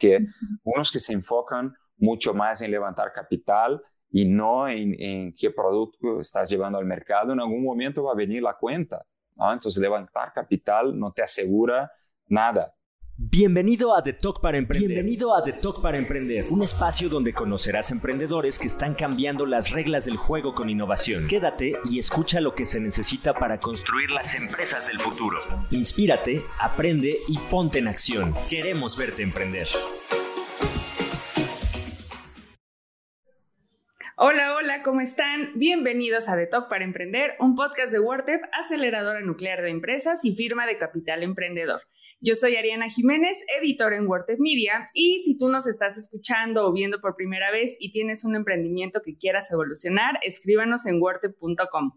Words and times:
porque 0.00 0.26
unos 0.64 0.90
que 0.90 0.98
se 0.98 1.12
enfocan 1.12 1.74
mucho 1.98 2.32
más 2.32 2.62
en 2.62 2.70
levantar 2.70 3.12
capital 3.12 3.82
y 4.10 4.24
no 4.24 4.66
en, 4.68 5.32
qué 5.38 5.50
producto 5.50 6.20
estás 6.20 6.48
llevando 6.50 6.78
al 6.78 6.86
mercado, 6.86 7.32
en 7.32 7.40
algún 7.40 7.62
momento 7.62 8.04
va 8.04 8.12
a 8.12 8.16
venir 8.16 8.42
la 8.42 8.54
cuenta. 8.54 9.04
Entonces, 9.36 9.76
levantar 9.76 10.32
capital 10.32 10.98
no 10.98 11.12
te 11.12 11.22
asegura 11.22 11.90
nada. 12.26 12.74
Bienvenido 13.22 13.94
a 13.94 14.02
The 14.02 14.14
Talk 14.14 14.40
para 14.40 14.56
Emprender. 14.56 14.88
Bienvenido 14.88 15.36
a 15.36 15.44
The 15.44 15.52
Talk 15.52 15.82
para 15.82 15.98
Emprender, 15.98 16.46
un 16.48 16.62
espacio 16.62 17.10
donde 17.10 17.34
conocerás 17.34 17.90
emprendedores 17.90 18.58
que 18.58 18.66
están 18.66 18.94
cambiando 18.94 19.44
las 19.44 19.72
reglas 19.72 20.06
del 20.06 20.16
juego 20.16 20.54
con 20.54 20.70
innovación. 20.70 21.28
Quédate 21.28 21.74
y 21.84 21.98
escucha 21.98 22.40
lo 22.40 22.54
que 22.54 22.64
se 22.64 22.80
necesita 22.80 23.34
para 23.34 23.60
construir 23.60 24.10
las 24.10 24.34
empresas 24.34 24.86
del 24.86 25.00
futuro. 25.00 25.36
Inspírate, 25.70 26.46
aprende 26.58 27.14
y 27.28 27.36
ponte 27.50 27.80
en 27.80 27.88
acción. 27.88 28.34
Queremos 28.48 28.96
verte 28.96 29.22
emprender. 29.22 29.68
Hola, 34.22 34.54
hola, 34.54 34.82
¿cómo 34.82 35.00
están? 35.00 35.52
Bienvenidos 35.54 36.28
a 36.28 36.36
The 36.36 36.46
Talk 36.46 36.68
para 36.68 36.84
Emprender, 36.84 37.36
un 37.40 37.54
podcast 37.54 37.90
de 37.90 38.00
WordTep, 38.00 38.42
aceleradora 38.52 39.22
nuclear 39.22 39.62
de 39.62 39.70
empresas 39.70 40.26
y 40.26 40.34
firma 40.34 40.66
de 40.66 40.76
capital 40.76 41.22
emprendedor. 41.22 41.80
Yo 42.20 42.34
soy 42.34 42.56
Ariana 42.56 42.90
Jiménez, 42.90 43.46
editor 43.58 43.94
en 43.94 44.06
WordTep 44.06 44.38
Media, 44.38 44.84
y 44.92 45.20
si 45.20 45.38
tú 45.38 45.48
nos 45.48 45.66
estás 45.66 45.96
escuchando 45.96 46.66
o 46.66 46.72
viendo 46.74 47.00
por 47.00 47.16
primera 47.16 47.50
vez 47.50 47.78
y 47.80 47.92
tienes 47.92 48.26
un 48.26 48.36
emprendimiento 48.36 49.00
que 49.02 49.16
quieras 49.16 49.50
evolucionar, 49.52 50.18
escríbanos 50.20 50.84
en 50.84 51.00
wordtep.com. 51.00 51.92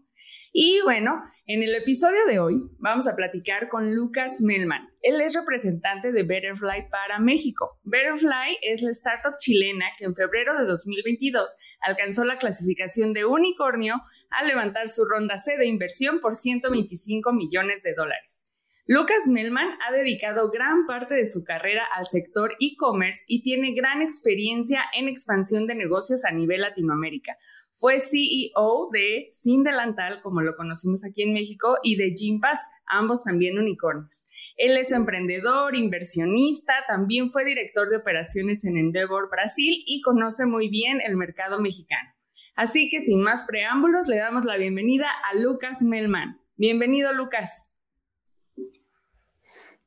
Y 0.56 0.80
bueno, 0.84 1.20
en 1.48 1.64
el 1.64 1.74
episodio 1.74 2.26
de 2.28 2.38
hoy 2.38 2.60
vamos 2.78 3.08
a 3.08 3.16
platicar 3.16 3.68
con 3.68 3.92
Lucas 3.92 4.40
Melman. 4.40 4.88
Él 5.02 5.20
es 5.20 5.34
representante 5.34 6.12
de 6.12 6.22
Betterfly 6.22 6.90
para 6.90 7.18
México. 7.18 7.80
Betterfly 7.82 8.58
es 8.62 8.82
la 8.82 8.92
startup 8.92 9.34
chilena 9.36 9.86
que 9.98 10.04
en 10.04 10.14
febrero 10.14 10.56
de 10.56 10.64
2022 10.64 11.56
alcanzó 11.80 12.24
la 12.24 12.38
clasificación 12.38 13.12
de 13.14 13.24
unicornio 13.24 13.96
al 14.30 14.46
levantar 14.46 14.88
su 14.88 15.04
ronda 15.04 15.38
C 15.38 15.56
de 15.58 15.66
inversión 15.66 16.20
por 16.20 16.36
125 16.36 17.32
millones 17.32 17.82
de 17.82 17.94
dólares. 17.94 18.46
Lucas 18.86 19.28
Melman 19.28 19.78
ha 19.80 19.92
dedicado 19.92 20.50
gran 20.50 20.84
parte 20.84 21.14
de 21.14 21.24
su 21.24 21.42
carrera 21.42 21.86
al 21.96 22.04
sector 22.04 22.52
e-commerce 22.60 23.22
y 23.26 23.42
tiene 23.42 23.72
gran 23.72 24.02
experiencia 24.02 24.82
en 24.92 25.08
expansión 25.08 25.66
de 25.66 25.74
negocios 25.74 26.26
a 26.26 26.32
nivel 26.32 26.60
Latinoamérica. 26.60 27.32
Fue 27.72 27.98
CEO 27.98 28.88
de 28.92 29.28
Sin 29.30 29.62
Delantal, 29.62 30.20
como 30.20 30.42
lo 30.42 30.54
conocimos 30.54 31.02
aquí 31.02 31.22
en 31.22 31.32
México, 31.32 31.78
y 31.82 31.96
de 31.96 32.10
Gympass, 32.10 32.68
ambos 32.84 33.24
también 33.24 33.58
unicornios. 33.58 34.26
Él 34.58 34.76
es 34.76 34.92
emprendedor, 34.92 35.74
inversionista, 35.74 36.74
también 36.86 37.30
fue 37.30 37.46
director 37.46 37.88
de 37.88 37.96
operaciones 37.96 38.66
en 38.66 38.76
Endeavor 38.76 39.30
Brasil 39.30 39.82
y 39.86 40.02
conoce 40.02 40.44
muy 40.44 40.68
bien 40.68 41.00
el 41.00 41.16
mercado 41.16 41.58
mexicano. 41.58 42.10
Así 42.54 42.90
que 42.90 43.00
sin 43.00 43.22
más 43.22 43.44
preámbulos, 43.44 44.08
le 44.08 44.16
damos 44.16 44.44
la 44.44 44.58
bienvenida 44.58 45.08
a 45.08 45.34
Lucas 45.38 45.82
Melman. 45.82 46.38
Bienvenido, 46.56 47.14
Lucas. 47.14 47.73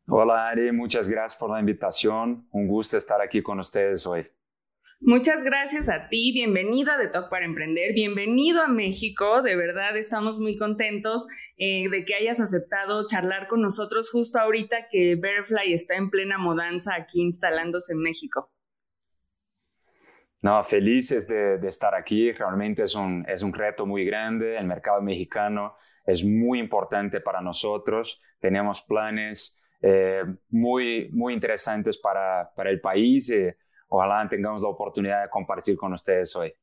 Hola 0.10 0.48
Ari, 0.48 0.72
muchas 0.72 1.10
gracias 1.10 1.38
por 1.38 1.52
la 1.52 1.60
invitación. 1.60 2.48
Un 2.52 2.66
gusto 2.66 2.96
estar 2.96 3.22
aquí 3.22 3.44
con 3.44 3.60
ustedes 3.60 4.08
hoy. 4.08 4.26
Muchas 5.02 5.44
gracias 5.44 5.90
a 5.90 6.08
ti, 6.08 6.32
bienvenido 6.32 6.94
a 6.94 6.98
The 6.98 7.10
Talk 7.10 7.30
para 7.30 7.44
Emprender, 7.44 7.94
bienvenido 7.94 8.64
a 8.64 8.70
México, 8.70 9.42
de 9.42 9.58
verdad 9.58 9.98
estamos 9.98 10.40
muy 10.40 10.58
contentos 10.58 11.28
eh, 11.58 11.90
de 11.90 12.06
que 12.06 12.16
hayas 12.16 12.40
aceptado 12.40 13.06
charlar 13.06 13.48
con 13.48 13.62
nosotros 13.62 14.10
justo 14.10 14.40
ahorita 14.40 14.88
que 14.90 15.18
Betterfly 15.18 15.74
está 15.74 15.98
en 15.98 16.10
plena 16.10 16.38
mudanza 16.38 16.96
aquí 16.96 17.22
instalándose 17.22 17.92
en 17.92 18.00
México. 18.00 18.50
No, 20.42 20.64
felices 20.64 21.28
de, 21.28 21.58
de, 21.58 21.68
estar 21.68 21.94
aquí. 21.94 22.32
Realmente 22.32 22.84
es 22.84 22.96
un, 22.96 23.26
es 23.28 23.42
un 23.42 23.54
reto 23.54 23.86
muy 23.86 24.06
grande. 24.06 24.56
El 24.56 24.68
mercado 24.68 25.02
mexicano 25.02 25.76
es 26.06 26.24
muy 26.24 26.60
importante 26.60 27.20
para 27.20 27.42
nosotros. 27.42 28.22
Tenemos 28.40 28.82
planes 28.84 29.62
eh, 29.82 30.24
muy, 30.50 31.10
muy 31.12 31.34
interesantes 31.34 31.98
para, 31.98 32.52
para 32.56 32.70
el 32.70 32.82
país. 32.82 33.30
y 33.30 33.48
ojalá 33.90 34.28
tengamos 34.28 34.62
la 34.62 34.70
oportunidad 34.70 35.24
de 35.24 35.30
compartir 35.30 35.78
con 35.78 35.94
ustedes 35.94 36.36
hoy. 36.36 36.54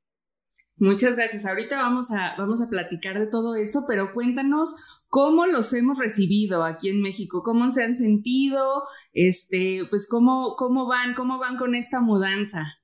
Muchas 0.76 1.16
gracias. 1.16 1.46
Ahorita 1.46 1.76
vamos 1.76 2.10
a, 2.10 2.34
vamos 2.36 2.60
a 2.60 2.68
platicar 2.68 3.18
de 3.18 3.28
todo 3.28 3.54
eso, 3.54 3.84
pero 3.86 4.12
cuéntanos 4.12 4.74
cómo 5.08 5.46
los 5.46 5.72
hemos 5.72 5.98
recibido 5.98 6.64
aquí 6.64 6.88
en 6.88 7.00
México, 7.00 7.42
cómo 7.44 7.70
se 7.70 7.84
han 7.84 7.94
sentido, 7.94 8.82
este, 9.12 9.82
pues 9.88 10.08
cómo, 10.08 10.56
cómo 10.56 10.86
van, 10.88 11.14
cómo 11.14 11.38
van 11.38 11.56
con 11.56 11.76
esta 11.76 12.00
mudanza. 12.00 12.80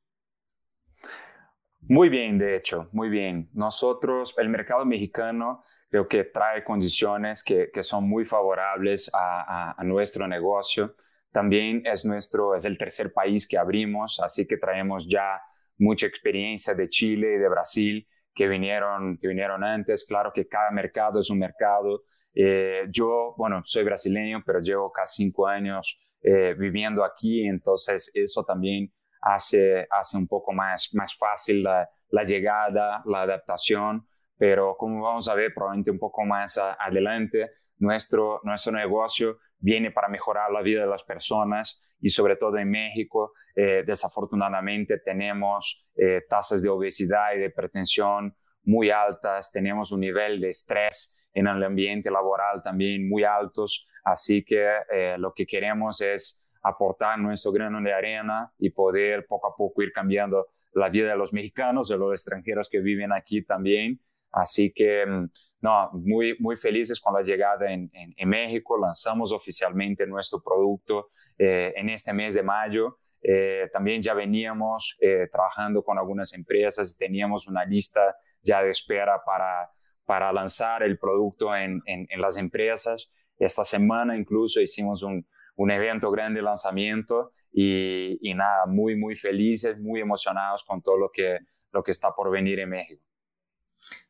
Muy 1.91 2.09
bien, 2.09 2.39
de 2.39 2.55
hecho, 2.55 2.89
muy 2.93 3.09
bien. 3.09 3.51
Nosotros, 3.53 4.37
el 4.39 4.49
mercado 4.49 4.85
mexicano, 4.85 5.65
creo 5.89 6.07
que 6.07 6.23
trae 6.23 6.63
condiciones 6.63 7.43
que, 7.43 7.69
que 7.75 7.83
son 7.83 8.09
muy 8.09 8.25
favorables 8.25 9.11
a, 9.13 9.75
a, 9.77 9.83
nuestro 9.83 10.29
negocio. 10.29 10.95
También 11.33 11.83
es 11.85 12.05
nuestro, 12.05 12.55
es 12.55 12.65
el 12.65 12.79
tercer 12.79 13.13
país 13.13 13.49
que 13.49 13.59
abrimos, 13.59 14.21
así 14.21 14.47
que 14.47 14.57
traemos 14.57 15.09
ya 15.09 15.43
mucha 15.79 16.07
experiencia 16.07 16.75
de 16.75 16.89
Chile 16.89 17.35
y 17.35 17.39
de 17.41 17.49
Brasil 17.49 18.07
que 18.37 18.47
vinieron, 18.47 19.19
que 19.19 19.27
vinieron 19.27 19.65
antes. 19.65 20.07
Claro 20.07 20.31
que 20.33 20.47
cada 20.47 20.71
mercado 20.71 21.19
es 21.19 21.29
un 21.29 21.41
mercado. 21.41 22.05
Eh, 22.33 22.85
yo, 22.89 23.35
bueno, 23.37 23.63
soy 23.65 23.83
brasileño, 23.83 24.45
pero 24.47 24.61
llevo 24.61 24.93
casi 24.93 25.25
cinco 25.25 25.49
años 25.49 25.99
eh, 26.23 26.55
viviendo 26.57 27.03
aquí, 27.03 27.49
entonces 27.49 28.13
eso 28.15 28.45
también 28.45 28.93
hace, 29.21 29.87
hace 29.91 30.17
un 30.17 30.27
poco 30.27 30.53
más, 30.53 30.91
más 30.95 31.17
fácil 31.17 31.63
la, 31.63 31.89
llegada, 32.25 33.03
la 33.05 33.23
adaptación, 33.23 34.07
pero 34.37 34.77
como 34.77 35.03
vamos 35.03 35.29
a 35.29 35.35
ver 35.35 35.53
probablemente 35.55 35.91
un 35.91 35.99
poco 35.99 36.25
más 36.25 36.59
adelante, 36.59 37.51
nuestro, 37.79 38.41
nuestro 38.45 38.73
negocio 38.73 39.39
viene 39.59 39.91
para 39.91 40.09
mejorar 40.09 40.51
la 40.51 40.63
vida 40.63 40.83
de 40.83 40.87
las 40.87 41.05
personas 41.05 41.81
y 42.01 42.09
sobre 42.09 42.37
todo 42.37 42.57
en 42.59 42.71
México, 42.71 43.33
eh, 43.55 43.85
desafortunadamente 43.87 44.99
tenemos 44.99 45.87
eh, 45.95 46.23
tasas 46.29 46.63
de 46.63 46.71
obesidad 46.71 47.35
y 47.35 47.41
de 47.41 47.47
hipertensión 47.47 48.35
muy 48.65 48.91
altas, 48.91 49.53
tenemos 49.53 49.93
un 49.93 50.01
nivel 50.01 50.41
de 50.41 50.49
estrés 50.51 51.19
en 51.33 51.47
el 51.47 51.63
ambiente 51.63 52.11
laboral 52.11 52.63
también 52.63 53.09
muy 53.09 53.25
altos, 53.25 53.87
así 54.05 54.45
que 54.45 54.67
eh, 54.93 55.17
lo 55.19 55.33
que 55.33 55.47
queremos 55.47 56.01
es 56.01 56.40
aportar 56.63 57.19
nuestro 57.19 57.53
grano 57.53 57.81
de 57.81 57.93
arena 57.93 58.53
y 58.59 58.71
poder 58.71 59.27
poco 59.27 59.49
a 59.49 59.57
poco 59.57 59.83
ir 59.83 59.93
cambiando 59.93 60.49
la 60.73 60.89
vida 60.89 61.11
de 61.11 61.17
los 61.17 61.33
mexicanos, 61.33 61.89
de 61.89 61.97
los 61.97 62.13
extranjeros 62.13 62.69
que 62.69 62.81
viven 62.81 63.13
aquí 63.13 63.43
también. 63.43 64.01
Así 64.33 64.73
que, 64.73 65.05
mm, 65.07 65.31
no, 65.63 65.91
muy, 65.93 66.37
muy 66.39 66.57
felices 66.57 67.01
con 67.01 67.15
la 67.15 67.23
llegada 67.23 67.71
en, 67.71 67.91
en, 67.93 68.29
México. 68.29 68.79
Lanzamos 68.79 69.33
oficialmente 69.33 70.07
nuestro 70.07 70.41
producto 70.43 71.09
eh, 71.37 71.73
en 71.77 71.91
este 71.91 72.13
mes 72.13 72.35
de 72.35 72.43
mayo. 72.43 72.99
Eh, 73.23 73.69
también 73.73 74.01
ya 74.01 74.15
veníamos 74.15 74.97
eh, 75.01 75.29
trabajando 75.31 75.83
con 75.83 75.99
algunas 75.99 76.33
empresas 76.33 76.95
y 76.95 76.99
teníamos 76.99 77.47
una 77.47 77.65
lista 77.65 78.17
ya 78.43 78.63
de 78.63 78.71
espera 78.71 79.21
para, 79.25 79.69
para 80.07 80.33
lanzar 80.33 80.83
el 80.83 80.99
producto 80.99 81.55
en, 81.55 81.83
en, 81.85 82.07
en 82.09 82.21
las 82.21 82.39
empresas. 82.39 83.13
Esta 83.39 83.65
semana 83.65 84.17
incluso 84.17 84.61
hicimos 84.61 85.03
un, 85.03 85.27
un 85.61 85.71
evento 85.71 86.11
grande 86.11 86.41
lanzamiento 86.41 87.33
y, 87.53 88.33
nada, 88.35 88.65
muy, 88.67 88.97
muy 88.97 89.15
felices, 89.15 89.79
muy 89.79 90.01
emocionados 90.01 90.65
con 90.65 90.81
todo 90.81 90.97
lo 90.97 91.11
que, 91.13 91.37
lo 91.71 91.83
que 91.83 91.91
está 91.91 92.15
por 92.15 92.31
venir 92.31 92.61
en 92.61 92.71
México. 92.71 93.05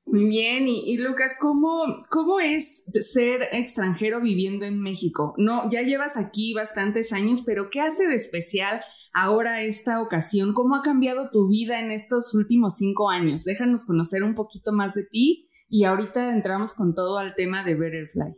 Muy 0.04 0.26
bien, 0.26 0.68
y, 0.68 0.96
Lucas, 0.98 1.36
¿cómo, 1.40 1.82
¿cómo 2.08 2.38
es 2.38 2.84
ser 3.00 3.42
extranjero 3.50 4.20
viviendo 4.20 4.64
en 4.64 4.80
México? 4.80 5.34
No, 5.38 5.68
ya 5.68 5.82
llevas 5.82 6.16
aquí 6.16 6.54
bastantes 6.54 7.12
años, 7.12 7.42
pero 7.44 7.68
¿qué 7.68 7.80
hace 7.80 8.06
de 8.06 8.14
especial 8.14 8.80
ahora 9.12 9.62
esta 9.62 10.00
ocasión? 10.02 10.52
¿Cómo 10.54 10.76
ha 10.76 10.82
cambiado 10.82 11.30
tu 11.32 11.48
vida 11.48 11.80
en 11.80 11.90
estos 11.90 12.32
últimos 12.32 12.76
cinco 12.76 13.10
años? 13.10 13.42
Déjanos 13.42 13.84
conocer 13.84 14.22
un 14.22 14.36
poquito 14.36 14.72
más 14.72 14.94
de 14.94 15.02
ti 15.04 15.46
y 15.68 15.82
ahorita 15.82 16.32
entramos 16.32 16.74
con 16.74 16.94
todo 16.94 17.18
al 17.18 17.34
tema 17.34 17.64
de 17.64 17.74
Betterfly. 17.74 18.36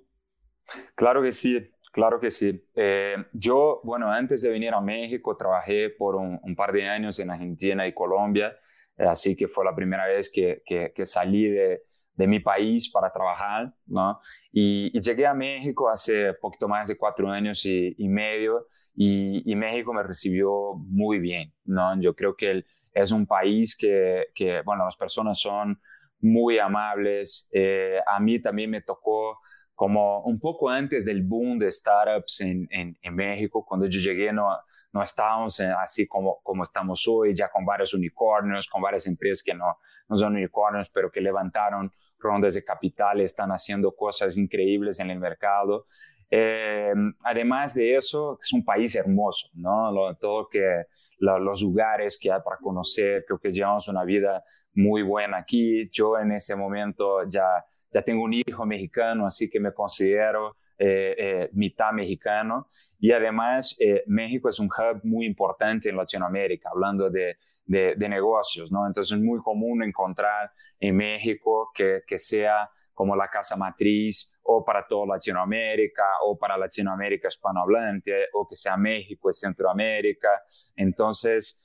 Claro 0.95 1.23
que 1.23 1.33
sí. 1.33 1.72
Claro 1.93 2.19
que 2.19 2.31
sí. 2.31 2.67
Eh, 2.75 3.17
yo, 3.35 3.83
bueno, 3.85 4.11
antes 4.11 4.41
de 4.41 4.49
venir 4.51 4.73
a 4.73 4.81
México, 4.81 5.37
trabajé 5.37 5.91
por 5.91 6.17
un, 6.17 6.57
par 6.57 6.73
de 6.73 6.89
años 6.89 7.21
en 7.21 7.31
Argentina 7.31 7.87
y 7.87 7.93
Colombia, 7.93 8.57
eh, 8.97 9.05
así 9.05 9.37
que 9.37 9.47
fue 9.47 9.63
la 9.65 9.75
primera 9.75 10.07
vez 10.07 10.33
que, 10.33 10.63
salí 11.05 11.51
de, 11.51 11.83
mi 12.17 12.41
país 12.41 12.89
para 12.91 13.13
trabajar, 13.13 13.75
¿no? 13.87 14.19
Y, 14.53 14.99
llegué 15.01 15.27
a 15.27 15.35
México 15.35 15.91
hace 15.91 16.33
poquito 16.35 16.67
más 16.67 16.89
de 16.89 16.97
cuatro 16.97 17.29
años 17.29 17.67
y, 17.67 17.95
medio, 18.09 18.69
y, 18.95 19.55
México 19.55 19.93
me 19.93 20.03
recibió 20.03 20.75
muy 20.77 21.19
bien, 21.19 21.53
¿no? 21.65 22.01
Yo 22.01 22.15
creo 22.15 22.35
que 22.35 22.65
es 22.95 23.13
un 23.13 23.27
país 23.27 23.77
que, 23.77 24.29
que, 24.35 24.63
bueno, 24.63 24.85
las 24.87 24.97
personas 24.97 25.39
son 25.41 25.79
muy 26.23 26.59
amables. 26.59 27.49
Eh, 27.53 27.99
a 28.07 28.19
mí 28.21 28.41
también 28.41 28.71
me 28.71 28.81
tocó 28.81 29.39
como 29.83 30.21
un 30.21 30.39
poco 30.39 30.69
antes 30.69 31.05
del 31.05 31.25
boom 31.25 31.59
de 31.59 31.69
startups 31.69 32.41
en, 32.43 32.97
México, 33.17 33.67
cuando 33.67 33.87
yo 33.87 33.99
llegué 33.99 34.33
no, 34.33 34.47
no 34.93 35.03
estábamos 35.03 35.59
así 35.59 36.07
como, 36.07 36.39
como 36.45 36.63
estamos 36.63 37.05
hoy, 37.09 37.35
ya 37.35 37.51
con 37.51 37.65
varios 37.65 37.93
unicornios, 37.93 38.69
con 38.69 38.81
varias 38.81 39.09
empresas 39.09 39.43
que 39.43 39.53
no, 39.53 39.79
no 40.09 40.15
son 40.15 40.37
unicornios, 40.37 40.89
pero 40.89 41.11
que 41.11 41.21
levantaron 41.21 41.91
rondas 42.21 42.55
de 42.55 42.63
capital, 42.63 43.23
están 43.23 43.51
haciendo 43.51 43.91
cosas 43.91 44.37
increíbles 44.37 45.01
en 45.01 45.11
el 45.11 45.19
mercado. 45.19 45.85
Eh, 46.31 46.95
además 47.25 47.75
de 47.75 47.97
eso, 47.97 48.39
es 48.41 48.53
un 48.53 48.65
país 48.65 48.95
hermoso, 48.95 49.49
¿no? 49.55 49.91
Lo, 49.91 50.15
todo 50.15 50.49
que 50.49 50.85
los 51.19 51.61
lugares 51.61 52.21
que 52.23 52.31
hay 52.31 52.41
para 52.45 52.59
conocer, 52.59 53.25
creo 53.27 53.41
que 53.41 53.51
llevamos 53.51 53.89
una 53.89 54.05
vida 54.05 54.45
muy 54.75 55.03
buena 55.03 55.39
aquí. 55.39 55.89
Yo 55.91 56.17
en 56.21 56.31
este 56.31 56.55
momento 56.55 57.29
ya 57.29 57.65
ya 57.93 58.03
tengo 58.03 58.25
un 58.25 58.33
hijo 58.35 58.65
mexicano, 58.65 59.27
así 59.27 59.51
que 59.51 59.61
me 59.61 59.73
considero 59.73 60.57
eh, 60.79 61.15
eh, 61.17 61.51
mitad 61.53 61.93
mexicano. 61.93 62.69
Y 62.99 63.13
además, 63.13 63.77
eh, 63.79 64.03
México 64.07 64.49
es 64.49 64.59
un 64.59 64.67
hub 64.67 65.01
muy 65.05 65.27
importante 65.27 65.91
en 65.91 65.97
Latinoamérica, 65.97 66.71
hablando 66.73 67.09
de, 67.09 67.37
de, 67.65 68.09
negocios, 68.09 68.73
¿no? 68.73 68.87
Entonces 68.87 69.17
es 69.17 69.23
muy 69.23 69.41
común 69.41 69.85
encontrar 69.85 70.51
en 70.81 70.97
México 70.97 71.71
que, 71.73 72.01
que 72.07 72.19
sea 72.19 72.69
como 72.95 73.15
la 73.15 73.29
casa 73.29 73.57
matriz 73.57 74.35
o 74.43 74.65
para 74.65 74.87
toda 74.87 75.15
Latinoamérica 75.15 76.03
o 76.25 76.37
para 76.37 76.59
Latinoamérica 76.59 77.29
hispanohablante 77.29 78.27
o 78.33 78.47
que 78.49 78.57
sea 78.57 78.77
México 78.77 79.31
y 79.31 79.35
Centroamérica. 79.35 80.43
Entonces, 80.75 81.63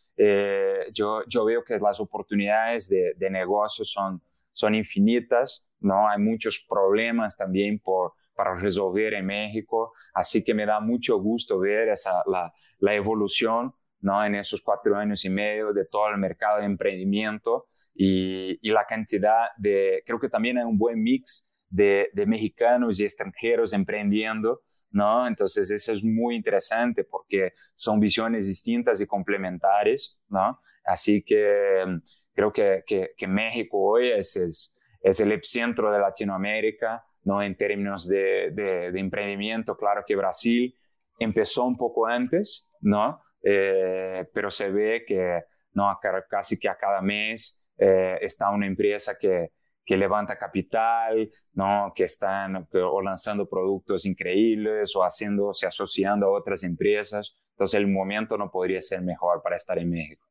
yo, 0.93 1.23
yo 1.27 1.45
veo 1.45 1.63
que 1.63 1.77
las 1.79 1.99
oportunidades 1.99 2.87
de, 2.89 3.13
de 3.15 3.29
negocios 3.29 3.91
son, 3.91 4.21
son 4.51 4.73
infinitas 4.75 5.66
¿no? 5.79 6.07
Hay 6.09 6.19
muchos 6.19 6.65
problemas 6.67 7.37
también 7.37 7.79
por, 7.79 8.13
para 8.35 8.55
resolver 8.55 9.13
en 9.15 9.25
México, 9.25 9.93
así 10.13 10.43
que 10.43 10.53
me 10.53 10.65
da 10.65 10.79
mucho 10.79 11.19
gusto 11.19 11.59
ver 11.59 11.89
esa, 11.89 12.23
la, 12.27 12.93
evolución 12.93 13.73
¿no? 13.99 14.23
en 14.23 14.35
esos 14.35 14.61
cuatro 14.61 14.95
años 14.95 15.25
y 15.25 15.29
medio 15.29 15.73
de 15.73 15.85
todo 15.85 16.09
el 16.09 16.17
mercado 16.17 16.59
de 16.59 16.65
emprendimiento 16.65 17.65
y, 17.95 18.57
y 18.61 18.71
la 18.71 18.85
cantidad 18.85 19.47
de, 19.57 20.03
creo 20.05 20.19
que 20.19 20.29
también 20.29 20.57
hay 20.57 20.65
un 20.65 20.77
buen 20.77 21.01
mix 21.01 21.47
de, 21.69 22.09
mexicanos 22.27 22.99
y 22.99 23.03
extranjeros 23.03 23.73
emprendiendo, 23.73 24.61
¿no? 24.91 25.27
Entonces 25.27 25.69
eso 25.71 25.93
es 25.93 26.03
muy 26.03 26.35
interesante 26.35 27.03
porque 27.03 27.53
son 27.73 27.99
visiones 27.99 28.47
distintas 28.47 29.01
y 29.01 29.07
complementarias, 29.07 30.19
¿no? 30.29 30.59
Así 30.85 31.23
que 31.23 31.83
mm, 31.85 31.97
creo 32.33 32.51
que, 32.53 32.83
que, 32.85 33.11
que 33.17 33.27
México 33.27 33.77
hoy 33.79 34.09
es, 34.09 34.35
es 34.35 34.76
es 35.01 35.19
el 35.19 35.31
epicentro 35.31 35.91
de 35.91 35.99
Latinoamérica, 35.99 37.03
¿no? 37.23 37.41
En 37.41 37.55
términos 37.55 38.07
de, 38.07 38.51
de, 38.51 38.99
emprendimiento, 38.99 39.75
claro 39.75 40.03
que 40.05 40.15
Brasil 40.15 40.73
empezó 41.19 41.65
un 41.65 41.77
poco 41.77 42.07
antes, 42.07 42.75
¿no? 42.81 43.21
Eh, 43.43 44.25
pero 44.33 44.49
se 44.49 44.71
ve 44.71 45.03
que, 45.05 45.43
¿no? 45.73 45.97
Casi 46.29 46.59
que 46.59 46.69
a 46.69 46.77
cada 46.77 47.01
mes 47.01 47.65
eh, 47.77 48.17
está 48.21 48.49
una 48.49 48.65
empresa 48.65 49.15
que, 49.19 49.51
que 49.87 49.95
levanta 49.95 50.37
capital, 50.37 51.29
¿no? 51.53 51.93
que 51.95 52.03
están 52.03 52.67
o 52.73 53.01
lanzando 53.01 53.47
productos 53.47 54.05
increíbles 54.05 54.93
o 54.97 55.01
haciéndose, 55.01 55.65
asociando 55.65 56.27
a 56.27 56.31
otras 56.31 56.63
empresas. 56.63 57.35
Entonces 57.51 57.79
el 57.79 57.87
momento 57.87 58.37
no 58.37 58.51
podría 58.51 58.81
ser 58.81 59.01
mejor 59.01 59.41
para 59.41 59.55
estar 59.55 59.79
en 59.79 59.89
México. 59.89 60.27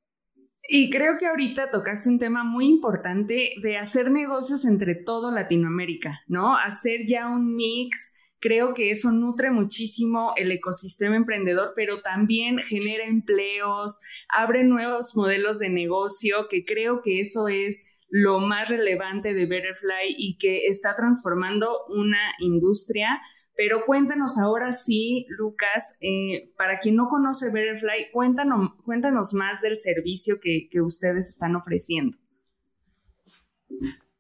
Y 0.68 0.90
creo 0.90 1.16
que 1.18 1.26
ahorita 1.26 1.70
tocaste 1.70 2.08
un 2.08 2.18
tema 2.18 2.44
muy 2.44 2.66
importante 2.66 3.52
de 3.62 3.76
hacer 3.76 4.10
negocios 4.10 4.64
entre 4.64 4.94
todo 4.94 5.30
Latinoamérica, 5.30 6.22
¿no? 6.26 6.56
Hacer 6.56 7.06
ya 7.06 7.28
un 7.28 7.54
mix. 7.54 8.12
Creo 8.38 8.74
que 8.74 8.90
eso 8.90 9.12
nutre 9.12 9.50
muchísimo 9.50 10.32
el 10.36 10.52
ecosistema 10.52 11.16
emprendedor, 11.16 11.72
pero 11.74 12.00
también 12.02 12.58
genera 12.58 13.04
empleos, 13.04 14.00
abre 14.28 14.64
nuevos 14.64 15.16
modelos 15.16 15.58
de 15.58 15.70
negocio, 15.70 16.46
que 16.48 16.64
creo 16.64 17.00
que 17.02 17.20
eso 17.20 17.48
es 17.48 18.04
lo 18.08 18.38
más 18.38 18.68
relevante 18.68 19.34
de 19.34 19.46
Betterfly 19.46 20.14
y 20.16 20.36
que 20.38 20.66
está 20.66 20.94
transformando 20.94 21.80
una 21.88 22.32
industria. 22.38 23.20
Pero 23.56 23.84
cuéntanos 23.86 24.38
ahora 24.38 24.72
sí, 24.72 25.26
Lucas, 25.30 25.96
eh, 26.00 26.52
para 26.58 26.78
quien 26.78 26.96
no 26.96 27.08
conoce 27.08 27.50
Betterfly, 27.50 28.10
cuéntanos, 28.12 29.34
más 29.34 29.62
del 29.62 29.78
servicio 29.78 30.38
que 30.40 30.68
ustedes 30.82 31.30
están 31.30 31.56
ofreciendo. 31.56 32.16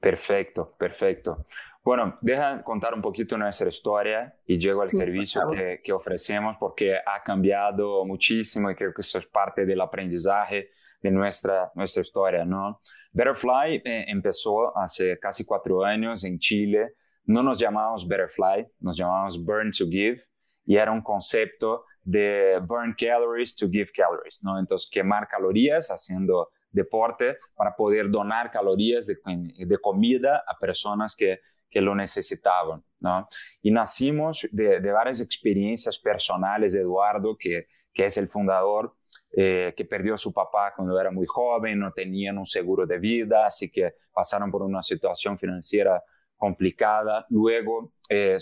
Perfecto, 0.00 0.74
perfecto. 0.78 1.44
Bueno, 1.86 2.16
deja 2.20 2.64
contar 2.64 2.94
un 2.94 3.00
poquito 3.00 3.38
nuestra 3.38 3.68
historia 3.68 4.34
y 4.44 4.58
llego 4.58 4.82
al 4.82 4.88
servicio 4.88 5.48
que, 5.52 5.80
que, 5.84 5.92
ofrecemos 5.92 6.56
porque 6.58 6.96
ha 6.96 7.22
cambiado 7.22 8.04
muchísimo 8.04 8.68
y 8.68 8.74
creo 8.74 8.92
que 8.92 9.02
eso 9.02 9.20
es 9.20 9.26
parte 9.28 9.64
del 9.64 9.80
aprendizaje 9.80 10.70
de 11.00 11.10
nuestra, 11.12 11.70
nuestra 11.76 12.00
historia, 12.00 12.44
¿no? 12.44 12.80
Betterfly 13.12 13.82
eh, 13.84 14.04
empezó 14.08 14.76
hace 14.76 15.16
casi 15.20 15.44
cuatro 15.44 15.84
años 15.84 16.24
en 16.24 16.40
Chile. 16.40 16.94
No 17.24 17.44
nos 17.44 17.60
llamamos 17.60 18.08
Betterfly, 18.08 18.66
nos 18.80 18.96
llamamos 18.96 19.40
Burn 19.44 19.70
to 19.70 19.86
Give 19.88 20.20
y 20.64 20.78
era 20.78 20.90
un 20.90 21.02
concepto 21.02 21.84
de 22.02 22.60
burn 22.66 22.96
calories 22.98 23.54
to 23.54 23.68
give 23.70 23.92
calories, 23.96 24.40
¿no? 24.42 24.58
Entonces, 24.58 24.90
quemar 24.90 25.28
calorías 25.28 25.92
haciendo 25.92 26.50
deporte 26.72 27.38
para 27.54 27.76
poder 27.76 28.10
donar 28.10 28.50
calorías 28.50 29.06
de, 29.06 29.16
de 29.56 29.78
comida 29.78 30.42
a 30.48 30.58
personas 30.58 31.14
que, 31.14 31.38
que 31.70 31.80
lo 31.80 31.94
necesitaban, 31.94 32.82
¿no? 33.00 33.28
Y 33.62 33.70
nacimos 33.70 34.48
de, 34.50 34.80
de 34.80 34.92
varias 34.92 35.20
experiencias 35.20 35.98
personales 35.98 36.72
de 36.72 36.80
Eduardo, 36.80 37.36
que, 37.38 37.66
que 37.92 38.04
es 38.04 38.16
el 38.16 38.28
fundador 38.28 38.94
eh, 39.32 39.74
que 39.76 39.84
perdió 39.84 40.14
a 40.14 40.16
su 40.16 40.32
papá 40.32 40.72
cuando 40.74 40.98
era 40.98 41.10
muy 41.10 41.26
joven, 41.26 41.80
no 41.80 41.92
tenían 41.92 42.38
un 42.38 42.46
seguro 42.46 42.86
de 42.86 42.98
vida, 42.98 43.44
así 43.44 43.70
que 43.70 43.94
pasaron 44.12 44.50
por 44.50 44.62
una 44.62 44.82
situación 44.82 45.36
financiera 45.36 46.02
complicada. 46.36 47.26
Luego, 47.28 47.92
eh, 48.08 48.36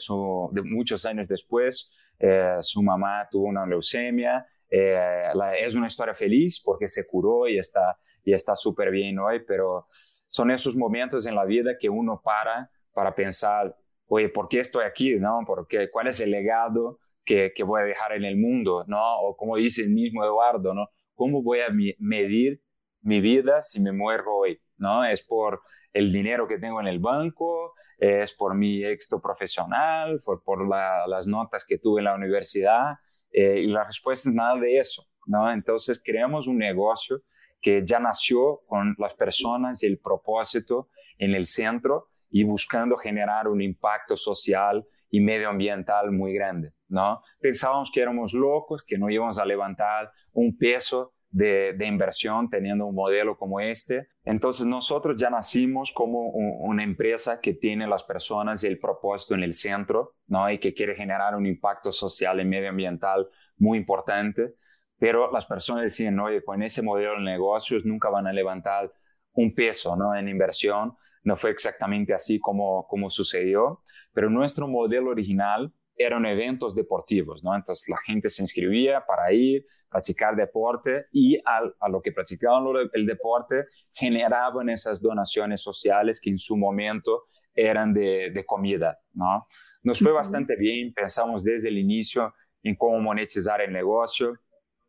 de 0.53 0.63
muchos 0.63 1.05
años 1.07 1.27
después, 1.27 1.91
eh, 2.19 2.57
su 2.61 2.83
mamá 2.83 3.27
tuvo 3.31 3.47
una 3.47 3.67
leucemia. 3.67 4.47
es 4.69 5.75
una 5.75 5.87
historia 5.87 6.15
feliz 6.15 6.61
porque 6.65 6.89
se 6.89 7.07
curó 7.07 7.49
y 7.49 7.59
está 7.59 7.97
y 8.25 8.33
está 8.33 8.57
súper 8.57 8.91
bien 8.91 9.19
hoy, 9.19 9.41
pero 9.47 9.87
son 10.27 10.51
esos 10.51 10.77
momentos 10.77 11.27
en 11.27 11.35
la 11.35 11.45
vida 11.45 11.77
que 11.79 11.89
uno 11.89 12.21
para 12.25 12.71
para 12.95 13.15
pensar, 13.15 13.77
oye, 14.07 14.29
¿por 14.29 14.49
qué 14.49 14.61
estoy 14.61 14.85
aquí? 14.85 15.17
¿No? 15.17 15.41
Porque, 15.47 15.91
¿Cuál 15.91 16.07
es 16.07 16.21
el 16.21 16.31
legado 16.31 17.01
que, 17.25 17.53
voy 17.65 17.83
a 17.83 17.85
dejar 17.85 18.13
en 18.13 18.25
el 18.25 18.37
mundo, 18.37 18.85
¿no? 18.87 19.19
O 19.21 19.37
como 19.37 19.57
dice 19.57 19.83
el 19.83 19.91
mismo 19.91 20.25
Eduardo, 20.25 20.75
¿no? 20.75 20.89
¿Cómo 21.15 21.43
voy 21.43 21.61
a 21.61 21.69
medir 21.99 22.61
mi 23.03 23.21
vida 23.21 23.63
si 23.63 23.81
me 23.81 23.93
muero 23.93 24.37
hoy? 24.37 24.61
¿No? 24.77 25.05
Es 25.05 25.23
por 25.23 25.63
el 25.93 26.13
dinero 26.13 26.49
que 26.49 26.59
tengo 26.59 26.81
en 26.81 26.89
el 26.89 26.99
banco, 26.99 27.75
es 27.99 28.33
por 28.35 28.55
mi 28.55 28.85
éxito 28.85 29.21
profesional, 29.21 30.19
por, 30.25 30.43
por 30.43 30.67
las 30.67 31.27
notas 31.27 31.65
que 31.65 31.79
tuve 31.79 32.01
en 32.01 32.07
la 32.07 32.15
universidad. 32.15 32.95
Eh, 33.31 33.61
y 33.61 33.67
la 33.67 33.85
respuesta 33.85 34.29
es 34.29 34.35
nada 34.35 34.59
de 34.61 34.79
eso, 34.79 35.05
¿no? 35.27 35.51
Entonces 35.51 36.01
creamos 36.05 36.47
un 36.47 36.59
negocio 36.59 37.23
que 37.61 37.83
ya 37.85 37.99
nació 37.99 38.61
con 38.67 38.95
las 38.99 39.15
personas 39.15 39.83
y 39.83 39.87
el 39.87 39.99
propósito 39.99 40.89
en 41.19 41.35
el 41.35 41.47
centro 41.47 42.09
y 42.35 42.43
buscando 42.43 42.97
generar 42.97 43.47
un 43.47 43.63
impacto 43.63 44.17
social 44.17 44.85
y 45.09 45.21
medioambiental 45.21 46.11
muy 46.11 46.35
grande, 46.35 46.73
¿no? 46.89 47.21
Pensábamos 47.39 47.93
que 47.93 48.01
éramos 48.01 48.33
locos, 48.33 48.85
que 48.85 48.99
no 48.99 49.09
íbamos 49.09 49.39
a 49.39 49.45
levantar 49.45 50.11
un 50.33 50.59
peso 50.59 51.15
de, 51.31 51.75
de, 51.75 51.87
inversión 51.87 52.51
teniendo 52.51 52.87
un 52.87 52.95
modelo 52.97 53.37
como 53.37 53.61
este. 53.61 54.09
Entonces 54.25 54.67
nosotros 54.67 55.17
ya 55.17 55.31
nacimos 55.31 55.93
como 55.93 56.31
una 56.31 56.83
empresa 56.83 57.41
que 57.41 57.55
tiene 57.55 57.87
las 57.87 58.03
personas 58.03 58.65
y 58.65 58.67
el 58.67 58.81
propósito 58.81 59.37
en 59.37 59.45
el 59.45 59.55
centro, 59.55 60.17
¿no? 60.27 60.51
Y 60.51 60.59
que 60.59 60.75
quiere 60.75 60.97
generar 60.97 61.37
un 61.37 61.47
impacto 61.47 61.93
social 61.93 62.41
y 62.41 62.45
medioambiental 62.45 63.29
muy 63.59 63.79
importante. 63.79 64.55
Pero 64.99 65.31
las 65.31 65.47
personas 65.47 65.85
decían, 65.85 66.19
oye, 66.19 66.43
con 66.43 66.65
ese 66.65 66.83
modelo 66.83 67.13
de 67.13 67.21
negocios 67.21 67.85
nunca 67.85 68.11
van 68.11 68.27
a 68.27 68.33
levantar 68.33 68.93
un 69.35 69.55
peso, 69.55 69.95
¿no? 69.97 70.17
En 70.17 70.29
inversión 70.29 70.97
no 71.25 71.37
fue 71.37 71.51
exactamente 71.51 72.15
así 72.15 72.39
como, 72.39 72.87
como 72.87 73.11
sucedió, 73.11 73.81
pero 74.13 74.31
nuestro 74.31 74.69
modelo 74.69 75.11
original 75.11 75.73
eran 75.97 76.27
eventos 76.27 76.75
deportivos, 76.75 77.43
¿no? 77.45 77.55
Entonces 77.55 77.89
la 77.89 77.97
gente 77.99 78.29
se 78.29 78.43
inscribía 78.43 79.05
para 79.07 79.33
ir, 79.33 79.65
practicar 79.89 80.37
deporte 80.37 81.07
y 81.13 81.39
a 81.45 81.89
lo 81.89 82.03
que 82.03 82.13
practicaban 82.13 82.65
el 82.93 83.07
deporte 83.07 83.67
generaban 83.93 84.69
esas 84.69 85.01
donaciones 85.01 85.63
sociales 85.63 86.21
que 86.21 86.31
en 86.31 86.39
su 86.39 86.57
momento 86.57 87.23
eran 87.55 87.95
de, 87.95 88.31
de 88.35 88.45
comida, 88.45 88.99
¿no? 89.13 89.47
Nos 89.83 90.01
fue 90.01 90.13
bastante 90.13 90.57
bien, 90.57 90.93
pensamos 90.93 91.45
desde 91.45 91.69
el 91.69 91.79
inicio 91.79 92.35
en 92.63 92.75
cómo 92.75 92.99
monetizar 93.01 93.61
el 93.61 93.73
negocio 93.73 94.35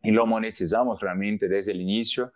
y 0.02 0.12
lo 0.12 0.26
monetizamos 0.26 1.00
realmente 1.00 1.48
desde 1.48 1.74
el 1.74 1.82
inicio 1.82 2.32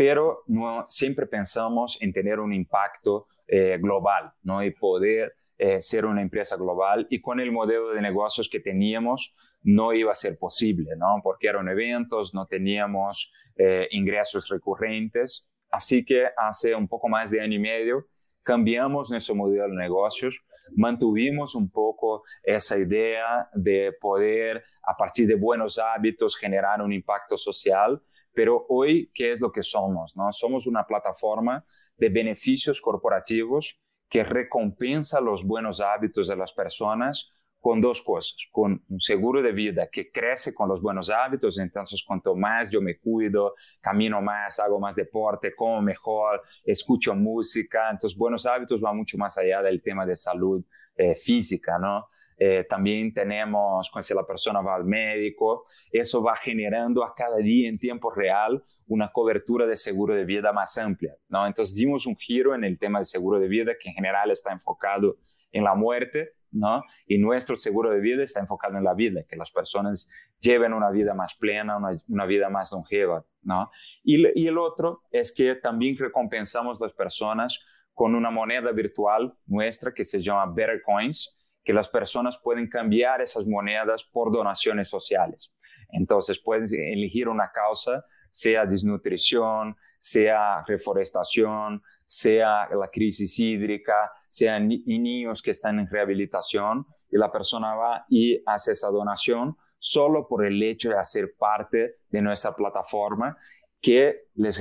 pero 0.00 0.44
no, 0.46 0.86
siempre 0.88 1.26
pensamos 1.26 1.98
en 2.00 2.10
tener 2.10 2.40
un 2.40 2.54
impacto 2.54 3.26
eh, 3.46 3.76
global 3.78 4.32
¿no? 4.42 4.64
y 4.64 4.70
poder 4.70 5.34
eh, 5.58 5.78
ser 5.82 6.06
una 6.06 6.22
empresa 6.22 6.56
global 6.56 7.06
y 7.10 7.20
con 7.20 7.38
el 7.38 7.52
modelo 7.52 7.90
de 7.90 8.00
negocios 8.00 8.48
que 8.48 8.60
teníamos 8.60 9.36
no 9.62 9.92
iba 9.92 10.10
a 10.10 10.14
ser 10.14 10.38
posible, 10.38 10.96
¿no? 10.96 11.20
Porque 11.22 11.48
eran 11.48 11.68
eventos, 11.68 12.32
no 12.32 12.46
teníamos 12.46 13.30
eh, 13.56 13.88
ingresos 13.90 14.48
recurrentes. 14.48 15.52
Así 15.70 16.02
que 16.02 16.28
hace 16.34 16.74
un 16.74 16.88
poco 16.88 17.06
más 17.10 17.30
de 17.30 17.42
año 17.42 17.56
y 17.56 17.60
medio 17.60 18.06
cambiamos 18.42 19.10
nuestro 19.10 19.34
modelo 19.34 19.68
de 19.68 19.76
negocios, 19.76 20.42
mantuvimos 20.76 21.54
un 21.54 21.70
poco 21.70 22.22
esa 22.42 22.78
idea 22.78 23.50
de 23.52 23.92
poder, 24.00 24.64
a 24.82 24.96
partir 24.96 25.26
de 25.26 25.34
buenos 25.34 25.78
hábitos, 25.78 26.38
generar 26.38 26.80
un 26.80 26.90
impacto 26.90 27.36
social. 27.36 28.00
Pero 28.32 28.66
hoy, 28.68 29.10
¿qué 29.14 29.32
es 29.32 29.40
lo 29.40 29.50
que 29.50 29.62
somos? 29.62 30.16
¿no? 30.16 30.30
Somos 30.32 30.66
una 30.66 30.84
plataforma 30.84 31.64
de 31.96 32.08
beneficios 32.08 32.80
corporativos 32.80 33.78
que 34.08 34.24
recompensa 34.24 35.20
los 35.20 35.46
buenos 35.46 35.80
hábitos 35.80 36.28
de 36.28 36.36
las 36.36 36.52
personas 36.52 37.32
con 37.60 37.80
dos 37.80 38.02
cosas, 38.02 38.36
con 38.50 38.82
un 38.88 39.00
seguro 39.00 39.42
de 39.42 39.52
vida 39.52 39.88
que 39.92 40.10
crece 40.10 40.54
con 40.54 40.68
los 40.68 40.80
buenos 40.80 41.10
hábitos, 41.10 41.58
entonces 41.58 42.02
cuanto 42.02 42.34
más 42.34 42.70
yo 42.70 42.80
me 42.80 42.98
cuido, 42.98 43.54
camino 43.80 44.22
más, 44.22 44.58
hago 44.60 44.80
más 44.80 44.96
deporte, 44.96 45.54
como 45.54 45.82
mejor, 45.82 46.42
escucho 46.64 47.14
música, 47.14 47.90
entonces 47.90 48.18
buenos 48.18 48.46
hábitos 48.46 48.82
va 48.82 48.94
mucho 48.94 49.18
más 49.18 49.36
allá 49.36 49.60
del 49.62 49.82
tema 49.82 50.06
de 50.06 50.16
salud 50.16 50.64
eh, 51.00 51.14
física, 51.14 51.78
¿no? 51.78 52.08
Eh, 52.36 52.66
también 52.68 53.10
tenemos, 53.14 53.88
cuando 53.90 54.14
la 54.14 54.26
persona 54.26 54.60
va 54.60 54.74
al 54.76 54.84
médico, 54.84 55.62
eso 55.90 56.22
va 56.22 56.36
generando 56.36 57.02
a 57.02 57.14
cada 57.14 57.38
día 57.38 57.70
en 57.70 57.78
tiempo 57.78 58.10
real 58.10 58.62
una 58.86 59.10
cobertura 59.10 59.66
de 59.66 59.76
seguro 59.76 60.14
de 60.14 60.26
vida 60.26 60.52
más 60.52 60.76
amplia, 60.76 61.16
¿no? 61.30 61.46
Entonces 61.46 61.74
dimos 61.74 62.06
un 62.06 62.16
giro 62.16 62.54
en 62.54 62.64
el 62.64 62.78
tema 62.78 62.98
del 62.98 63.06
seguro 63.06 63.40
de 63.40 63.48
vida 63.48 63.72
que 63.80 63.88
en 63.88 63.94
general 63.94 64.30
está 64.30 64.52
enfocado 64.52 65.16
en 65.52 65.64
la 65.64 65.74
muerte, 65.74 66.34
¿no? 66.50 66.82
Y 67.06 67.16
nuestro 67.16 67.56
seguro 67.56 67.92
de 67.92 68.00
vida 68.00 68.22
está 68.22 68.40
enfocado 68.40 68.76
en 68.76 68.84
la 68.84 68.92
vida, 68.92 69.22
que 69.26 69.36
las 69.36 69.50
personas 69.50 70.10
lleven 70.38 70.74
una 70.74 70.90
vida 70.90 71.14
más 71.14 71.34
plena, 71.34 71.78
una, 72.08 72.26
vida 72.26 72.50
más 72.50 72.72
longeva, 72.72 73.24
¿no? 73.40 73.70
Y, 74.04 74.22
y, 74.38 74.48
el 74.48 74.58
otro 74.58 75.04
es 75.10 75.34
que 75.34 75.54
también 75.54 75.96
recompensamos 75.96 76.78
las 76.78 76.92
personas 76.92 77.58
con 78.00 78.14
una 78.14 78.30
moneda 78.30 78.72
virtual 78.72 79.30
nuestra 79.44 79.92
que 79.92 80.04
se 80.04 80.22
llama 80.22 80.50
Better 80.54 80.80
Coins, 80.80 81.38
que 81.62 81.74
las 81.74 81.86
personas 81.86 82.40
pueden 82.42 82.66
cambiar 82.66 83.20
esas 83.20 83.46
monedas 83.46 84.04
por 84.04 84.32
donaciones 84.32 84.88
sociales. 84.88 85.52
Entonces 85.90 86.40
puedes 86.42 86.72
elegir 86.72 87.28
una 87.28 87.52
causa, 87.52 88.02
sea 88.30 88.64
desnutrición, 88.64 89.76
sea 89.98 90.64
reforestación, 90.66 91.82
sea 92.06 92.70
la 92.70 92.88
crisis 92.90 93.38
hídrica, 93.38 94.10
sean 94.30 94.66
niños 94.66 95.42
que 95.42 95.50
están 95.50 95.78
en 95.78 95.86
rehabilitación 95.86 96.86
y 97.10 97.18
la 97.18 97.30
persona 97.30 97.74
va 97.74 98.06
y 98.08 98.42
hace 98.46 98.72
esa 98.72 98.88
donación 98.88 99.58
solo 99.78 100.26
por 100.26 100.46
el 100.46 100.62
hecho 100.62 100.88
de 100.88 100.96
hacer 100.96 101.34
parte 101.38 101.96
de 102.08 102.22
nuestra 102.22 102.56
plataforma 102.56 103.36
que 103.80 104.28
les, 104.34 104.60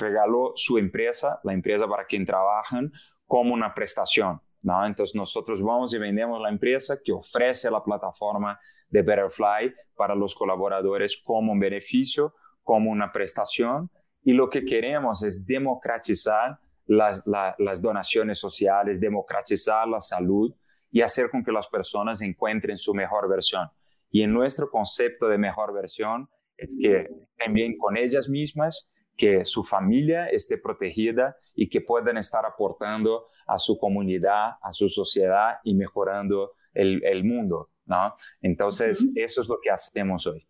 regaló 0.00 0.52
su 0.54 0.78
empresa, 0.78 1.40
la 1.44 1.52
empresa 1.52 1.86
para 1.86 2.06
quien 2.06 2.24
trabajan, 2.24 2.92
como 3.26 3.52
una 3.52 3.74
prestación. 3.74 4.40
¿no? 4.62 4.86
Entonces 4.86 5.14
nosotros 5.14 5.62
vamos 5.62 5.94
y 5.94 5.98
vendemos 5.98 6.40
la 6.40 6.48
empresa 6.48 6.98
que 7.02 7.12
ofrece 7.12 7.70
la 7.70 7.82
plataforma 7.82 8.58
de 8.88 9.02
Betterfly 9.02 9.74
para 9.94 10.14
los 10.14 10.34
colaboradores 10.34 11.20
como 11.24 11.52
un 11.52 11.58
beneficio, 11.58 12.34
como 12.62 12.90
una 12.90 13.12
prestación 13.12 13.90
y 14.22 14.32
lo 14.32 14.48
que 14.48 14.64
queremos 14.64 15.22
es 15.22 15.46
democratizar 15.46 16.58
las 16.86 17.82
donaciones 17.82 18.38
sociales, 18.38 19.00
democratizar 19.00 19.86
la 19.86 20.00
salud 20.00 20.52
y 20.90 21.02
hacer 21.02 21.30
con 21.30 21.44
que 21.44 21.52
las 21.52 21.68
personas 21.68 22.20
encuentren 22.20 22.76
su 22.76 22.92
mejor 22.94 23.28
versión. 23.28 23.70
Y 24.10 24.22
en 24.22 24.32
nuestro 24.32 24.68
concepto 24.68 25.28
de 25.28 25.38
mejor 25.38 25.72
versión 25.72 26.28
es 26.60 26.78
que 26.80 27.06
estén 27.26 27.52
bien 27.52 27.76
con 27.76 27.96
ellas 27.96 28.28
mismas, 28.28 28.90
que 29.16 29.44
su 29.44 29.64
familia 29.64 30.26
esté 30.28 30.56
protegida 30.58 31.36
y 31.54 31.68
que 31.68 31.80
puedan 31.80 32.16
estar 32.16 32.46
aportando 32.46 33.26
a 33.46 33.58
su 33.58 33.78
comunidad, 33.78 34.52
a 34.62 34.72
su 34.72 34.88
sociedad 34.88 35.56
y 35.62 35.74
mejorando 35.74 36.52
el, 36.72 37.04
el 37.04 37.24
mundo, 37.24 37.70
¿no? 37.84 38.14
Entonces, 38.40 39.12
eso 39.14 39.42
es 39.42 39.48
lo 39.48 39.58
que 39.62 39.70
hacemos 39.70 40.26
hoy. 40.26 40.46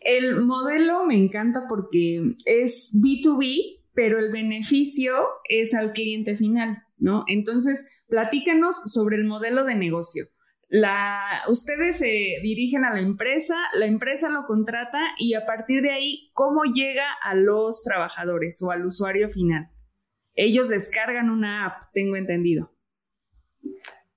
El 0.00 0.40
modelo 0.44 1.04
me 1.04 1.16
encanta 1.16 1.66
porque 1.68 2.34
es 2.46 2.92
B2B, 2.94 3.80
pero 3.94 4.18
el 4.18 4.30
beneficio 4.30 5.14
es 5.48 5.74
al 5.74 5.92
cliente 5.92 6.36
final, 6.36 6.84
¿no? 6.98 7.24
Entonces, 7.26 7.86
platícanos 8.08 8.76
sobre 8.86 9.16
el 9.16 9.24
modelo 9.24 9.64
de 9.64 9.74
negocio. 9.74 10.26
La, 10.74 11.42
ustedes 11.48 11.98
se 11.98 12.38
dirigen 12.42 12.86
a 12.86 12.94
la 12.94 13.02
empresa, 13.02 13.54
la 13.74 13.84
empresa 13.84 14.30
lo 14.30 14.46
contrata 14.46 15.00
y 15.18 15.34
a 15.34 15.44
partir 15.44 15.82
de 15.82 15.90
ahí, 15.90 16.30
¿cómo 16.32 16.62
llega 16.64 17.04
a 17.22 17.34
los 17.34 17.82
trabajadores 17.82 18.62
o 18.62 18.70
al 18.70 18.86
usuario 18.86 19.28
final? 19.28 19.70
Ellos 20.32 20.70
descargan 20.70 21.28
una 21.28 21.66
app, 21.66 21.82
tengo 21.92 22.16
entendido. 22.16 22.74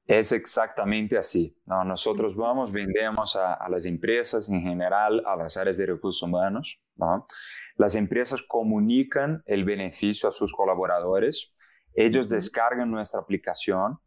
Es 0.07 0.31
exactamente 0.31 1.17
así. 1.17 1.59
nosotros 1.65 2.37
vamos, 2.37 2.71
vendemos 2.71 3.35
a, 3.35 3.67
las 3.67 3.85
empresas 3.85 4.47
en 4.47 4.61
general, 4.61 5.23
a 5.25 5.35
las 5.35 5.57
áreas 5.57 5.75
de 5.75 5.87
recursos 5.87 6.23
humanos. 6.23 6.81
Las 7.75 7.95
empresas 7.95 8.41
comunican 8.47 9.43
el 9.45 9.65
beneficio 9.65 10.29
a 10.29 10.31
sus 10.31 10.53
colaboradores. 10.53 11.53
Ellos 11.95 12.29
descargan 12.29 12.91
nuestra 12.91 13.19
aplicación. 13.19 13.99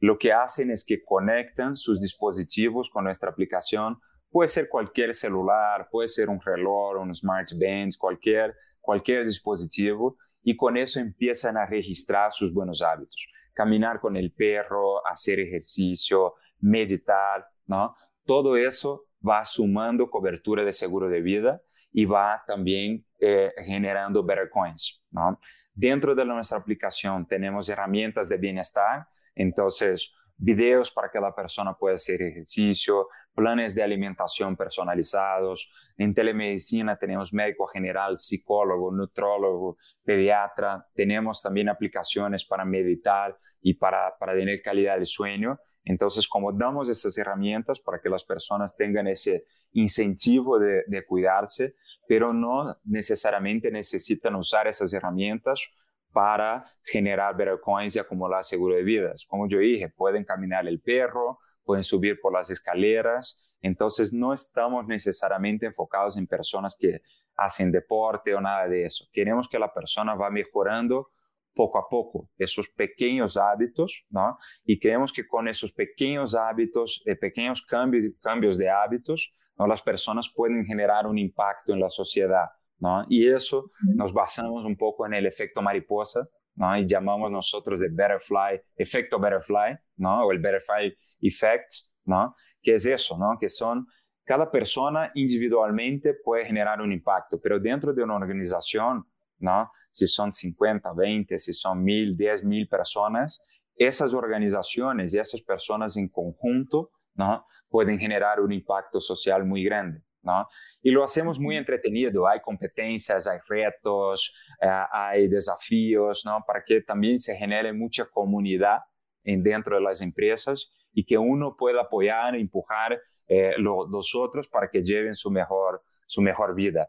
Lo 0.00 0.18
que 0.18 0.32
hacen 0.32 0.70
es 0.70 0.84
que 0.84 1.02
conectan 1.02 1.76
sus 1.76 2.00
dispositivos 2.00 2.90
con 2.90 3.04
nuestra 3.04 3.30
aplicación. 3.30 3.98
Puede 4.30 4.48
ser 4.48 4.68
cualquier 4.68 5.14
celular, 5.14 5.88
puede 5.90 6.08
ser 6.08 6.28
un 6.28 6.40
reloj, 6.40 7.00
un 7.00 7.14
smart 7.14 7.48
band, 7.58 7.92
cualquier, 7.98 8.54
cualquier 8.80 9.24
dispositivo. 9.24 10.16
Y 10.42 10.56
con 10.56 10.76
eso 10.76 11.00
empiezan 11.00 11.56
a 11.56 11.66
registrar 11.66 12.32
sus 12.32 12.52
buenos 12.52 12.82
hábitos 12.82 13.28
caminar 13.54 14.00
con 14.00 14.16
el 14.16 14.32
perro, 14.32 15.06
hacer 15.06 15.40
ejercicio, 15.40 16.34
meditar, 16.60 17.46
¿no? 17.66 17.94
Todo 18.26 18.56
eso 18.56 19.06
va 19.26 19.44
sumando 19.44 20.10
cobertura 20.10 20.64
de 20.64 20.72
seguro 20.72 21.08
de 21.08 21.22
vida 21.22 21.62
y 21.92 22.04
va 22.04 22.42
también 22.46 23.06
eh, 23.20 23.52
generando 23.64 24.24
better 24.24 24.50
coins, 24.50 25.02
¿no? 25.10 25.38
Dentro 25.72 26.14
de 26.14 26.24
nuestra 26.24 26.58
aplicación 26.58 27.26
tenemos 27.26 27.68
herramientas 27.68 28.28
de 28.28 28.36
bienestar, 28.36 29.06
entonces 29.34 30.14
videos 30.36 30.90
para 30.90 31.10
que 31.10 31.20
la 31.20 31.34
persona 31.34 31.74
pueda 31.74 31.94
hacer 31.94 32.20
ejercicio, 32.22 33.08
planes 33.34 33.74
de 33.74 33.82
alimentación 33.82 34.56
personalizados. 34.56 35.70
En 35.96 36.14
telemedicina 36.14 36.96
tenemos 36.96 37.32
médico 37.32 37.66
general, 37.66 38.16
psicólogo, 38.18 38.92
nutrólogo, 38.92 39.76
pediatra. 40.04 40.86
Tenemos 40.94 41.42
también 41.42 41.68
aplicaciones 41.68 42.44
para 42.44 42.64
meditar 42.64 43.36
y 43.60 43.74
para, 43.74 44.16
para 44.18 44.34
tener 44.34 44.60
calidad 44.62 44.98
de 44.98 45.06
sueño. 45.06 45.58
Entonces, 45.84 46.26
como 46.26 46.52
damos 46.52 46.88
esas 46.88 47.16
herramientas 47.18 47.80
para 47.80 48.00
que 48.00 48.08
las 48.08 48.24
personas 48.24 48.76
tengan 48.76 49.06
ese 49.06 49.44
incentivo 49.72 50.58
de, 50.58 50.82
de 50.86 51.04
cuidarse, 51.04 51.74
pero 52.08 52.32
no 52.32 52.76
necesariamente 52.84 53.70
necesitan 53.70 54.34
usar 54.34 54.66
esas 54.66 54.92
herramientas 54.92 55.68
para 56.14 56.62
generar 56.84 57.36
better 57.36 57.58
coins 57.60 57.96
y 57.96 57.98
acumular 57.98 58.44
seguro 58.44 58.76
de 58.76 58.84
vidas. 58.84 59.26
Como 59.28 59.48
yo 59.48 59.58
dije, 59.58 59.88
pueden 59.88 60.24
caminar 60.24 60.66
el 60.68 60.80
perro, 60.80 61.40
pueden 61.64 61.82
subir 61.82 62.20
por 62.22 62.32
las 62.32 62.50
escaleras. 62.50 63.50
Entonces 63.60 64.12
no 64.12 64.32
estamos 64.32 64.86
necesariamente 64.86 65.66
enfocados 65.66 66.16
en 66.16 66.28
personas 66.28 66.76
que 66.78 67.02
hacen 67.36 67.72
deporte 67.72 68.32
o 68.32 68.40
nada 68.40 68.68
de 68.68 68.84
eso. 68.84 69.06
Queremos 69.12 69.48
que 69.48 69.58
la 69.58 69.74
persona 69.74 70.14
va 70.14 70.30
mejorando 70.30 71.10
poco 71.52 71.78
a 71.78 71.88
poco 71.88 72.30
esos 72.38 72.68
pequeños 72.68 73.36
hábitos, 73.36 74.04
¿no? 74.08 74.38
Y 74.64 74.78
creemos 74.78 75.12
que 75.12 75.26
con 75.26 75.48
esos 75.48 75.72
pequeños 75.72 76.36
hábitos, 76.36 77.02
de 77.04 77.16
pequeños 77.16 77.66
cambios, 77.66 78.14
cambios 78.22 78.56
de 78.56 78.70
hábitos, 78.70 79.34
¿no? 79.58 79.66
las 79.66 79.82
personas 79.82 80.32
pueden 80.32 80.64
generar 80.64 81.06
un 81.06 81.18
impacto 81.18 81.72
en 81.72 81.80
la 81.80 81.88
sociedad, 81.88 82.46
¿no? 82.78 83.04
Y 83.08 83.28
eso 83.28 83.70
nos 83.94 84.12
basamos 84.12 84.64
un 84.64 84.76
poco 84.76 85.06
en 85.06 85.14
el 85.14 85.26
efecto 85.26 85.62
mariposa, 85.62 86.28
¿no? 86.54 86.76
Y 86.76 86.86
llamamos 86.86 87.30
nosotros 87.30 87.80
de 87.80 87.88
butterfly, 87.88 88.60
efecto 88.76 89.18
butterfly, 89.18 89.76
¿no? 89.96 90.26
O 90.26 90.32
el 90.32 90.38
butterfly 90.38 90.96
effect, 91.20 91.70
¿no? 92.04 92.34
Que 92.62 92.74
es 92.74 92.86
eso, 92.86 93.18
¿no? 93.18 93.36
Que 93.38 93.48
son, 93.48 93.86
cada 94.24 94.50
persona 94.50 95.10
individualmente 95.14 96.14
puede 96.14 96.46
generar 96.46 96.80
un 96.80 96.92
impacto, 96.92 97.40
pero 97.40 97.58
dentro 97.60 97.92
de 97.92 98.02
una 98.02 98.16
organización, 98.16 99.06
¿no? 99.38 99.70
Si 99.90 100.06
son 100.06 100.32
50, 100.32 100.92
20, 100.92 101.38
si 101.38 101.52
son 101.52 101.82
1000, 101.82 102.16
10 102.16 102.44
mil 102.44 102.68
personas, 102.68 103.42
esas 103.76 104.14
organizaciones 104.14 105.14
y 105.14 105.18
esas 105.18 105.42
personas 105.42 105.96
en 105.96 106.08
conjunto, 106.08 106.90
¿no? 107.14 107.46
Pueden 107.68 107.98
generar 107.98 108.40
un 108.40 108.52
impacto 108.52 109.00
social 109.00 109.44
muy 109.44 109.64
grande. 109.64 110.02
¿No? 110.24 110.46
Y 110.82 110.90
lo 110.90 111.04
hacemos 111.04 111.38
muy 111.38 111.56
entretenido, 111.56 112.26
hay 112.26 112.40
competencias, 112.40 113.26
hay 113.26 113.38
retos, 113.48 114.34
eh, 114.60 114.68
hay 114.92 115.28
desafíos, 115.28 116.22
¿no? 116.24 116.42
Para 116.46 116.62
que 116.64 116.80
también 116.82 117.18
se 117.18 117.36
genere 117.36 117.72
mucha 117.72 118.06
comunidad 118.06 118.78
en 119.22 119.42
dentro 119.42 119.76
de 119.76 119.82
las 119.82 120.00
empresas 120.00 120.70
y 120.92 121.04
que 121.04 121.18
uno 121.18 121.56
pueda 121.56 121.82
apoyar, 121.82 122.34
empujar 122.34 123.00
eh, 123.28 123.52
los 123.58 124.14
otros 124.14 124.48
para 124.48 124.68
que 124.68 124.82
lleven 124.82 125.14
su 125.14 125.30
mejor, 125.30 125.82
su 126.06 126.20
mejor 126.22 126.54
vida. 126.54 126.88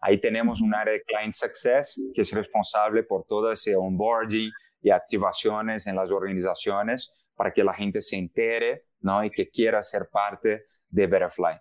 Ahí 0.00 0.20
tenemos 0.20 0.60
un 0.60 0.74
área 0.74 0.92
de 0.92 1.02
Client 1.02 1.32
Success 1.32 1.98
que 2.14 2.22
es 2.22 2.32
responsable 2.32 3.02
por 3.02 3.24
todo 3.24 3.50
ese 3.50 3.74
onboarding 3.76 4.50
y 4.82 4.90
activaciones 4.90 5.86
en 5.86 5.96
las 5.96 6.12
organizaciones 6.12 7.10
para 7.34 7.52
que 7.52 7.64
la 7.64 7.72
gente 7.72 8.00
se 8.00 8.16
entere 8.16 8.84
¿no? 9.00 9.24
y 9.24 9.30
que 9.30 9.48
quiera 9.48 9.82
ser 9.82 10.08
parte 10.12 10.64
de 10.88 11.06
Betterfly. 11.06 11.58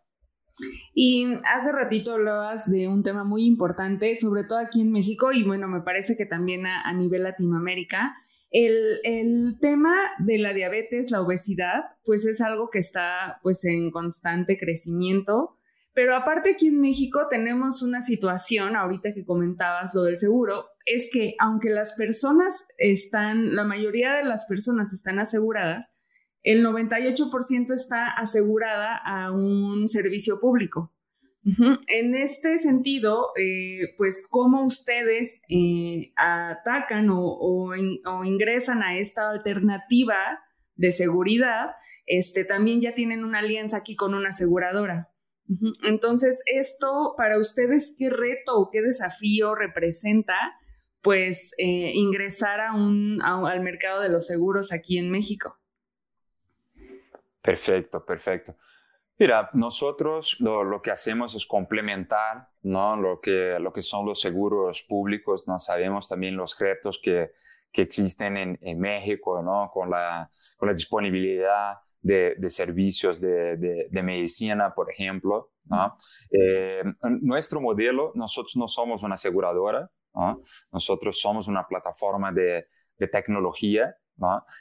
Y 0.94 1.28
hace 1.54 1.72
ratito 1.72 2.14
hablabas 2.14 2.70
de 2.70 2.88
un 2.88 3.04
tema 3.04 3.24
muy 3.24 3.46
importante, 3.46 4.16
sobre 4.16 4.44
todo 4.44 4.60
aquí 4.60 4.82
en 4.82 4.92
México 4.92 5.32
y 5.32 5.44
bueno, 5.44 5.68
me 5.68 5.82
parece 5.82 6.16
que 6.16 6.26
también 6.26 6.66
a, 6.66 6.92
nivel 6.94 7.24
Latinoamérica. 7.24 8.14
El, 8.50 9.00
el, 9.04 9.60
tema 9.60 9.94
de 10.20 10.38
la 10.38 10.54
diabetes, 10.54 11.12
la 11.12 11.22
obesidad, 11.22 11.84
pues 12.06 12.26
es 12.26 12.42
algo 12.42 12.70
que 12.70 12.80
está 12.80 13.40
pues 13.44 13.66
en 13.66 13.92
constante 13.92 14.58
crecimiento. 14.58 15.58
Pero 15.94 16.16
aparte 16.16 16.52
aquí 16.52 16.68
en 16.68 16.80
México 16.80 17.26
tenemos 17.30 17.82
una 17.82 18.02
situación, 18.02 18.76
ahorita 18.76 19.14
que 19.14 19.26
comentabas 19.26 19.96
lo 19.96 20.04
del 20.04 20.16
seguro, 20.16 20.68
es 20.86 21.10
que 21.12 21.36
aunque 21.40 21.70
las 21.70 21.94
personas 21.94 22.66
están, 22.78 23.56
la 23.56 23.64
mayoría 23.64 24.14
de 24.14 24.24
las 24.24 24.46
personas 24.46 24.94
están 24.94 25.18
aseguradas, 25.18 25.92
el 26.44 26.66
98% 26.66 27.74
está 27.74 28.08
asegurada 28.08 28.96
a 28.96 29.32
un 29.32 29.88
servicio 29.88 30.40
público. 30.40 30.94
En 31.88 32.14
este 32.14 32.60
sentido, 32.60 33.30
eh, 33.38 33.94
pues 33.98 34.28
cómo 34.30 34.66
ustedes 34.66 35.42
eh, 35.48 36.12
atacan 36.18 37.08
o, 37.10 37.74
ingresan 38.26 38.84
a 38.84 38.98
esta 38.98 39.30
alternativa 39.30 40.18
de 40.76 40.92
seguridad, 40.92 41.72
este, 42.06 42.44
también 42.44 42.82
ya 42.82 42.94
tienen 42.94 43.24
una 43.24 43.40
alianza 43.40 43.78
aquí 43.78 43.96
con 43.96 44.14
una 44.14 44.30
aseguradora. 44.30 45.14
Entonces, 45.88 46.44
esto 46.46 47.14
para 47.16 47.40
ustedes, 47.40 47.94
¿qué 47.98 48.10
reto 48.10 48.58
o 48.58 48.70
qué 48.70 48.82
desafío 48.82 49.56
representa? 49.56 50.38
Pues 51.02 51.54
eh, 51.58 51.92
ingresar 51.94 52.60
a 52.60 52.74
un, 52.74 53.22
al 53.24 53.62
mercado 53.62 54.02
de 54.02 54.10
los 54.10 54.26
seguros 54.26 54.74
aquí 54.74 54.98
en 54.98 55.10
México. 55.10 55.58
Perfecto, 57.48 58.04
perfecto. 58.04 58.56
Mira, 59.18 59.50
nosotros 59.54 60.36
lo, 60.42 60.82
que 60.82 60.92
hacemos 60.92 61.34
es 61.34 61.46
complementar 61.46 62.50
¿no? 62.64 62.98
lo, 62.98 63.22
que, 63.22 63.58
lo 63.58 63.72
que 63.72 63.82
son 63.82 64.06
los 64.06 64.20
seguros 64.20 64.84
públicos. 64.84 65.48
¿no? 65.48 65.58
Sabemos 65.58 66.10
también 66.10 66.36
los 66.36 66.60
retos 66.60 67.00
que, 67.02 67.32
que 67.72 67.84
existen 67.84 68.36
en, 68.36 68.60
en, 68.62 68.78
México 68.82 69.42
¿no? 69.42 69.72
con, 69.74 69.90
la, 69.90 70.30
con 70.58 70.68
la 70.68 70.74
disponibilidad 70.74 71.76
de, 72.02 72.36
de 72.38 72.50
servicios 72.50 73.22
de, 73.22 73.56
de, 73.56 74.04
medicina, 74.04 74.74
por 74.76 74.92
ejemplo. 74.92 75.52
¿no? 75.70 75.96
Eh, 76.30 76.84
nuestro 77.22 77.62
modelo, 77.62 78.12
nosotros 78.14 78.58
no 78.58 78.68
somos 78.68 79.04
una 79.04 79.14
aseguradora, 79.14 79.90
¿no? 80.16 80.42
nosotros 80.74 81.18
somos 81.18 81.48
una 81.48 81.66
plataforma 81.66 82.34
de, 82.34 82.68
tecnología 83.10 83.96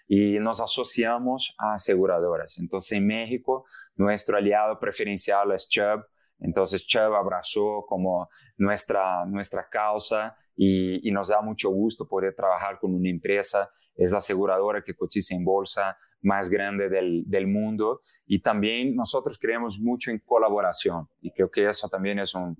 y 0.06 0.38
nos 0.38 0.60
asociamos 0.60 1.54
a 1.58 1.74
aseguradoras. 1.74 2.58
Entonces, 2.58 2.92
en 2.92 3.06
México, 3.06 3.64
nuestro 3.96 4.36
aliado 4.36 4.78
preferencial 4.78 5.52
es 5.52 5.68
Chubb. 5.68 6.04
Entonces, 6.38 6.86
Chubb 6.86 7.14
abrazó 7.14 7.84
como 7.88 8.28
nuestra, 8.56 9.24
nuestra 9.26 9.68
causa 9.68 10.36
y, 10.56 11.10
nos 11.10 11.28
da 11.28 11.40
mucho 11.40 11.70
gusto 11.70 12.06
poder 12.06 12.34
trabajar 12.34 12.78
con 12.78 12.94
una 12.94 13.08
empresa. 13.10 13.70
Es 13.94 14.12
la 14.12 14.18
aseguradora 14.18 14.82
que 14.82 14.94
cotiza 14.94 15.34
en 15.34 15.44
bolsa 15.44 15.96
más 16.22 16.48
grande 16.50 16.88
del, 16.88 17.24
del, 17.26 17.46
mundo 17.46 18.00
y 18.26 18.40
también 18.40 18.96
nosotros 18.96 19.38
creemos 19.38 19.78
mucho 19.78 20.10
en 20.10 20.18
colaboración 20.18 21.08
y 21.20 21.30
creo 21.30 21.50
que 21.50 21.68
eso 21.68 21.88
también 21.88 22.18
es 22.18 22.34
un, 22.34 22.56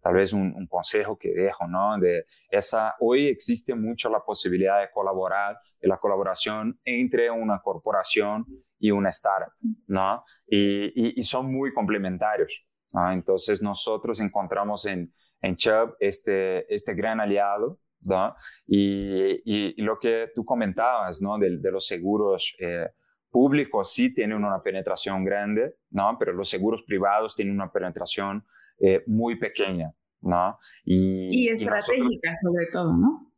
tal 0.00 0.14
vez 0.14 0.32
un, 0.32 0.66
consejo 0.66 1.18
que 1.18 1.30
dejo, 1.30 1.66
¿no? 1.66 1.98
De 1.98 2.24
esa, 2.50 2.94
hoy 3.00 3.28
existe 3.28 3.74
mucho 3.74 4.08
la 4.08 4.20
posibilidad 4.20 4.80
de 4.80 4.90
colaborar, 4.90 5.58
de 5.80 5.88
la 5.88 5.98
colaboración 5.98 6.78
entre 6.84 7.30
una 7.30 7.60
corporación 7.60 8.46
y 8.78 8.90
una 8.90 9.08
startup, 9.10 9.52
¿no? 9.86 10.22
Y, 10.46 11.18
y, 11.18 11.22
son 11.22 11.52
muy 11.52 11.72
complementarios, 11.72 12.64
¿no? 12.92 13.10
Entonces 13.10 13.60
nosotros 13.62 14.20
encontramos 14.20 14.86
en, 14.86 15.12
en 15.40 15.56
Chubb 15.56 15.96
este, 16.00 16.72
este 16.72 16.94
gran 16.94 17.20
aliado, 17.20 17.78
¿no? 18.02 18.34
Y, 18.66 19.40
y, 19.44 19.82
lo 19.82 19.98
que 19.98 20.30
tú 20.34 20.44
comentabas, 20.44 21.20
¿no? 21.22 21.38
De, 21.38 21.58
de 21.58 21.70
los 21.70 21.86
seguros 21.86 22.54
eh, 22.58 22.88
públicos 23.30 23.92
sí 23.92 24.12
tienen 24.12 24.44
una 24.44 24.62
penetración 24.62 25.24
grande, 25.24 25.76
¿no? 25.90 26.16
Pero 26.18 26.32
los 26.32 26.48
seguros 26.48 26.82
privados 26.82 27.34
tienen 27.34 27.54
una 27.54 27.70
penetración 27.70 28.44
eh, 28.80 29.02
muy 29.06 29.36
pequeña, 29.36 29.92
¿no? 30.20 30.58
Y, 30.84 31.48
estratégica 31.48 32.36
sobre 32.42 32.66
todo, 32.66 32.96
¿no? 32.96 33.32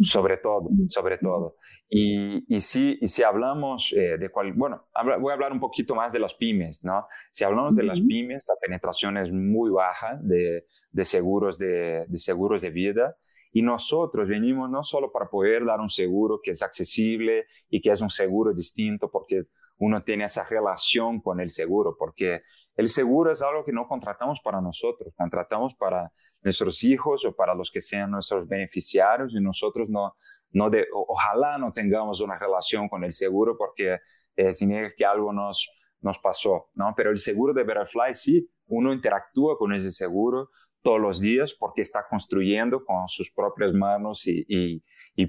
Sobre 0.00 0.36
todo, 0.36 0.68
sobre 0.88 1.18
todo. 1.18 1.56
Y, 1.88 2.54
y, 2.54 2.60
si, 2.60 2.96
y 3.00 3.08
si 3.08 3.24
hablamos 3.24 3.92
eh, 3.96 4.16
de 4.16 4.28
cuál, 4.28 4.52
bueno, 4.52 4.86
voy 5.20 5.32
a 5.32 5.34
hablar 5.34 5.52
un 5.52 5.58
poquito 5.58 5.96
más 5.96 6.12
de 6.12 6.20
las 6.20 6.34
pymes, 6.34 6.84
¿no? 6.84 7.08
Si 7.32 7.42
hablamos 7.42 7.74
de 7.74 7.82
las 7.82 8.00
pymes, 8.00 8.46
la 8.48 8.54
penetración 8.60 9.16
es 9.16 9.32
muy 9.32 9.70
baja 9.72 10.16
de, 10.22 10.66
de 10.92 11.04
seguros 11.04 11.58
de, 11.58 12.06
de, 12.06 12.18
seguros 12.18 12.62
de 12.62 12.70
vida. 12.70 13.16
Y 13.52 13.62
nosotros 13.62 14.28
venimos 14.28 14.70
no 14.70 14.82
solo 14.82 15.10
para 15.10 15.28
poder 15.28 15.64
dar 15.64 15.80
un 15.80 15.88
seguro 15.88 16.40
que 16.42 16.50
es 16.50 16.62
accesible 16.62 17.46
y 17.68 17.80
que 17.80 17.90
es 17.90 18.00
un 18.00 18.10
seguro 18.10 18.52
distinto, 18.52 19.10
porque 19.10 19.44
uno 19.78 20.02
tiene 20.02 20.24
esa 20.24 20.44
relación 20.44 21.20
con 21.20 21.40
el 21.40 21.50
seguro, 21.50 21.96
porque 21.98 22.42
el 22.76 22.88
seguro 22.88 23.30
es 23.30 23.42
algo 23.42 23.64
que 23.64 23.72
no 23.72 23.86
contratamos 23.86 24.40
para 24.40 24.60
nosotros, 24.60 25.14
contratamos 25.16 25.74
para 25.74 26.12
nuestros 26.42 26.82
hijos 26.82 27.24
o 27.24 27.34
para 27.34 27.54
los 27.54 27.70
que 27.70 27.80
sean 27.80 28.10
nuestros 28.10 28.46
beneficiarios 28.48 29.34
y 29.34 29.40
nosotros 29.40 29.88
no, 29.88 30.14
no 30.50 30.68
de, 30.68 30.86
ojalá 30.92 31.58
no 31.58 31.70
tengamos 31.70 32.20
una 32.20 32.38
relación 32.38 32.88
con 32.88 33.04
el 33.04 33.12
seguro 33.12 33.56
porque 33.56 33.98
eh, 34.34 34.52
significa 34.52 34.94
que 34.96 35.04
algo 35.04 35.32
nos, 35.32 35.70
nos 36.00 36.18
pasó, 36.18 36.70
¿no? 36.74 36.92
Pero 36.96 37.10
el 37.10 37.18
seguro 37.18 37.54
de 37.54 37.64
Betterfly 37.64 38.14
sí, 38.14 38.48
uno 38.66 38.92
interactúa 38.92 39.56
con 39.56 39.72
ese 39.72 39.90
seguro 39.90 40.50
todos 40.82 41.00
los 41.00 41.20
días 41.20 41.54
porque 41.58 41.82
está 41.82 42.06
construyendo 42.08 42.84
con 42.84 43.08
sus 43.08 43.32
propias 43.32 43.72
manos 43.72 44.26
y, 44.26 44.82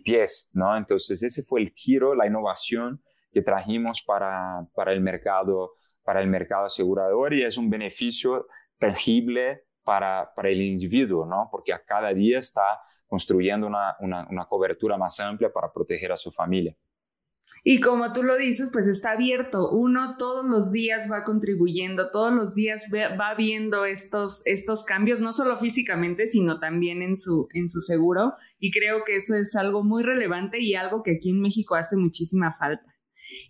pies, 0.04 0.52
¿no? 0.54 0.78
Entonces 0.78 1.24
ese 1.24 1.44
fue 1.44 1.62
el 1.62 1.74
giro, 1.76 2.14
la 2.14 2.28
innovación 2.28 3.02
que 3.32 3.42
trajimos 3.42 4.04
para, 4.04 4.68
para, 4.76 4.94
el 4.94 5.02
mercado, 5.02 5.74
para 6.04 6.22
el 6.22 6.28
mercado 6.28 6.66
asegurador 6.66 7.34
y 7.34 7.44
es 7.44 7.58
un 7.58 7.70
beneficio 7.70 8.48
tangible 8.78 9.64
para, 9.84 10.32
para 10.36 10.50
el 10.50 10.62
individuo, 10.62 11.26
¿no? 11.26 11.50
Porque 11.52 11.74
a 11.74 11.84
cada 11.84 12.14
día 12.14 12.38
está 12.38 12.80
construyendo 13.08 13.66
una, 13.66 13.98
una 14.00 14.46
cobertura 14.46 14.98
más 14.98 15.20
amplia 15.20 15.52
para 15.52 15.72
proteger 15.72 16.12
a 16.12 16.18
su 16.18 16.32
familia. 16.32 16.76
Y 17.72 17.82
como 17.82 18.14
tú 18.14 18.24
lo 18.24 18.36
dices, 18.36 18.72
pues 18.74 18.88
está 18.88 19.12
abierto. 19.12 19.70
Uno 19.70 20.18
todos 20.18 20.44
los 20.44 20.72
días 20.72 21.08
va 21.08 21.24
contribuyendo, 21.24 22.10
todos 22.10 22.34
los 22.34 22.56
días 22.56 22.88
va 22.92 23.36
viendo 23.36 23.86
estos, 23.86 24.42
estos 24.46 24.84
cambios, 24.86 25.20
no 25.20 25.32
solo 25.32 25.56
físicamente, 25.56 26.26
sino 26.26 26.60
también 26.60 27.04
en 27.04 27.16
su, 27.16 27.48
en 27.54 27.70
su 27.70 27.82
seguro. 27.82 28.34
Y 28.58 28.72
creo 28.72 29.04
que 29.06 29.18
eso 29.18 29.36
es 29.36 29.56
algo 29.56 29.84
muy 29.84 30.02
relevante 30.02 30.60
y 30.60 30.74
algo 30.74 31.04
que 31.04 31.12
aquí 31.12 31.30
en 31.30 31.42
México 31.42 31.76
hace 31.76 31.96
muchísima 31.96 32.52
falta. 32.58 32.92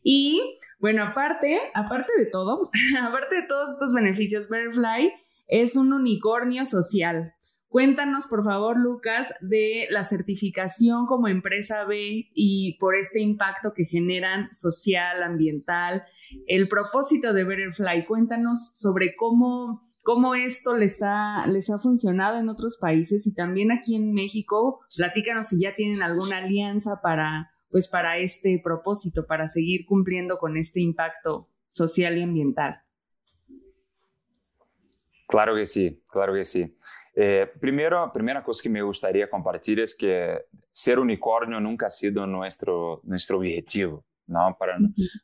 Y 0.04 0.54
bueno, 0.80 1.02
aparte, 1.02 1.58
aparte 1.74 2.12
de 2.18 2.26
todo, 2.26 2.70
aparte 3.02 3.36
de 3.36 3.48
todos 3.48 3.70
estos 3.70 3.94
beneficios, 3.94 4.50
Butterfly 4.50 5.14
es 5.48 5.78
un 5.78 5.94
unicornio 5.94 6.66
social. 6.66 7.36
Cuéntanos, 7.70 8.26
por 8.26 8.44
favor, 8.44 8.80
Lucas, 8.80 9.32
de 9.42 9.86
la 9.92 10.04
certificación 10.04 11.06
como 11.06 11.28
empresa 11.28 11.86
B 11.86 12.32
y 12.34 12.78
por 12.80 12.96
este 12.96 13.20
impacto 13.20 13.74
que 13.76 13.86
generan 13.86 14.52
social, 14.52 15.22
ambiental, 15.22 16.04
el 16.48 16.68
propósito 16.68 17.32
de 17.32 17.44
Betterfly. 17.44 18.08
Cuéntanos 18.08 18.72
sobre 18.74 19.16
cómo, 19.16 19.84
cómo 20.04 20.34
esto 20.34 20.76
les 20.76 21.04
ha, 21.04 21.46
les 21.46 21.70
ha 21.70 21.78
funcionado 21.78 22.40
en 22.40 22.50
otros 22.50 22.80
países 22.82 23.28
y 23.28 23.36
también 23.36 23.72
aquí 23.72 23.96
en 23.96 24.14
México. 24.14 24.80
Platícanos 24.98 25.50
si 25.50 25.62
ya 25.62 25.76
tienen 25.76 26.02
alguna 26.02 26.40
alianza 26.40 27.02
para, 27.04 27.52
pues, 27.70 27.88
para 27.88 28.18
este 28.18 28.60
propósito, 28.64 29.28
para 29.28 29.48
seguir 29.48 29.86
cumpliendo 29.86 30.40
con 30.40 30.58
este 30.58 30.82
impacto 30.82 31.52
social 31.68 32.18
y 32.18 32.24
ambiental. 32.24 32.82
Claro 35.28 35.54
que 35.54 35.66
sí, 35.66 36.02
claro 36.12 36.34
que 36.34 36.44
sí. 36.44 36.76
Eh, 37.22 37.52
primero, 37.60 38.10
primera 38.14 38.42
cosa 38.42 38.64
que 38.64 38.70
me 38.70 38.82
gustaría 38.82 39.30
compartir 39.30 39.82
es 39.82 39.94
que 39.94 40.46
ser 40.72 41.00
unicornio 41.00 41.60
nunca 41.60 41.88
ha 41.88 41.90
sido 41.90 42.26
nuestro, 42.26 43.02
nuestro 43.04 43.40
objetivo. 43.40 44.06
¿no? 44.28 44.56
Para 44.58 44.78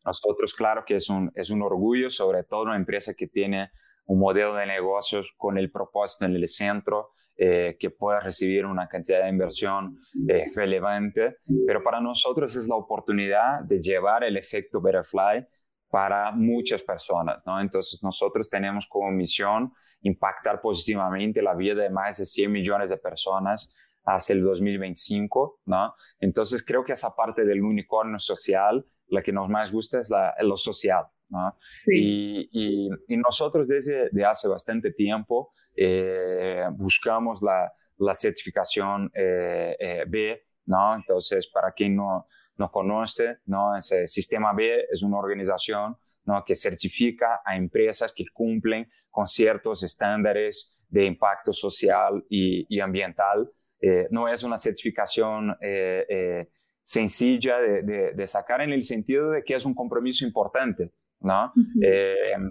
nosotros, 0.03 0.53
claro 0.53 0.83
que 0.85 0.95
es 0.95 1.09
un, 1.09 1.31
es 1.33 1.49
un 1.51 1.61
orgullo, 1.61 2.09
sobre 2.09 2.43
todo 2.43 2.63
una 2.63 2.75
empresa 2.75 3.13
que 3.13 3.27
tiene 3.27 3.69
un 4.07 4.19
modelo 4.19 4.55
de 4.55 4.65
negocios 4.65 5.33
con 5.37 5.57
el 5.57 5.71
propósito 5.71 6.25
en 6.25 6.35
el 6.35 6.45
centro 6.49 7.11
eh, 7.37 7.77
que 7.79 7.91
pueda 7.91 8.19
recibir 8.19 8.65
una 8.65 8.89
cantidad 8.89 9.23
de 9.23 9.29
inversión 9.29 9.97
eh, 10.27 10.43
relevante, 10.53 11.37
pero 11.65 11.81
para 11.81 12.01
nosotros 12.01 12.57
es 12.57 12.67
la 12.67 12.75
oportunidad 12.75 13.61
de 13.63 13.77
llevar 13.77 14.25
el 14.25 14.35
efecto 14.35 14.81
Butterfly 14.81 15.47
para 15.89 16.31
muchas 16.31 16.83
personas, 16.83 17.43
¿no? 17.45 17.59
Entonces 17.59 18.01
nosotros 18.03 18.49
tenemos 18.49 18.87
como 18.87 19.11
misión 19.11 19.71
impactar 20.01 20.61
positivamente 20.61 21.41
la 21.41 21.55
vida 21.55 21.75
de 21.75 21.89
más 21.89 22.17
de 22.17 22.25
100 22.25 22.51
millones 22.51 22.89
de 22.89 22.97
personas 22.97 23.73
hacia 24.05 24.33
el 24.33 24.43
2025, 24.43 25.61
¿no? 25.65 25.93
Entonces 26.19 26.63
creo 26.65 26.83
que 26.83 26.93
esa 26.93 27.15
parte 27.15 27.43
del 27.43 27.61
unicornio 27.61 28.19
social, 28.19 28.85
la 29.07 29.21
que 29.21 29.31
nos 29.31 29.49
más 29.49 29.71
gusta 29.71 29.99
es 29.99 30.09
la, 30.09 30.35
lo 30.41 30.57
social, 30.57 31.05
¿no? 31.29 31.55
Sí. 31.59 32.49
Y, 32.51 32.89
y, 33.07 33.17
nosotros 33.17 33.67
desde 33.67 34.09
de 34.11 34.25
hace 34.25 34.47
bastante 34.47 34.91
tiempo 34.91 35.49
eh, 35.75 36.65
buscamos 36.73 37.41
la, 37.41 37.71
la 37.97 38.13
certificación 38.13 39.11
eh, 39.13 39.75
eh, 39.79 40.03
B, 40.07 40.41
¿no? 40.65 40.95
Entonces, 40.95 41.47
para 41.47 41.71
quien 41.71 41.95
no, 41.95 42.25
no 42.57 42.71
conoce, 42.71 43.37
¿no? 43.45 43.75
Ese 43.75 44.07
sistema 44.07 44.53
B 44.53 44.85
es 44.91 45.03
una 45.03 45.17
organización 45.17 45.97
¿no? 46.25 46.43
que 46.43 46.55
certifica 46.55 47.41
a 47.45 47.55
empresas 47.55 48.11
que 48.15 48.25
cumplen 48.33 48.89
con 49.11 49.27
ciertos 49.27 49.83
estándares 49.83 50.83
de 50.89 51.05
impacto 51.05 51.53
social 51.53 52.25
y, 52.29 52.65
y 52.67 52.79
ambiental 52.79 53.49
eh, 53.87 54.07
no 54.09 54.27
es 54.27 54.43
una 54.43 54.57
certificación 54.57 55.55
eh, 55.61 56.05
eh, 56.09 56.49
sencilla 56.81 57.59
de, 57.59 58.27
sacar 58.27 58.61
en 58.61 58.71
el 58.71 58.81
sentido 58.81 59.29
de 59.29 59.43
que 59.43 59.53
es 59.53 59.65
un 59.65 59.75
compromiso 59.75 60.25
importante, 60.25 60.91
¿no? 61.19 61.51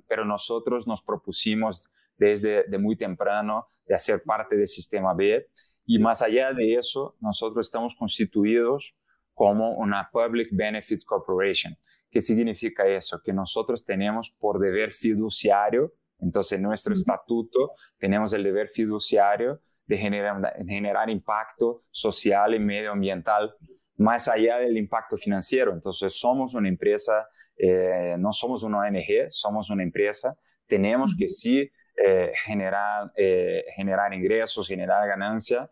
pero 0.09 0.25
nosotros 0.25 0.87
nos 0.87 1.03
propusimos 1.03 1.89
desde 2.17 2.65
de 2.69 2.79
muy 2.79 2.97
temprano 2.97 3.67
de 3.87 3.95
hacer 3.95 4.23
parte 4.23 4.57
del 4.57 4.67
sistema 4.67 5.15
B 5.15 5.49
y 5.87 5.99
más 5.99 6.23
allá 6.23 6.53
de 6.53 6.75
eso, 6.75 7.17
nosotros 7.21 7.67
estamos 7.67 7.95
constituidos 7.95 8.97
como 9.35 9.75
una 9.75 10.09
Public 10.13 10.49
Benefit 10.53 11.05
Corporation. 11.05 11.77
¿Qué 12.11 12.21
significa 12.21 12.87
eso? 12.87 13.21
Que 13.25 13.33
nosotros 13.33 13.85
tenemos 13.85 14.31
por 14.31 14.61
deber 14.61 14.93
fiduciario, 14.93 15.93
entonces 16.21 16.59
en 16.59 16.63
nuestro 16.63 16.95
estatuto 16.95 17.73
tenemos 17.99 18.33
el 18.33 18.43
deber 18.43 18.69
fiduciario 18.69 19.61
de 19.87 19.99
generar, 19.99 20.55
generar 20.65 21.11
impacto 21.11 21.81
social 21.91 22.55
y 22.55 22.59
medioambiental 22.59 23.55
más 23.97 24.29
allá 24.29 24.59
del 24.59 24.77
impacto 24.77 25.17
financiero. 25.17 25.73
Entonces, 25.73 26.19
somos 26.19 26.55
una 26.55 26.69
empresa, 26.69 27.29
eh, 27.57 28.17
no 28.19 28.33
somos 28.33 28.63
una 28.63 28.79
ONG, 28.79 29.29
somos 29.29 29.71
una 29.71 29.83
empresa, 29.83 30.37
tenemos 30.67 31.17
que 31.17 31.29
sí 31.29 31.71
eh, 31.97 32.33
generar, 32.35 33.13
eh, 33.17 33.65
generar 33.75 34.13
ingresos, 34.13 34.67
generar 34.67 35.07
ganancia, 35.07 35.71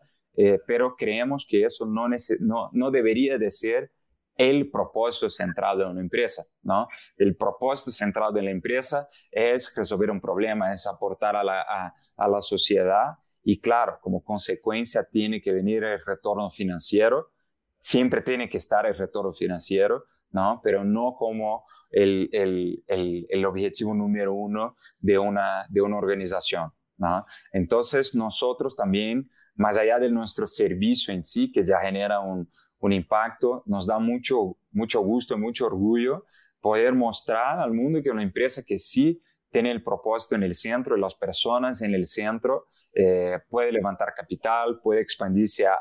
pero 0.65 0.95
creemos 0.95 1.45
que 1.47 1.63
eso 1.63 1.85
no, 1.85 2.07
no, 2.39 2.69
no 2.73 2.89
debería 2.89 3.37
de 3.37 3.51
ser 3.51 3.91
el 4.35 4.71
propósito 4.71 5.29
central 5.29 5.77
de 5.77 5.85
una 5.85 6.01
empresa, 6.01 6.43
¿no? 6.63 6.87
El 7.17 7.35
propósito 7.35 7.91
central 7.91 8.33
de 8.33 8.41
la 8.41 8.49
empresa 8.49 9.07
es 9.29 9.71
resolver 9.77 10.09
un 10.09 10.19
problema, 10.19 10.73
es 10.73 10.87
aportar 10.87 11.35
a 11.35 11.43
la, 11.43 11.93
a 12.17 12.27
la 12.27 12.41
sociedad 12.41 13.13
y 13.43 13.59
claro, 13.59 13.99
como 14.01 14.23
consecuencia 14.23 15.03
tiene 15.03 15.41
que 15.41 15.51
venir 15.51 15.83
el 15.83 16.03
retorno 16.03 16.49
financiero, 16.49 17.31
siempre 17.79 18.21
tiene 18.21 18.49
que 18.49 18.57
estar 18.57 18.85
el 18.85 18.97
retorno 18.97 19.33
financiero, 19.33 20.05
¿no? 20.33 20.59
Pero 20.63 20.83
no 20.83 21.15
como 21.17 21.65
el, 21.89 22.29
el, 22.33 23.25
el, 23.29 23.45
objetivo 23.45 23.93
número 23.93 24.33
uno 24.33 24.75
de 24.99 25.17
una, 25.17 25.65
de 25.69 25.81
una 25.81 25.97
organización, 25.97 26.71
¿no? 26.97 27.25
Entonces 27.53 28.13
nosotros 28.13 28.75
también, 28.75 29.29
más 29.55 29.77
allá 29.77 29.99
de 29.99 30.09
nuestro 30.09 30.47
servicio 30.47 31.13
en 31.13 31.23
sí, 31.23 31.51
que 31.51 31.65
ya 31.65 31.79
genera 31.79 32.19
un, 32.19 32.49
un 32.79 32.91
impacto, 32.91 33.63
nos 33.65 33.87
da 33.87 33.99
mucho, 33.99 34.57
mucho 34.71 35.01
gusto 35.01 35.35
y 35.35 35.37
mucho 35.37 35.67
orgullo 35.67 36.25
poder 36.59 36.93
mostrar 36.93 37.59
al 37.59 37.73
mundo 37.73 38.01
que 38.01 38.09
una 38.09 38.23
empresa 38.23 38.63
que 38.65 38.77
sí 38.77 39.21
tiene 39.51 39.69
el 39.69 39.83
propósito 39.83 40.35
en 40.35 40.43
el 40.43 40.55
centro, 40.55 40.97
las 40.97 41.13
personas 41.13 41.81
en 41.81 41.93
el 41.93 42.05
centro, 42.07 42.67
eh, 42.93 43.39
puede 43.49 43.71
levantar 43.71 44.13
capital, 44.15 44.79
puede 44.81 45.01
expandirse 45.01 45.67
a, 45.67 45.77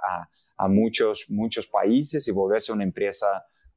a, 0.58 0.68
muchos, 0.68 1.26
muchos 1.30 1.66
países 1.68 2.28
y 2.28 2.32
volverse 2.32 2.72
una 2.72 2.84
empresa, 2.84 3.26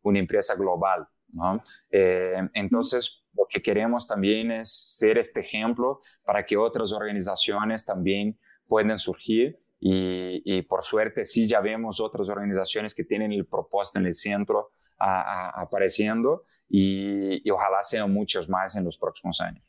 una 0.10 0.20
empresa 0.20 0.56
global. 0.56 1.08
¿no? 1.34 1.62
Eh, 1.90 2.38
entonces, 2.54 3.24
lo 3.34 3.46
que 3.50 3.62
queremos 3.62 4.08
también 4.08 4.52
es 4.52 4.98
ser 4.98 5.18
este 5.18 5.42
ejemplo 5.42 6.00
para 6.26 6.46
que 6.46 6.58
otras 6.58 6.94
organizaciones 6.94 7.86
también 7.86 8.40
puedan 8.68 8.98
surgir 8.98 9.60
y, 9.80 10.62
por 10.64 10.82
suerte 10.82 11.26
sí 11.26 11.48
ya 11.48 11.60
vemos 11.60 12.00
otras 12.00 12.30
organizaciones 12.30 12.96
que 12.96 13.04
tienen 13.04 13.32
el 13.34 13.46
propósito 13.46 14.00
en 14.00 14.06
el 14.08 14.14
centro 14.14 14.72
apareciendo 14.98 16.46
y, 16.70 17.48
y 17.48 17.52
ojalá 17.52 17.84
sean 17.84 18.12
muchos 18.12 18.50
más 18.50 18.76
en 18.78 18.86
los 18.86 18.98
próximos 18.98 19.42
años. 19.42 19.64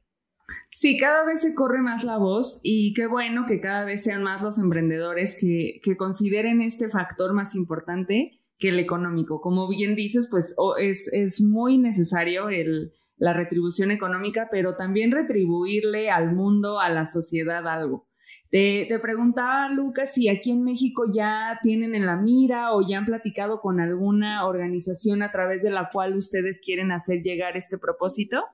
Sí, 0.71 0.97
cada 0.97 1.25
vez 1.25 1.43
se 1.43 1.55
corre 1.55 1.81
más 1.81 2.05
la 2.05 2.19
voz 2.19 2.61
y 2.63 2.93
qué 2.93 3.07
bueno 3.07 3.45
que 3.47 3.61
cada 3.61 3.85
vez 3.85 4.05
sean 4.05 4.23
más 4.23 4.43
los 4.43 4.59
emprendedores 4.59 5.37
que, 5.41 5.81
consideren 5.97 6.61
este 6.61 6.89
factor 6.89 7.33
más 7.33 7.55
importante 7.55 8.33
que 8.59 8.69
el 8.71 8.79
económico. 8.79 9.41
Como 9.41 9.69
bien 9.69 9.95
dices, 9.95 10.29
pues 10.31 10.55
es, 10.81 11.09
es, 11.13 11.41
muy 11.41 11.79
necesario 11.79 12.49
el, 12.49 12.93
la 13.19 13.33
retribución 13.33 13.91
económica, 13.91 14.49
pero 14.51 14.77
también 14.77 15.13
retribuirle 15.13 16.11
al 16.11 16.35
mundo, 16.35 16.81
a 16.81 16.89
la 16.89 17.07
sociedad 17.07 17.67
algo. 17.69 18.07
Te, 18.51 18.87
te, 18.89 18.99
preguntaba, 18.99 19.69
Lucas, 19.69 20.15
si 20.15 20.29
aquí 20.29 20.53
en 20.53 20.63
México 20.63 21.05
ya 21.13 21.59
tienen 21.63 21.95
en 21.95 22.07
la 22.07 22.17
mira 22.17 22.73
o 22.73 22.81
ya 22.81 22.99
han 22.99 23.07
platicado 23.07 23.61
con 23.61 23.81
alguna 23.81 24.47
organización 24.47 25.23
a 25.23 25.31
través 25.33 25.63
de 25.63 25.71
la 25.71 25.91
cual 25.93 26.15
ustedes 26.15 26.61
quieren 26.65 26.93
hacer 26.93 27.21
llegar 27.23 27.57
este 27.57 27.77
propósito. 27.77 28.45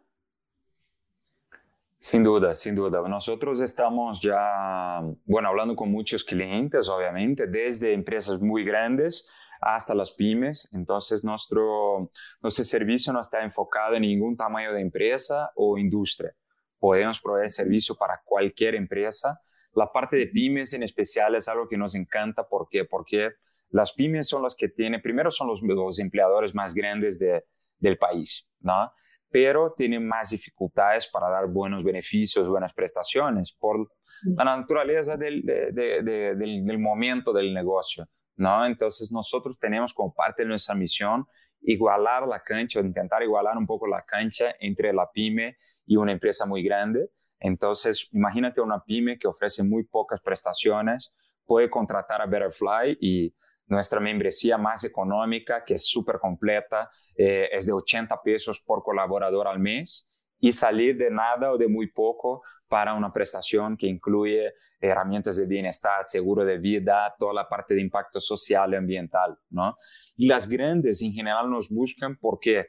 Sin 1.99 2.25
duda, 2.25 2.57
sin 2.57 2.75
duda. 2.75 3.07
Nosotros 3.09 3.61
estamos 3.61 4.21
ya, 4.21 5.01
bueno, 5.25 5.49
hablando 5.49 5.77
con 5.77 5.93
muchos 5.93 6.25
clientes, 6.25 6.89
obviamente, 6.89 7.47
desde 7.47 7.93
empresas 7.93 8.41
muy 8.41 8.65
grandes 8.65 9.31
hasta 9.63 9.95
las 9.95 10.13
pymes. 10.13 10.69
Entonces, 10.73 11.25
nuestro, 11.25 12.11
nuestro 12.43 12.65
servicio 12.65 13.13
no 13.13 13.21
está 13.21 13.43
enfocado 13.43 13.95
en 13.95 14.03
ningún 14.03 14.37
tamaño 14.37 14.73
de 14.73 14.81
empresa 14.81 15.51
o 15.55 15.79
industria. 15.79 16.35
Podemos 16.79 17.21
proveer 17.21 17.51
servicio 17.51 17.95
para 17.95 18.21
cualquier 18.25 18.75
empresa. 18.75 19.41
La 19.75 19.91
parte 19.91 20.17
de 20.17 20.27
pymes 20.27 20.75
en 20.75 20.83
especial 20.83 21.35
es 21.37 21.49
algo 21.49 21.69
que 21.69 21.79
nos 21.79 21.95
encanta. 21.95 22.47
¿Por 22.47 22.69
qué? 22.69 22.85
Porque 22.85 23.31
las 23.71 23.93
pymes 23.93 24.29
son 24.29 24.43
las 24.43 24.55
que 24.55 24.69
tienen, 24.69 25.01
primero 25.01 25.31
son 25.31 25.49
los, 25.49 25.63
los 25.63 25.99
empleadores 25.99 26.55
más 26.55 26.75
grandes 26.75 27.19
de, 27.19 27.45
del 27.79 27.97
país, 27.97 28.53
¿no? 28.61 28.93
pero 29.33 29.73
tienen 29.75 30.07
más 30.07 30.31
dificultades 30.31 31.09
para 31.09 31.31
dar 31.31 31.47
buenos 31.49 31.83
beneficios, 31.83 32.47
buenas 32.47 32.75
prestaciones 32.75 33.53
por 33.53 33.91
la 34.25 34.45
naturaleza 34.45 35.17
del, 35.17 35.43
del, 35.43 36.79
momento 36.79 37.33
del 37.33 37.55
negocio, 37.55 38.07
¿no? 38.37 38.67
Entonces 38.67 39.11
nosotros 39.13 39.59
tenemos 39.59 39.93
como 39.93 40.13
parte 40.13 40.43
de 40.43 40.49
nuestra 40.49 40.75
misión 40.75 41.27
igualar 41.63 42.27
la 42.27 42.43
cancha, 42.43 42.81
intentar 42.81 43.23
igualar 43.23 43.57
un 43.57 43.67
poco 43.67 43.87
la 43.87 44.03
cancha 44.03 44.55
entre 44.59 44.93
la 44.93 45.09
pyme 45.11 45.57
y 45.87 45.97
una 45.97 46.13
empresa 46.13 46.45
muy 46.45 46.63
grande. 46.63 47.11
Entonces, 47.39 48.09
imagínate 48.13 48.61
una 48.61 48.83
pyme 48.83 49.19
que 49.19 49.29
ofrece 49.29 49.63
muy 49.63 49.85
pocas 49.85 50.21
prestaciones, 50.21 51.15
puede 51.45 51.71
contratar 51.71 52.21
a 52.21 52.27
Betterfly 52.27 52.99
y 53.01 53.35
nuestra 53.67 54.01
membresía 54.01 54.59
más 54.59 54.85
económica, 54.85 55.65
que 55.65 55.75
es 55.75 55.87
súper 55.87 56.19
completa, 56.19 56.91
eh, 57.17 57.49
es 57.53 57.67
de 57.67 57.73
80 57.73 58.21
pesos 58.23 58.61
por 58.61 58.83
colaborador 58.83 59.47
al 59.49 59.59
mes 59.59 60.12
y 60.45 60.53
salir 60.53 60.99
de 60.99 61.09
nada 61.09 61.53
o 61.53 61.57
de 61.57 61.69
muy 61.69 61.87
poco 61.93 62.43
para 62.67 62.95
una 62.95 63.13
prestación 63.13 63.77
que 63.77 63.87
incluye 63.87 64.53
herramientas 64.81 65.37
de 65.37 65.47
bienestar, 65.47 66.03
seguro 66.07 66.45
de 66.45 66.59
vida, 66.59 67.15
toda 67.17 67.33
la 67.33 67.49
parte 67.49 67.75
de 67.75 67.81
impacto 67.81 68.19
social 68.19 68.73
y 68.73 68.77
ambiental, 68.77 69.39
¿no? 69.51 69.77
Y 70.17 70.27
las 70.27 70.49
grandes 70.49 71.01
en 71.01 71.13
general 71.13 71.49
nos 71.49 71.71
buscan 71.71 72.19
porque, 72.21 72.67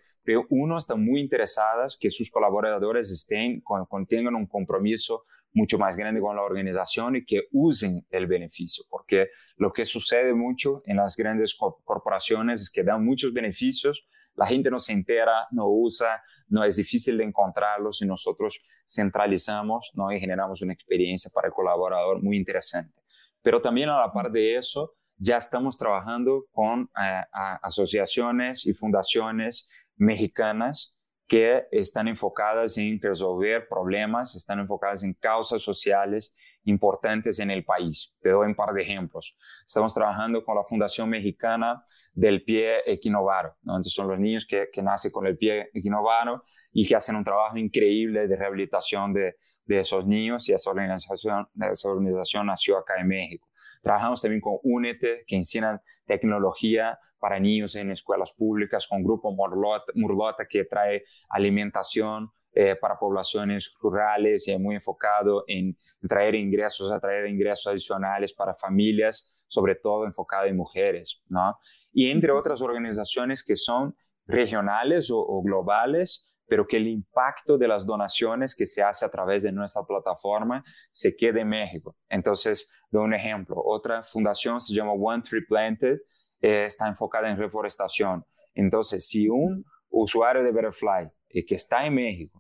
uno, 0.49 0.77
están 0.77 1.03
muy 1.03 1.19
interesadas 1.19 1.97
que 1.99 2.11
sus 2.11 2.29
colaboradores 2.29 3.09
estén, 3.09 3.63
tengan 4.07 4.35
un 4.35 4.45
compromiso 4.45 5.23
mucho 5.51 5.79
más 5.79 5.97
grande 5.97 6.21
con 6.21 6.35
la 6.35 6.43
organización 6.43 7.15
y 7.15 7.25
que 7.25 7.47
usen 7.51 8.05
el 8.11 8.27
beneficio, 8.27 8.83
porque 8.87 9.29
lo 9.57 9.73
que 9.73 9.83
sucede 9.83 10.35
mucho 10.35 10.83
en 10.85 10.97
las 10.97 11.15
grandes 11.15 11.57
corporaciones 11.83 12.61
es 12.61 12.69
que 12.69 12.83
dan 12.83 13.03
muchos 13.03 13.33
beneficios, 13.33 14.07
la 14.35 14.45
gente 14.45 14.69
no 14.69 14.79
se 14.79 14.93
entera, 14.93 15.47
no 15.51 15.67
usa, 15.69 16.21
no 16.53 16.63
es 16.63 16.75
difícil 16.75 17.17
de 17.17 17.23
encontrarlos 17.23 18.01
y 18.03 18.05
nosotros 18.05 18.59
centralizamos 18.87 19.91
¿no? 19.95 20.11
y 20.11 20.19
generamos 20.19 20.61
una 20.61 20.73
experiencia 20.73 21.31
para 21.33 21.47
el 21.47 21.53
colaborador 21.53 22.21
muy 22.21 22.37
interesante. 22.37 22.93
Pero 23.41 23.59
también 23.59 23.89
a 23.89 23.99
la 23.99 24.11
par 24.11 24.31
de 24.31 24.55
eso, 24.55 24.93
ya 25.17 25.37
estamos 25.37 25.77
trabajando 25.79 26.45
con 26.51 26.89
eh, 27.01 27.21
asociaciones 27.63 28.67
y 28.67 28.73
fundaciones 28.73 29.67
mexicanas 29.95 30.92
que 31.27 31.65
están 31.71 32.07
enfocadas 32.07 32.77
en 32.77 32.99
resolver 33.01 33.67
problemas, 33.67 34.35
están 34.35 34.59
enfocadas 34.59 35.03
en 35.03 35.13
causas 35.13 35.61
sociales 35.61 36.33
importantes 36.65 37.39
en 37.39 37.51
el 37.51 37.63
país. 37.63 38.15
Te 38.21 38.29
doy 38.29 38.47
un 38.47 38.55
par 38.55 38.73
de 38.73 38.81
ejemplos. 38.81 39.37
Estamos 39.65 39.93
trabajando 39.93 40.43
con 40.43 40.55
la 40.55 40.63
Fundación 40.63 41.09
Mexicana 41.09 41.83
del 42.13 42.43
Pie 42.43 42.81
Equinovaro. 42.85 43.55
Entonces 43.61 43.93
son 43.93 44.07
los 44.07 44.19
niños 44.19 44.45
que, 44.45 44.69
que, 44.71 44.81
nacen 44.81 45.11
con 45.11 45.25
el 45.25 45.37
pie 45.37 45.69
equinovaro 45.73 46.43
y 46.71 46.87
que 46.87 46.95
hacen 46.95 47.15
un 47.15 47.23
trabajo 47.23 47.57
increíble 47.57 48.27
de 48.27 48.35
rehabilitación 48.35 49.13
de, 49.13 49.35
esos 49.65 50.05
niños 50.05 50.47
y 50.49 50.53
esa 50.53 50.69
organización, 50.69 51.47
nació 51.55 52.77
acá 52.77 52.95
en 52.99 53.07
México. 53.07 53.47
Trabajamos 53.81 54.21
también 54.21 54.41
con 54.41 54.57
UNETE, 54.61 55.23
que 55.25 55.35
enseña 55.37 55.81
tecnología 56.05 56.99
para 57.19 57.39
niños 57.39 57.75
en 57.75 57.91
escuelas 57.91 58.33
públicas, 58.33 58.87
con 58.87 59.03
Grupo 59.03 59.31
Murlota, 59.31 60.45
que 60.47 60.65
trae 60.65 61.03
alimentación 61.29 62.31
eh, 62.53 62.75
para 62.75 62.99
poblaciones 62.99 63.73
rurales 63.79 64.47
y 64.47 64.57
muy 64.57 64.75
enfocado 64.75 65.43
en, 65.47 65.75
traer 66.07 66.35
ingresos, 66.35 66.91
atraer 66.91 67.27
ingresos 67.27 67.67
adicionales 67.67 68.33
para 68.33 68.53
familias, 68.53 69.43
sobre 69.47 69.75
todo 69.75 70.05
enfocado 70.05 70.45
en 70.45 70.57
mujeres, 70.57 71.21
¿no? 71.29 71.57
Y 71.91 72.11
entre 72.11 72.31
otras 72.31 72.61
organizaciones 72.61 73.43
que 73.43 73.55
son 73.55 73.95
regionales 74.27 75.09
o 75.11 75.41
globales, 75.41 76.32
pero 76.53 76.67
que 76.67 76.77
el 76.77 76.87
impacto 76.87 77.57
de 77.57 77.67
las 77.67 77.83
donaciones 77.83 78.53
que 78.53 78.67
se 78.67 78.83
hace 78.83 79.03
a 79.03 79.09
través 79.09 79.41
de 79.41 79.51
nuestra 79.51 79.81
plataforma 79.81 80.63
se 80.91 81.15
quede 81.15 81.41
en 81.41 81.47
México. 81.47 81.95
Entonces, 82.07 82.69
doy 82.91 83.05
un 83.05 83.15
ejemplo. 83.15 83.55
Otra 83.57 84.03
fundación 84.03 84.61
se 84.61 84.71
llama 84.71 84.91
One 84.91 85.23
Tree 85.23 85.41
Planted, 85.47 85.97
eh, 86.39 86.65
está 86.65 86.87
enfocada 86.87 87.27
en 87.27 87.39
reforestación. 87.39 88.23
Entonces, 88.53 89.07
si 89.07 89.27
un 89.27 89.65
usuario 89.89 90.43
de 90.43 90.51
Betterfly 90.51 91.09
eh, 91.29 91.43
que 91.43 91.55
está 91.55 91.87
en 91.87 91.95
México 91.95 92.39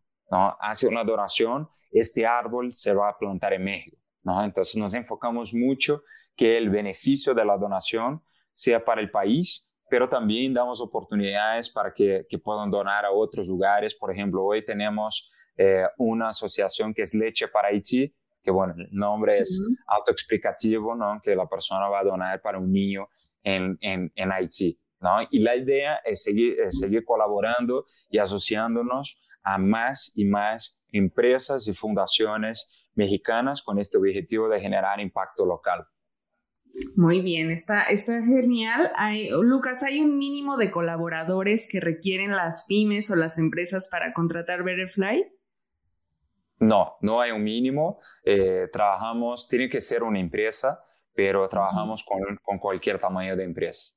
hace 0.59 0.87
una 0.87 1.03
donación, 1.03 1.67
este 1.89 2.27
árbol 2.27 2.71
se 2.71 2.93
va 2.93 3.09
a 3.09 3.17
plantar 3.17 3.53
en 3.53 3.63
México. 3.63 3.97
Entonces, 4.43 4.79
nos 4.79 4.93
enfocamos 4.93 5.55
mucho 5.55 6.03
que 6.35 6.55
el 6.55 6.69
beneficio 6.69 7.33
de 7.33 7.45
la 7.45 7.57
donación 7.57 8.21
sea 8.51 8.85
para 8.85 9.01
el 9.01 9.09
país 9.09 9.67
pero 9.89 10.09
también 10.09 10.53
damos 10.53 10.81
oportunidades 10.81 11.69
para 11.69 11.93
que, 11.93 12.25
puedan 12.43 12.69
donar 12.69 13.05
a 13.05 13.11
otros 13.11 13.47
lugares. 13.47 13.93
Por 13.95 14.11
ejemplo, 14.11 14.43
hoy 14.43 14.63
tenemos 14.63 15.31
eh, 15.55 15.85
una 15.97 16.29
asociación 16.29 16.93
que 16.93 17.03
es 17.03 17.13
Leche 17.13 17.47
para 17.47 17.67
Haití, 17.67 18.13
que 18.41 18.51
bueno, 18.51 18.73
el 18.77 18.89
nombre 18.91 19.39
es 19.39 19.61
autoexplicativo, 19.87 20.95
¿no? 20.95 21.21
Que 21.21 21.35
la 21.35 21.47
persona 21.47 21.87
va 21.87 21.99
a 21.99 22.03
donar 22.03 22.41
para 22.41 22.57
un 22.57 22.71
niño 22.71 23.07
en, 23.41 23.77
en, 23.81 24.31
Haití, 24.31 24.79
¿no? 24.99 25.19
Y 25.31 25.39
la 25.39 25.55
idea 25.55 26.01
es 26.03 26.23
seguir, 26.23 26.59
es 26.59 26.79
seguir 26.79 27.05
colaborando 27.05 27.85
y 28.09 28.17
asociándonos 28.17 29.19
a 29.43 29.57
más 29.57 30.11
y 30.15 30.25
más 30.25 30.81
empresas 30.91 31.67
y 31.67 31.73
fundaciones 31.73 32.69
mexicanas 32.95 33.61
con 33.61 33.79
este 33.79 33.97
objetivo 33.97 34.49
de 34.49 34.59
generar 34.59 34.99
impacto 34.99 35.45
local. 35.45 35.85
Muy 36.95 37.21
bien, 37.21 37.51
está, 37.51 37.83
está 37.83 38.23
genial. 38.23 38.91
Lucas, 39.41 39.83
¿hay 39.83 40.01
un 40.01 40.17
mínimo 40.17 40.57
de 40.57 40.71
colaboradores 40.71 41.67
que 41.69 41.79
requieren 41.79 42.31
las 42.31 42.65
pymes 42.67 43.11
o 43.11 43.15
las 43.15 43.37
empresas 43.37 43.87
para 43.89 44.11
contratar 44.13 44.63
Betterfly? 44.63 45.31
No, 46.59 46.95
no 47.01 47.21
hay 47.21 47.31
un 47.31 47.43
mínimo. 47.43 47.99
Eh, 48.25 48.69
trabajamos, 48.71 49.47
tiene 49.47 49.69
que 49.69 49.81
ser 49.81 50.01
una 50.01 50.19
empresa, 50.19 50.83
pero 51.13 51.47
trabajamos 51.47 52.03
con, 52.03 52.19
con 52.41 52.57
cualquier 52.57 52.97
tamaño 52.97 53.35
de 53.35 53.43
empresa. 53.43 53.93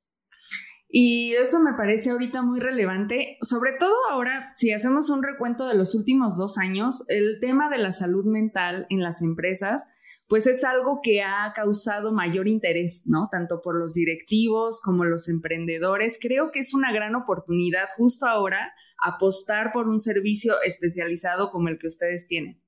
Y 0.89 1.33
eso 1.33 1.59
me 1.59 1.73
parece 1.73 2.11
ahorita 2.11 2.43
muy 2.43 2.59
relevante, 2.61 3.37
sobre 3.41 3.73
todo 3.77 3.93
ahora, 4.09 4.51
si 4.53 4.71
hacemos 4.71 5.09
un 5.09 5.21
recuento 5.21 5.67
de 5.67 5.75
los 5.75 5.95
últimos 5.95 6.37
dos 6.37 6.57
años, 6.57 7.03
el 7.09 7.39
tema 7.41 7.69
de 7.69 7.77
la 7.77 7.91
salud 7.91 8.23
mental 8.25 8.85
en 8.89 9.01
las 9.01 9.21
empresas 9.21 9.85
pues 10.27 10.45
es 10.45 10.63
algo 10.63 10.99
que 11.01 11.21
ha 11.21 11.51
causado 11.55 12.11
mayor 12.11 12.47
interés, 12.47 13.03
¿no? 13.05 13.29
Tanto 13.31 13.61
por 13.61 13.75
los 13.75 13.93
directivos 13.93 14.81
como 14.81 15.05
los 15.05 15.29
emprendedores. 15.29 16.19
Creo 16.21 16.51
que 16.51 16.59
es 16.59 16.73
una 16.73 16.91
gran 16.91 17.15
oportunidad 17.15 17.87
justo 17.95 18.27
ahora 18.27 18.73
apostar 19.01 19.71
por 19.71 19.87
un 19.87 19.99
servicio 19.99 20.61
especializado 20.61 21.49
como 21.49 21.69
el 21.69 21.77
que 21.77 21.87
ustedes 21.87 22.27
tienen. 22.27 22.61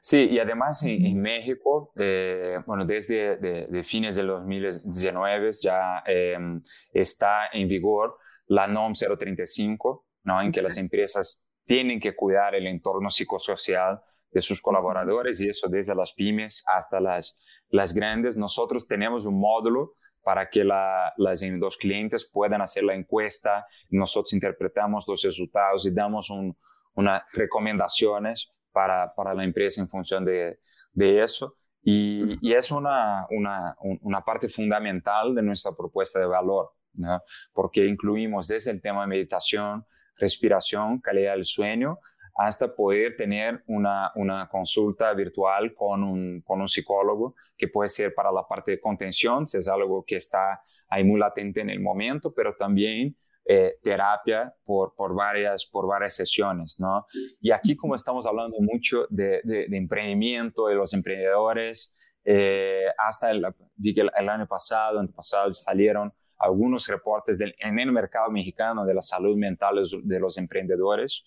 Sí, 0.00 0.28
y 0.30 0.38
además 0.38 0.84
en, 0.84 1.20
México, 1.20 1.92
eh, 1.96 2.58
bueno, 2.66 2.84
desde 2.84 3.36
de, 3.38 3.82
fines 3.82 4.14
del 4.14 4.28
2019 4.28 5.50
ya 5.60 6.02
em, 6.06 6.62
está 6.92 7.48
en 7.52 7.66
vigor 7.66 8.18
la 8.46 8.68
NOM 8.68 8.92
035, 8.92 10.06
¿no? 10.24 10.40
en 10.40 10.52
que 10.52 10.62
las 10.62 10.76
empresas 10.76 11.50
tienen 11.64 11.98
que 11.98 12.14
cuidar 12.14 12.54
el 12.54 12.66
entorno 12.66 13.08
psicosocial 13.08 14.00
de 14.34 14.40
sus 14.40 14.60
colaboradores 14.60 15.40
y 15.40 15.48
eso 15.48 15.68
desde 15.68 15.94
las 15.94 16.12
pymes 16.12 16.64
hasta 16.66 17.00
las, 17.00 17.40
las 17.68 17.94
grandes. 17.94 18.36
Nosotros 18.36 18.86
tenemos 18.86 19.26
un 19.26 19.38
módulo 19.38 19.94
para 20.22 20.50
que 20.50 20.64
la, 20.64 21.12
las, 21.16 21.42
los 21.42 21.76
clientes 21.76 22.28
puedan 22.30 22.60
hacer 22.60 22.82
la 22.82 22.94
encuesta, 22.94 23.66
nosotros 23.90 24.32
interpretamos 24.32 25.06
los 25.06 25.22
resultados 25.22 25.86
y 25.86 25.92
damos 25.92 26.32
unas 26.94 27.22
recomendaciones 27.32 28.50
para, 28.72 29.14
para, 29.14 29.34
la 29.34 29.44
empresa 29.44 29.80
en 29.80 29.88
función 29.88 30.24
de, 30.24 30.58
de 30.92 31.22
eso. 31.22 31.56
Y, 31.82 32.38
y, 32.40 32.54
es 32.54 32.72
una, 32.72 33.26
una, 33.30 33.76
una, 34.00 34.22
parte 34.22 34.48
fundamental 34.48 35.34
de 35.34 35.42
nuestra 35.42 35.72
propuesta 35.76 36.18
de 36.18 36.26
valor, 36.26 36.72
¿no? 36.94 37.22
porque 37.52 37.86
incluimos 37.86 38.48
desde 38.48 38.70
el 38.70 38.80
tema 38.80 39.02
de 39.02 39.08
meditación, 39.08 39.86
respiración, 40.16 41.00
calidad 41.00 41.34
del 41.34 41.44
sueño, 41.44 41.98
hasta 42.34 42.74
poder 42.74 43.16
tener 43.16 43.62
una, 43.66 44.10
una 44.16 44.48
consulta 44.48 45.12
virtual 45.14 45.72
con 45.74 46.02
un, 46.02 46.40
con 46.42 46.60
un 46.60 46.68
psicólogo, 46.68 47.34
que 47.56 47.68
puede 47.68 47.88
ser 47.88 48.14
para 48.14 48.32
la 48.32 48.46
parte 48.46 48.72
de 48.72 48.80
contención, 48.80 49.46
si 49.46 49.58
es 49.58 49.68
algo 49.68 50.04
que 50.04 50.16
está 50.16 50.62
ahí 50.88 51.04
muy 51.04 51.20
latente 51.20 51.60
en 51.60 51.70
el 51.70 51.80
momento, 51.80 52.34
pero 52.34 52.54
también 52.56 53.16
eh, 53.46 53.76
terapia 53.82 54.54
por, 54.64 54.94
por, 54.96 55.14
varias, 55.14 55.66
por 55.66 55.86
varias 55.86 56.16
sesiones, 56.16 56.80
¿no? 56.80 57.06
Y 57.40 57.50
aquí 57.50 57.76
como 57.76 57.94
estamos 57.94 58.26
hablando 58.26 58.56
mucho 58.60 59.06
de, 59.10 59.40
de, 59.44 59.76
emprendimiento, 59.76 60.66
de 60.66 60.74
los 60.74 60.92
emprendedores, 60.92 61.96
eh, 62.24 62.86
hasta 62.98 63.30
el, 63.30 63.44
el, 63.84 64.28
año 64.28 64.46
pasado, 64.46 64.98
antepasado, 64.98 65.52
salieron 65.52 66.12
algunos 66.38 66.88
reportes 66.88 67.38
del, 67.38 67.54
en 67.58 67.78
el 67.78 67.92
mercado 67.92 68.30
mexicano 68.30 68.84
de 68.84 68.94
la 68.94 69.02
salud 69.02 69.36
mental 69.36 69.78
de 70.02 70.20
los 70.20 70.38
emprendedores 70.38 71.22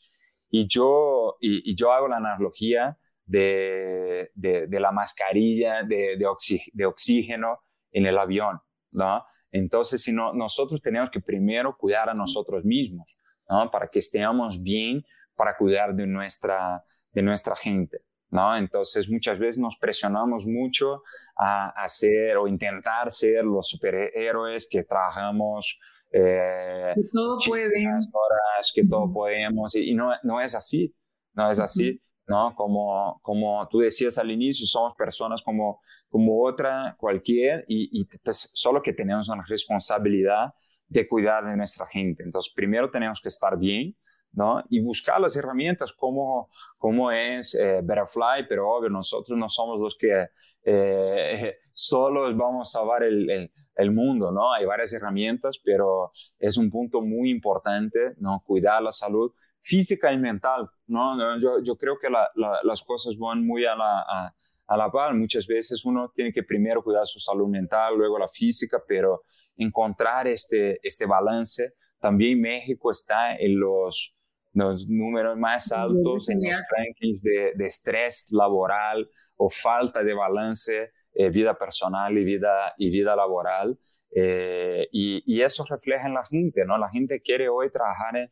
y 0.50 0.68
yo, 0.68 1.38
y, 1.40 1.76
yo 1.76 1.92
hago 1.92 2.08
la 2.08 2.18
analogía 2.18 2.98
de, 3.26 4.32
de, 4.34 4.80
la 4.80 4.92
mascarilla 4.92 5.84
de, 5.84 6.18
de, 6.18 6.86
oxígeno 6.86 7.60
en 7.92 8.06
el 8.06 8.18
avión, 8.18 8.60
¿no? 8.92 9.24
Entonces, 9.52 10.02
si 10.04 10.14
no, 10.14 10.34
nosotros 10.34 10.82
tenemos 10.82 11.10
que 11.10 11.20
primero 11.20 11.76
cuidar 11.78 12.10
a 12.10 12.14
nosotros 12.14 12.64
mismos, 12.64 13.20
¿no? 13.50 13.70
Para 13.70 13.88
que 13.88 14.00
estemos 14.00 14.62
bien, 14.62 15.04
para 15.36 15.56
cuidar 15.58 15.94
de 15.94 16.08
nuestra, 16.08 16.84
de 17.12 17.22
nuestra 17.22 17.56
gente, 17.56 18.00
¿no? 18.30 18.56
Entonces, 18.56 19.10
muchas 19.10 19.40
veces 19.40 19.60
nos 19.60 19.78
presionamos 19.78 20.46
mucho 20.46 21.04
a 21.36 21.70
hacer 21.82 22.38
o 22.38 22.48
intentar 22.48 23.12
ser 23.12 23.44
los 23.44 23.70
superhéroes 23.70 24.68
que 24.70 24.84
trabajamos 24.84 25.80
eh, 26.12 26.93
que 26.96 27.02
todo 27.12 27.38
horas, 27.38 28.72
que 28.74 28.86
todo 28.86 29.12
podemos, 29.12 29.76
y, 29.76 29.93
no, 29.93 30.12
no, 30.24 30.41
es 30.41 30.56
así, 30.56 30.93
no 31.34 31.50
es 31.50 31.60
así, 31.60 32.02
¿no? 32.28 32.54
Como, 32.56 33.20
como 33.22 33.67
tú 33.70 33.80
decías 33.80 34.17
al 34.17 34.32
inicio, 34.32 34.65
somos 34.65 34.93
personas 34.96 35.41
como, 35.41 35.82
como 36.10 36.43
otra 36.43 36.96
cualquier, 36.98 37.65
y, 37.67 38.02
y 38.02 38.08
solo 38.32 38.82
que 38.82 38.93
tenemos 38.93 39.30
una 39.30 39.43
responsabilidad 39.48 40.54
de 40.88 41.08
cuidar 41.08 41.46
de 41.46 41.58
nuestra 41.58 41.86
gente. 41.86 42.24
Entonces, 42.24 42.54
primero 42.54 42.89
tenemos 42.89 43.22
que 43.22 43.28
estar 43.28 43.58
bien, 43.58 43.96
¿no? 44.32 44.63
Y 44.70 44.80
buscar 44.82 45.20
las 45.20 45.36
herramientas 45.36 45.93
como, 45.93 46.50
como 46.78 47.12
es 47.12 47.56
eh, 47.56 47.82
Betterfly, 47.84 48.48
pero 48.48 48.70
obvio, 48.70 48.89
nosotros 48.89 49.38
no 49.38 49.50
somos 49.50 49.80
los 49.80 49.98
que 49.98 50.28
eh, 50.63 51.58
solos 51.74 52.36
vamos 52.38 52.70
a 52.70 52.80
salvar 52.80 53.04
el, 53.04 53.30
el, 53.30 53.52
mundo, 53.92 54.32
¿no? 54.32 54.54
Hay 54.54 54.66
varias 54.66 54.94
herramientas, 54.94 55.60
pero 55.63 56.12
es 56.40 56.58
un 56.58 56.70
punto 56.70 57.02
muy 57.02 57.30
importante, 57.30 58.16
¿no? 58.18 58.44
Cuidar 58.46 58.82
la 58.82 58.92
salud 58.92 59.32
física 59.62 60.12
y 60.12 60.18
mental, 60.18 60.70
¿no? 60.88 61.38
Yo, 61.40 61.62
yo 61.62 61.76
creo 61.76 61.98
que 62.00 62.08
las 62.10 62.84
cosas 62.84 63.18
van 63.18 63.46
muy 63.46 63.66
a 63.66 63.76
la, 63.76 64.00
a, 64.02 64.34
a 64.68 64.78
la 64.78 64.92
par. 64.92 65.13
Muchas 65.13 65.46
veces 65.46 65.84
uno 65.86 66.10
tiene 66.13 66.32
que 66.32 66.44
primero 66.44 66.84
cuidar 66.84 67.06
su 67.06 67.20
salud 67.20 67.48
mental, 67.48 67.98
luego 67.98 68.18
la 68.18 68.28
física, 68.28 68.82
pero 68.88 69.24
encontrar 69.58 70.28
este, 70.28 70.80
este 70.82 71.06
balance. 71.06 71.74
También 72.00 72.40
México 72.42 72.92
está 72.92 73.36
en 73.36 73.60
los 73.60 74.13
los 74.54 74.88
números 74.88 75.38
más 75.38 75.72
altos 75.72 76.30
en 76.30 76.40
los 76.42 76.60
rankings 76.76 77.22
de, 77.22 77.54
de, 77.56 77.66
estrés 77.68 78.30
laboral 78.32 79.08
o 79.36 79.50
falta 79.50 80.04
de 80.04 80.16
balance 80.16 80.94
vida 81.32 81.58
personal 81.58 82.18
y 82.18 82.26
vida, 82.26 82.74
y 82.78 82.92
vida 82.92 83.16
laboral. 83.16 83.78
y, 84.12 85.24
y, 85.26 85.42
eso 85.42 85.66
refleja 85.70 86.08
en 86.08 86.14
la 86.14 86.24
gente, 86.24 86.66
¿no? 86.66 86.78
La 86.78 86.90
gente 86.90 87.20
quiere 87.22 87.50
hoy 87.50 87.70
trabajar, 87.72 88.32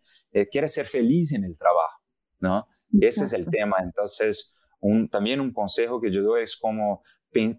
quiere 0.52 0.67
ser 0.67 0.86
feliz 0.86 1.34
en 1.34 1.43
el 1.43 1.58
trabajo, 1.58 2.02
¿no? 2.39 2.67
Ese 3.02 3.26
es 3.26 3.34
el 3.34 3.50
tema. 3.50 3.78
Entonces, 3.84 4.56
un, 4.86 5.10
también 5.10 5.39
un 5.39 5.52
consejo 5.52 6.00
que 6.00 6.12
yo 6.12 6.21
doy 6.21 6.43
es 6.43 6.56
como 6.56 7.02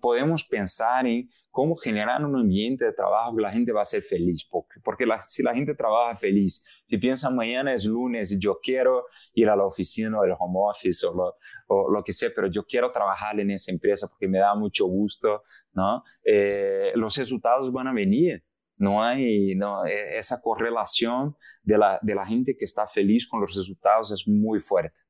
podemos 0.00 0.44
pensar 0.44 1.06
en 1.06 1.28
cómo 1.50 1.76
generar 1.76 2.24
un 2.24 2.36
ambiente 2.36 2.84
de 2.84 2.92
trabajo 2.92 3.34
que 3.34 3.42
la 3.42 3.50
gente 3.50 3.72
va 3.72 3.80
a 3.80 3.84
ser 3.84 4.02
feliz, 4.02 4.46
porque, 4.50 4.80
porque 4.82 5.06
si 5.22 5.42
la 5.42 5.54
gente 5.54 5.74
trabaja 5.74 6.14
feliz, 6.14 6.64
si 6.84 6.98
piensa 6.98 7.30
mañana 7.30 7.74
es 7.74 7.84
lunes 7.84 8.32
y 8.32 8.38
yo 8.38 8.58
quiero 8.62 9.06
ir 9.34 9.48
a 9.48 9.56
la 9.56 9.64
oficina 9.64 10.18
o 10.18 10.24
el 10.24 10.32
home 10.38 10.58
office 10.70 11.06
o 11.06 11.14
lo, 11.14 11.36
o 11.68 11.90
lo 11.90 12.02
que 12.02 12.12
sea, 12.12 12.30
pero 12.34 12.46
yo 12.48 12.64
quiero 12.64 12.90
trabajar 12.90 13.38
en 13.40 13.50
esa 13.50 13.72
empresa 13.72 14.06
porque 14.08 14.28
me 14.28 14.38
da 14.38 14.54
mucho 14.54 14.86
gusto, 14.86 15.42
¿no? 15.72 16.02
Eh, 16.24 16.92
los 16.94 17.16
resultados 17.16 17.72
van 17.72 17.88
a 17.88 17.92
venir. 17.92 18.42
No 18.78 19.02
hay 19.02 19.54
no, 19.54 19.86
e, 19.86 20.18
esa 20.18 20.42
correlación 20.42 21.34
de 21.62 21.78
la, 21.78 21.98
de 22.02 22.14
la 22.14 22.26
gente 22.26 22.54
que 22.58 22.66
está 22.66 22.86
feliz 22.86 23.26
con 23.26 23.40
los 23.40 23.54
resultados 23.54 24.12
es 24.12 24.28
muy 24.28 24.60
fuerte. 24.60 25.00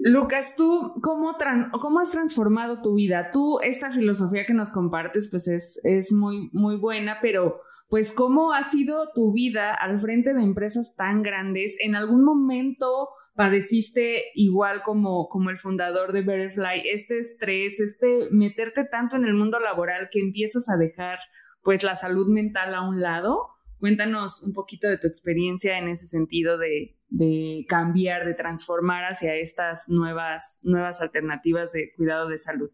Lucas, 0.00 0.54
¿tú 0.56 0.94
cómo, 1.02 1.34
cómo 1.80 1.98
has 1.98 2.12
transformado 2.12 2.82
tu 2.82 2.94
vida? 2.94 3.30
Tú, 3.32 3.58
esta 3.60 3.90
filosofía 3.90 4.46
que 4.46 4.54
nos 4.54 4.70
compartes, 4.70 5.28
pues 5.28 5.48
es, 5.48 5.80
es 5.82 6.12
muy, 6.12 6.50
muy 6.52 6.76
buena, 6.76 7.18
pero 7.20 7.54
pues 7.88 8.12
¿cómo 8.12 8.52
ha 8.52 8.62
sido 8.62 9.10
tu 9.12 9.32
vida 9.32 9.74
al 9.74 9.98
frente 9.98 10.34
de 10.34 10.42
empresas 10.42 10.94
tan 10.94 11.22
grandes? 11.22 11.76
¿En 11.80 11.96
algún 11.96 12.24
momento 12.24 13.08
padeciste 13.34 14.22
igual 14.34 14.82
como, 14.84 15.26
como 15.26 15.50
el 15.50 15.58
fundador 15.58 16.12
de 16.12 16.22
Betterfly, 16.22 16.88
este 16.92 17.18
estrés, 17.18 17.80
este 17.80 18.28
meterte 18.30 18.84
tanto 18.84 19.16
en 19.16 19.24
el 19.24 19.34
mundo 19.34 19.58
laboral 19.58 20.08
que 20.12 20.20
empiezas 20.20 20.68
a 20.68 20.76
dejar 20.76 21.18
pues 21.64 21.82
la 21.82 21.96
salud 21.96 22.28
mental 22.28 22.72
a 22.76 22.88
un 22.88 23.00
lado? 23.00 23.48
Cuéntanos 23.80 24.44
un 24.46 24.52
poquito 24.52 24.88
de 24.88 24.98
tu 24.98 25.08
experiencia 25.08 25.76
en 25.76 25.88
ese 25.88 26.06
sentido 26.06 26.56
de, 26.56 26.97
cambiar, 27.68 28.24
de 28.24 28.34
transformar 28.34 29.04
hacia 29.04 29.34
estas 29.34 29.88
nuevas, 29.88 30.60
nuevas 30.62 31.00
alternativas 31.00 31.72
de 31.72 31.92
cuidado 31.96 32.28
de 32.28 32.38
salud. 32.38 32.68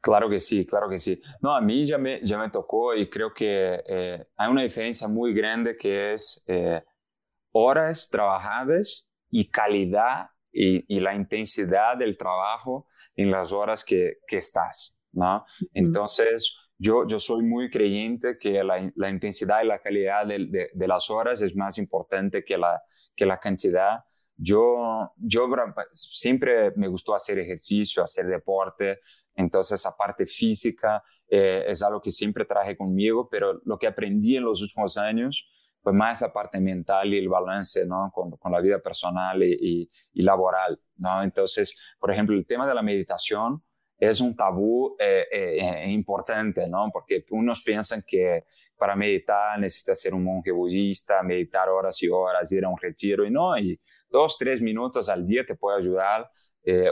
Claro 0.00 0.28
que 0.30 0.38
sí, 0.38 0.64
claro 0.64 0.88
que 0.88 0.98
sí. 0.98 1.20
No, 1.40 1.54
a 1.54 1.60
mí 1.60 1.84
ya 1.86 1.98
me, 1.98 2.20
ya 2.22 2.38
me 2.38 2.50
tocó 2.50 2.94
y 2.94 3.08
creo 3.08 3.32
que 3.34 3.82
eh, 3.86 4.26
hay 4.36 4.50
una 4.50 4.62
diferencia 4.62 5.08
muy 5.08 5.34
grande 5.34 5.76
que 5.76 6.12
es 6.12 6.44
eh, 6.46 6.82
horas 7.52 8.08
trabajadas 8.08 9.08
y 9.28 9.50
calidad 9.50 10.30
y, 10.50 11.00
la 11.00 11.14
intensidad 11.14 11.96
del 11.96 12.16
trabajo 12.16 12.86
en 13.14 13.30
las 13.30 13.52
horas 13.52 13.84
que, 13.84 14.18
que 14.26 14.38
estás, 14.38 14.98
¿no? 15.12 15.44
Entonces, 15.72 16.56
yo, 16.78 17.06
yo 17.06 17.18
soy 17.18 17.42
muy 17.42 17.70
creyente 17.70 18.38
que 18.38 18.62
la, 18.62 18.90
la 18.94 19.10
intensidad 19.10 19.62
y 19.62 19.66
la 19.66 19.80
calidad 19.80 20.26
de, 20.26 20.70
de, 20.72 20.88
las 20.88 21.10
horas 21.10 21.42
es 21.42 21.56
más 21.56 21.76
importante 21.78 22.44
que 22.44 22.56
la, 22.56 22.80
que 23.16 23.26
la 23.26 23.38
cantidad. 23.38 24.04
Yo, 24.36 25.12
yo 25.16 25.48
siempre 25.90 26.70
me 26.76 26.86
gustó 26.86 27.14
hacer 27.14 27.40
ejercicio, 27.40 28.00
hacer 28.02 28.26
deporte, 28.26 29.00
entonces 29.34 29.80
esa 29.80 29.96
parte 29.96 30.24
física 30.24 31.02
eh, 31.28 31.64
es 31.66 31.82
algo 31.82 32.00
que 32.00 32.12
siempre 32.12 32.44
traje 32.44 32.76
conmigo, 32.76 33.28
pero 33.28 33.60
lo 33.64 33.76
que 33.76 33.88
aprendí 33.88 34.36
en 34.36 34.44
los 34.44 34.62
últimos 34.62 34.96
años 34.96 35.50
fue 35.82 35.92
más 35.92 36.20
la 36.20 36.32
parte 36.32 36.60
mental 36.60 37.12
y 37.12 37.18
el 37.18 37.28
balance 37.28 37.86
¿no? 37.86 38.10
con, 38.14 38.30
con 38.32 38.52
la 38.52 38.60
vida 38.60 38.78
personal 38.78 39.42
y, 39.42 39.56
y, 39.60 39.88
y 40.12 40.22
laboral. 40.22 40.80
¿no? 40.96 41.24
Entonces, 41.24 41.76
por 41.98 42.12
ejemplo, 42.12 42.36
el 42.36 42.46
tema 42.46 42.68
de 42.68 42.74
la 42.74 42.82
meditación, 42.82 43.64
es 43.98 44.20
un 44.20 44.34
tabú 44.36 44.96
eh, 44.98 45.26
eh, 45.30 45.58
eh, 45.58 45.90
importante, 45.90 46.68
¿no? 46.68 46.88
Porque 46.92 47.24
unos 47.30 47.62
piensan 47.62 48.02
que 48.06 48.44
para 48.76 48.94
meditar 48.94 49.58
necesita 49.58 49.94
ser 49.94 50.14
un 50.14 50.22
monje 50.22 50.52
budista, 50.52 51.20
meditar 51.22 51.68
horas 51.68 52.00
y 52.02 52.08
horas, 52.08 52.50
ir 52.52 52.64
a 52.64 52.68
un 52.68 52.78
retiro, 52.78 53.26
y 53.26 53.30
no, 53.30 53.58
y 53.58 53.78
dos, 54.08 54.38
tres 54.38 54.62
minutos 54.62 55.08
al 55.08 55.26
día 55.26 55.44
te 55.44 55.56
puede 55.56 55.78
ayudar 55.78 56.30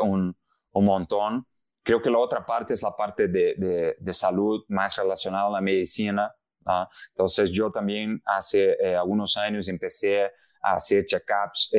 un, 0.02 0.34
un, 0.72 0.84
montón. 0.84 1.46
Creo 1.82 2.00
que 2.00 2.10
la 2.10 2.18
otra 2.18 2.44
parte 2.44 2.74
es 2.74 2.82
la 2.82 2.96
parte 2.96 3.28
de, 3.28 3.94
de, 3.98 4.12
salud 4.12 4.64
más 4.68 4.96
relacionada 4.96 5.46
a 5.48 5.50
la 5.50 5.60
medicina. 5.60 6.34
¿no? 6.64 6.88
Entonces 7.10 7.50
yo 7.52 7.70
también 7.70 8.20
hace 8.24 8.74
algunos 8.96 9.36
años 9.36 9.68
empecé 9.68 10.24
a 10.62 10.74
hacer 10.74 11.04
check-ups 11.04 11.72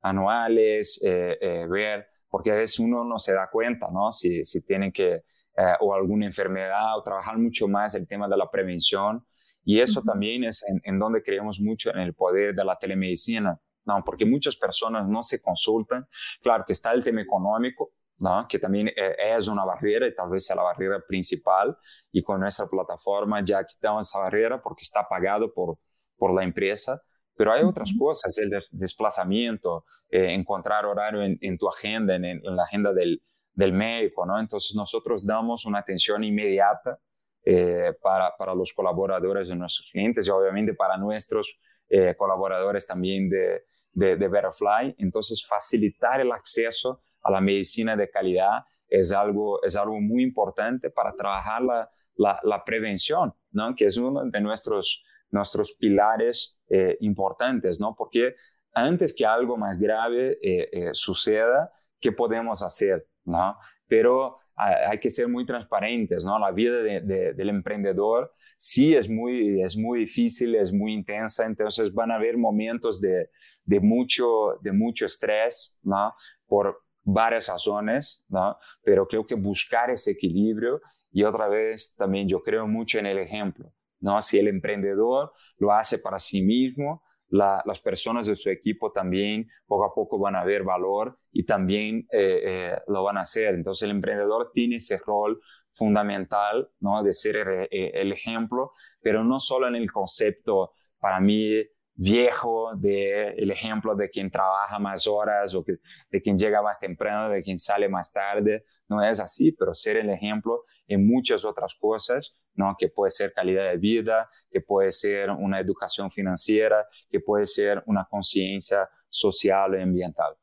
anuales, 0.00 1.00
ver 1.02 2.08
porque 2.32 2.50
a 2.50 2.54
veces 2.54 2.78
uno 2.78 3.04
no 3.04 3.18
se 3.18 3.34
da 3.34 3.50
cuenta, 3.52 3.88
¿no? 3.92 4.10
Si, 4.10 4.42
si 4.42 4.64
tiene 4.64 4.90
que, 4.90 5.12
eh, 5.54 5.74
o 5.80 5.92
alguna 5.92 6.24
enfermedad, 6.24 6.96
o 6.96 7.02
trabajar 7.02 7.36
mucho 7.36 7.68
más 7.68 7.94
el 7.94 8.08
tema 8.08 8.26
de 8.26 8.38
la 8.38 8.50
prevención. 8.50 9.22
Y 9.66 9.78
eso 9.80 10.00
también 10.00 10.44
es 10.44 10.64
en, 10.82 10.98
donde 10.98 11.22
creemos 11.22 11.60
mucho 11.60 11.90
en 11.90 11.98
el 11.98 12.14
poder 12.14 12.54
de 12.54 12.64
la 12.64 12.78
telemedicina, 12.78 13.60
¿no? 13.84 14.02
Porque 14.02 14.24
muchas 14.24 14.56
personas 14.56 15.06
no 15.06 15.22
se 15.22 15.42
consultan. 15.42 16.08
Claro 16.40 16.64
que 16.66 16.72
está 16.72 16.92
el 16.92 17.04
tema 17.04 17.20
económico, 17.20 17.92
¿no? 18.18 18.46
que 18.48 18.58
también 18.58 18.88
eh, 18.88 19.14
es 19.36 19.48
una 19.48 19.66
barrera 19.66 20.06
y 20.06 20.14
tal 20.14 20.30
vez 20.30 20.46
sea 20.46 20.56
la 20.56 20.62
barrera 20.62 21.04
principal. 21.06 21.76
Y 22.12 22.22
con 22.22 22.40
nuestra 22.40 22.66
plataforma 22.66 23.44
ya 23.44 23.62
quitamos 23.62 24.08
esa 24.08 24.20
barrera 24.20 24.62
porque 24.62 24.84
está 24.84 25.06
pagado 25.06 25.52
por, 25.52 25.76
por 26.16 26.32
la 26.32 26.44
empresa. 26.44 27.02
Pero 27.36 27.52
hay 27.52 27.62
otras 27.62 27.92
cosas, 27.98 28.36
el 28.38 28.50
desplazamiento, 28.70 29.84
eh, 30.10 30.32
encontrar 30.32 30.86
horario 30.86 31.22
en, 31.22 31.58
tu 31.58 31.68
agenda, 31.68 32.14
en, 32.14 32.40
la 32.42 32.62
agenda 32.62 32.92
del, 32.92 33.22
del, 33.54 33.72
médico, 33.72 34.26
¿no? 34.26 34.38
Entonces 34.38 34.76
nosotros 34.76 35.24
damos 35.24 35.64
una 35.64 35.78
atención 35.78 36.24
inmediata 36.24 36.98
eh, 37.44 37.92
para, 38.00 38.36
para, 38.36 38.54
los 38.54 38.72
colaboradores 38.72 39.48
de 39.48 39.56
nuestros 39.56 39.90
clientes 39.90 40.26
y 40.26 40.30
obviamente 40.30 40.74
para 40.74 40.96
nuestros 40.96 41.58
eh, 41.88 42.14
colaboradores 42.16 42.86
también 42.86 43.28
de, 43.28 43.64
de, 43.94 44.16
de 44.16 44.28
Betterfly. 44.28 44.94
Entonces 44.98 45.44
facilitar 45.44 46.20
el 46.20 46.32
acceso 46.32 47.02
a 47.22 47.30
la 47.30 47.40
medicina 47.40 47.96
de 47.96 48.10
calidad 48.10 48.64
es 48.88 49.12
algo, 49.12 49.62
es 49.62 49.74
algo 49.74 50.00
muy 50.00 50.22
importante 50.22 50.90
para 50.90 51.14
trabajar 51.14 51.62
la, 51.62 51.88
la, 52.16 52.38
la 52.42 52.62
prevención, 52.62 53.32
¿no? 53.50 53.74
que 53.74 53.86
es 53.86 53.96
uno 53.96 54.22
de 54.24 54.40
nuestros 54.40 55.02
nuestros 55.32 55.72
pilares 55.72 56.58
eh, 56.68 56.96
importantes, 57.00 57.80
¿no? 57.80 57.94
Porque 57.96 58.36
antes 58.72 59.14
que 59.14 59.26
algo 59.26 59.56
más 59.56 59.78
grave 59.78 60.38
eh, 60.40 60.68
eh, 60.72 60.90
suceda, 60.92 61.72
¿qué 62.00 62.12
podemos 62.12 62.62
hacer? 62.62 63.06
¿no? 63.24 63.56
Pero 63.86 64.34
hay 64.56 64.98
que 64.98 65.10
ser 65.10 65.28
muy 65.28 65.44
transparentes, 65.44 66.24
¿no? 66.24 66.38
La 66.38 66.50
vida 66.50 66.82
del 66.82 67.48
emprendedor 67.48 68.32
sí 68.56 68.94
es 68.94 69.08
muy, 69.08 69.62
es 69.62 69.76
muy 69.76 70.00
difícil, 70.00 70.54
es 70.54 70.72
muy 70.72 70.92
intensa, 70.94 71.44
entonces 71.44 71.92
van 71.92 72.10
a 72.10 72.16
haber 72.16 72.38
momentos 72.38 73.00
de, 73.00 73.30
de 73.64 73.80
mucho, 73.80 74.58
de 74.62 74.72
mucho 74.72 75.06
estrés, 75.06 75.78
¿no? 75.82 76.14
Por 76.46 76.82
varias 77.04 77.48
razones, 77.48 78.24
¿no? 78.28 78.56
Pero 78.82 79.06
creo 79.06 79.26
que 79.26 79.34
buscar 79.34 79.90
ese 79.90 80.12
equilibrio 80.12 80.80
y 81.10 81.24
otra 81.24 81.48
vez 81.48 81.94
también 81.96 82.28
yo 82.28 82.42
creo 82.42 82.66
mucho 82.66 82.98
en 82.98 83.06
el 83.06 83.18
ejemplo, 83.18 83.72
¿no? 84.02 84.20
Si 84.20 84.38
el 84.38 84.48
emprendedor 84.48 85.32
lo 85.56 85.72
hace 85.72 85.98
para 85.98 86.18
sí 86.18 86.42
mismo, 86.42 87.02
las 87.30 87.80
personas 87.80 88.26
de 88.26 88.36
su 88.36 88.50
equipo 88.50 88.92
también 88.92 89.48
poco 89.66 89.86
a 89.86 89.94
poco 89.94 90.18
van 90.18 90.36
a 90.36 90.44
ver 90.44 90.64
valor 90.64 91.18
y 91.32 91.46
también 91.46 92.06
eh, 92.12 92.42
eh, 92.44 92.78
lo 92.88 93.04
van 93.04 93.16
a 93.16 93.22
hacer. 93.22 93.54
Entonces 93.54 93.84
el 93.84 93.92
emprendedor 93.92 94.50
tiene 94.52 94.76
ese 94.76 94.98
rol 94.98 95.40
fundamental, 95.70 96.68
¿no? 96.80 97.02
De 97.02 97.14
ser 97.14 97.36
el, 97.36 97.68
el 97.70 98.12
ejemplo, 98.12 98.72
pero 99.00 99.24
no 99.24 99.38
solo 99.38 99.66
en 99.66 99.76
el 99.76 99.90
concepto, 99.90 100.72
para 100.98 101.20
mí, 101.20 101.64
viejo 101.94 102.72
del 102.76 103.34
el 103.38 103.50
ejemplo 103.50 103.94
de 103.94 104.08
quien 104.08 104.30
trabaja 104.30 104.78
más 104.78 105.06
horas 105.06 105.54
o 105.54 105.64
de 106.10 106.20
quien 106.20 106.36
llega 106.36 106.62
más 106.62 106.78
temprano, 106.78 107.30
de 107.30 107.42
quien 107.42 107.58
sale 107.58 107.88
más 107.88 108.12
tarde. 108.12 108.64
No 108.88 109.02
es 109.02 109.20
así, 109.20 109.52
pero 109.52 109.74
ser 109.74 109.96
el 109.96 110.10
ejemplo 110.10 110.62
en 110.86 111.06
muchas 111.06 111.44
otras 111.44 111.74
cosas, 111.74 112.34
¿no? 112.54 112.76
que 112.78 112.88
puede 112.88 113.10
ser 113.10 113.32
calidad 113.32 113.70
de 113.70 113.78
vida, 113.78 114.28
que 114.50 114.60
puede 114.60 114.90
ser 114.90 115.30
una 115.30 115.60
educación 115.60 116.10
financiera, 116.10 116.86
que 117.10 117.20
puede 117.20 117.46
ser 117.46 117.82
una 117.86 118.06
conciencia 118.08 118.88
social 119.08 119.74
y 119.78 119.82
ambiental. 119.82 120.36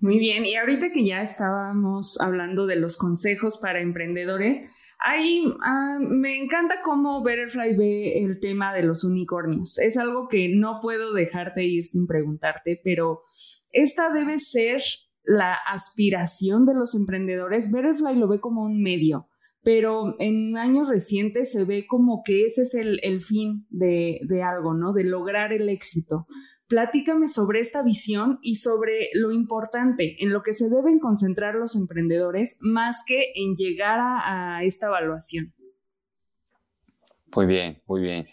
Muy 0.00 0.18
bien, 0.18 0.44
y 0.44 0.54
ahorita 0.56 0.90
que 0.92 1.06
ya 1.06 1.22
estábamos 1.22 2.20
hablando 2.20 2.66
de 2.66 2.76
los 2.76 2.98
consejos 2.98 3.56
para 3.56 3.80
emprendedores, 3.80 4.94
ahí 4.98 5.44
ah, 5.64 5.96
me 6.00 6.38
encanta 6.38 6.76
cómo 6.84 7.22
Betterfly 7.22 7.74
ve 7.76 8.22
el 8.22 8.38
tema 8.38 8.74
de 8.74 8.82
los 8.82 9.04
unicornios. 9.04 9.78
Es 9.78 9.96
algo 9.96 10.28
que 10.28 10.50
no 10.54 10.80
puedo 10.82 11.14
dejarte 11.14 11.64
ir 11.64 11.82
sin 11.82 12.06
preguntarte, 12.06 12.78
pero 12.84 13.20
esta 13.72 14.10
debe 14.10 14.38
ser 14.38 14.82
la 15.24 15.54
aspiración 15.54 16.66
de 16.66 16.74
los 16.74 16.94
emprendedores. 16.94 17.72
Betterfly 17.72 18.18
lo 18.18 18.28
ve 18.28 18.38
como 18.38 18.64
un 18.64 18.82
medio, 18.82 19.28
pero 19.66 20.14
en 20.20 20.56
años 20.56 20.88
recientes 20.88 21.50
se 21.50 21.64
ve 21.64 21.88
como 21.88 22.22
que 22.24 22.44
ese 22.44 22.62
es 22.62 22.76
el, 22.76 23.20
fin 23.20 23.66
de, 23.68 24.20
de 24.22 24.40
algo, 24.40 24.74
¿no? 24.74 24.92
De 24.92 25.02
lograr 25.02 25.52
el 25.52 25.68
éxito. 25.68 26.28
Platícame 26.68 27.26
sobre 27.26 27.58
esta 27.58 27.82
visión 27.82 28.38
y 28.42 28.54
sobre 28.56 29.08
lo 29.14 29.32
importante 29.32 30.22
en 30.22 30.32
lo 30.32 30.42
que 30.42 30.52
se 30.52 30.68
deben 30.68 31.00
concentrar 31.00 31.56
los 31.56 31.74
emprendedores 31.74 32.56
más 32.60 33.02
que 33.04 33.32
en 33.34 33.56
llegar 33.56 33.98
a, 34.00 34.62
esta 34.62 34.86
evaluación. 34.86 35.52
Muy 37.34 37.46
bien, 37.46 37.82
muy 37.88 38.02
bien. 38.02 38.28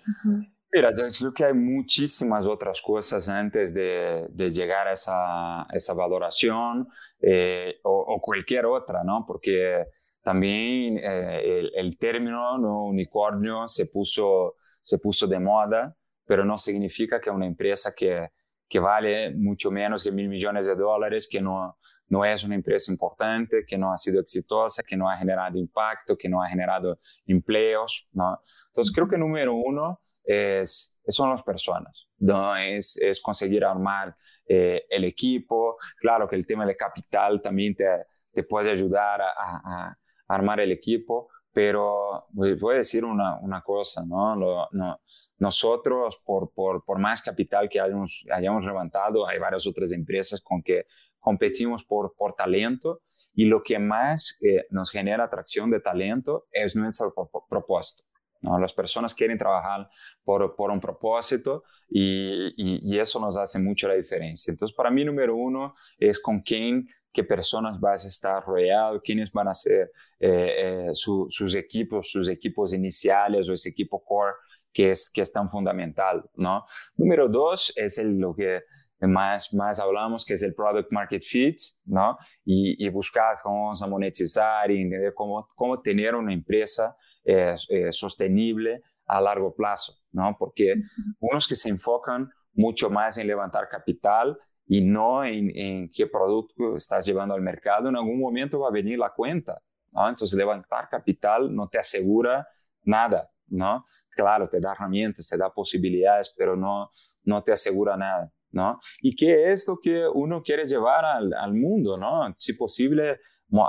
Mira, 0.71 0.91
yo 0.95 1.03
creo 1.17 1.33
que 1.33 1.45
hay 1.45 1.53
muchísimas 1.53 2.45
otras 2.45 2.79
cosas 2.79 3.27
antes 3.27 3.73
de, 3.73 4.27
llegar 4.51 4.87
a 4.87 4.91
esa, 4.91 5.65
esa 5.73 5.95
valoración 5.95 6.87
eh, 7.19 7.79
o, 7.81 8.19
cualquier 8.21 8.67
otra, 8.67 9.03
¿no? 9.03 9.25
Porque 9.27 9.87
también 10.23 10.97
eh, 10.97 11.69
el, 11.75 11.97
término 11.97 12.57
¿no? 12.57 12.85
unicornio 12.85 13.67
se 13.67 13.87
puso, 13.87 14.55
se 14.81 14.97
puso 14.97 15.27
de 15.27 15.39
moda, 15.39 15.95
pero 16.25 16.45
no 16.45 16.57
significa 16.57 17.19
que 17.19 17.29
una 17.29 17.45
empresa 17.45 17.93
que, 17.95 18.29
que 18.69 18.79
vale 18.79 19.35
mucho 19.35 19.69
menos 19.69 20.01
que 20.01 20.11
mil 20.11 20.29
millones 20.29 20.65
de 20.65 20.75
dólares, 20.75 21.27
que 21.29 21.41
no, 21.41 21.77
no 22.07 22.23
es 22.23 22.43
una 22.43 22.55
empresa 22.55 22.91
importante, 22.91 23.65
que 23.67 23.77
no 23.77 23.91
ha 23.91 23.97
sido 23.97 24.21
exitosa, 24.21 24.81
que 24.81 24.95
no 24.95 25.09
ha 25.09 25.17
generado 25.17 25.57
impacto, 25.57 26.17
que 26.17 26.29
no 26.29 26.41
ha 26.41 26.47
generado 26.47 26.97
empleos, 27.27 28.07
¿no? 28.13 28.39
Entonces 28.67 28.93
creo 28.93 29.07
que 29.07 29.17
número 29.17 29.53
uno 29.53 29.99
es, 30.23 30.97
son 31.05 31.31
las 31.31 31.43
personas, 31.43 32.07
¿no? 32.17 32.55
Es, 32.55 32.97
es 32.97 33.19
conseguir 33.19 33.65
armar 33.65 34.15
eh, 34.47 34.85
el 34.89 35.03
equipo. 35.03 35.75
Claro 35.97 36.27
que 36.27 36.37
el 36.37 36.47
tema 36.47 36.65
de 36.65 36.77
capital 36.77 37.41
también 37.41 37.75
te, 37.75 37.85
te 38.31 38.43
puede 38.43 38.71
ayudar 38.71 39.21
a, 39.21 39.33
a, 39.37 39.97
armar 40.35 40.59
el 40.59 40.71
equipo, 40.71 41.29
pero 41.51 42.25
voy 42.31 42.73
a 42.73 42.77
decir 42.77 43.05
una, 43.05 43.61
cosa, 43.63 44.03
¿no? 44.05 44.35
no 44.35 44.99
nosotros, 45.37 46.21
por, 46.25 46.51
por, 46.51 46.83
por, 46.83 46.99
más 46.99 47.21
capital 47.21 47.69
que 47.69 47.79
hayamos, 47.79 48.25
hayamos 48.31 48.65
levantado, 48.65 49.27
hay 49.27 49.37
varias 49.37 49.67
otras 49.67 49.91
empresas 49.91 50.41
con 50.41 50.63
que 50.63 50.85
competimos 51.19 51.83
por, 51.83 52.15
por 52.15 52.33
talento 52.33 53.01
y 53.33 53.45
lo 53.45 53.61
que 53.63 53.79
más 53.79 54.37
eh, 54.41 54.65
nos 54.69 54.89
genera 54.91 55.25
atracción 55.25 55.69
de 55.69 55.79
talento 55.79 56.47
es 56.51 56.75
nuestro 56.75 57.13
propósito. 57.49 58.09
¿no? 58.41 58.59
Las 58.59 58.73
personas 58.73 59.13
quieren 59.15 59.37
trabajar 59.37 59.89
por, 60.23 60.55
por 60.55 60.69
un 60.69 60.79
propósito 60.79 61.63
y, 61.89 62.53
y, 62.57 62.99
eso 62.99 63.19
nos 63.19 63.37
hace 63.37 63.59
mucho 63.59 63.87
la 63.87 63.93
diferencia. 63.93 64.51
Entonces, 64.51 64.75
para 64.75 64.91
mí, 64.91 65.05
número 65.05 65.35
uno 65.35 65.73
es 65.97 66.21
con 66.21 66.41
quién, 66.41 66.87
qué 67.13 67.23
personas 67.23 67.79
vas 67.79 68.05
a 68.05 68.07
estar 68.07 68.43
rodeado, 68.43 69.01
quiénes 69.01 69.31
van 69.31 69.47
a 69.47 69.53
ser 69.53 69.91
eh, 70.19 70.87
eh, 70.87 70.89
sus 70.93 71.55
equipos, 71.55 72.09
sus 72.09 72.27
equipos 72.27 72.73
iniciales 72.73 73.47
o 73.47 73.53
ese 73.53 73.69
equipo 73.69 74.03
core 74.03 74.33
que 74.73 74.89
es, 74.89 75.09
que 75.13 75.21
es 75.21 75.31
tan 75.31 75.49
fundamental, 75.49 76.27
¿no? 76.35 76.65
Número 76.97 77.27
dos 77.27 77.71
es 77.75 77.99
el, 77.99 78.17
lo 78.17 78.33
que 78.33 78.63
más, 79.01 79.53
más 79.53 79.79
hablamos, 79.79 80.25
que 80.25 80.33
es 80.33 80.43
el 80.43 80.55
product 80.55 80.91
market 80.91 81.21
fit, 81.23 81.57
¿no? 81.85 82.17
Y, 82.43 82.83
y 82.83 82.89
buscar 82.89 83.37
cómo 83.43 83.63
vamos 83.63 83.83
a 83.83 83.87
monetizar 83.87 84.71
y 84.71 84.81
entender 84.81 85.13
cómo, 85.13 85.47
cómo 85.55 85.81
tener 85.81 86.15
una 86.15 86.33
empresa 86.33 86.95
eh, 87.25 87.55
eh, 87.69 87.91
sostenible 87.91 88.81
a 89.05 89.21
largo 89.21 89.55
plazo, 89.55 89.93
¿no? 90.11 90.35
Porque 90.37 90.75
unos 91.19 91.47
que 91.47 91.55
se 91.55 91.69
enfocan 91.69 92.29
mucho 92.53 92.89
más 92.89 93.17
en 93.17 93.27
levantar 93.27 93.69
capital 93.69 94.37
y 94.65 94.81
no 94.81 95.23
en, 95.25 95.89
qué 95.89 96.07
producto 96.07 96.75
estás 96.75 97.05
llevando 97.05 97.33
al 97.35 97.41
mercado, 97.41 97.89
en 97.89 97.95
algún 97.95 98.19
momento 98.19 98.59
va 98.59 98.69
a 98.69 98.71
venir 98.71 98.97
la 98.97 99.11
cuenta, 99.11 99.61
¿no? 99.93 100.09
Entonces 100.09 100.37
levantar 100.37 100.89
capital 100.89 101.53
no 101.53 101.67
te 101.67 101.77
asegura 101.77 102.47
nada, 102.83 103.29
¿no? 103.47 103.83
Claro, 104.09 104.47
te 104.47 104.59
da 104.59 104.71
herramientas, 104.71 105.27
te 105.29 105.37
da 105.37 105.49
posibilidades, 105.49 106.33
pero 106.37 106.55
no, 106.55 106.89
no 107.23 107.43
te 107.43 107.51
asegura 107.51 107.97
nada, 107.97 108.31
¿no? 108.51 108.79
Y 109.01 109.15
qué 109.15 109.51
es 109.51 109.67
lo 109.67 109.77
que 109.81 110.07
uno 110.07 110.41
quiere 110.41 110.65
llevar 110.65 111.05
al, 111.05 111.33
al 111.33 111.53
mundo, 111.53 111.97
¿no? 111.97 112.33
Si 112.39 112.53
posible, 112.53 113.19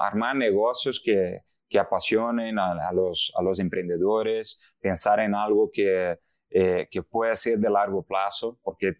armar 0.00 0.34
negocios 0.36 1.00
que, 1.04 1.40
que 1.68 1.78
apasionen 1.78 2.58
a, 2.58 2.92
los, 2.92 3.32
a 3.36 3.42
los 3.42 3.58
emprendedores, 3.58 4.74
pensar 4.80 5.20
en 5.20 5.34
algo 5.34 5.70
que, 5.72 6.18
eh, 6.50 6.86
que 6.90 7.02
puede 7.02 7.34
ser 7.34 7.58
de 7.58 7.68
largo 7.68 8.02
plazo, 8.02 8.58
porque 8.62 8.94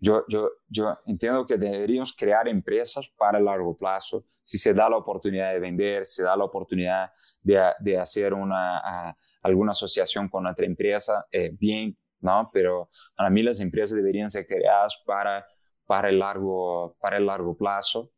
yo, 0.00 0.24
yo, 0.28 0.50
yo 0.68 0.96
entiendo 1.06 1.46
que 1.46 1.56
deberíamos 1.56 2.14
crear 2.16 2.48
empresas 2.48 3.08
para 3.16 3.38
el 3.38 3.44
largo 3.44 3.76
plazo. 3.76 4.24
Si 4.42 4.58
se 4.58 4.74
da 4.74 4.88
la 4.88 4.96
oportunidad 4.96 5.52
de 5.52 5.60
vender, 5.60 6.04
se 6.04 6.24
da 6.24 6.36
la 6.36 6.44
oportunidad 6.44 7.10
de, 7.42 7.60
de 7.80 7.98
hacer 7.98 8.34
una, 8.34 9.14
alguna 9.42 9.70
asociación 9.70 10.28
con 10.28 10.46
otra 10.46 10.66
empresa, 10.66 11.26
eh, 11.30 11.50
bien, 11.52 11.96
¿no? 12.20 12.50
Pero 12.52 12.88
para 13.14 13.30
mí 13.30 13.42
las 13.42 13.60
empresas 13.60 13.96
deberían 13.96 14.28
ser 14.28 14.46
creadas 14.46 15.00
para, 15.06 15.46
para, 15.86 16.08
el, 16.08 16.18
largo, 16.18 16.96
para 17.00 17.18
el 17.18 17.26
largo 17.26 17.56
plazo 17.56 18.10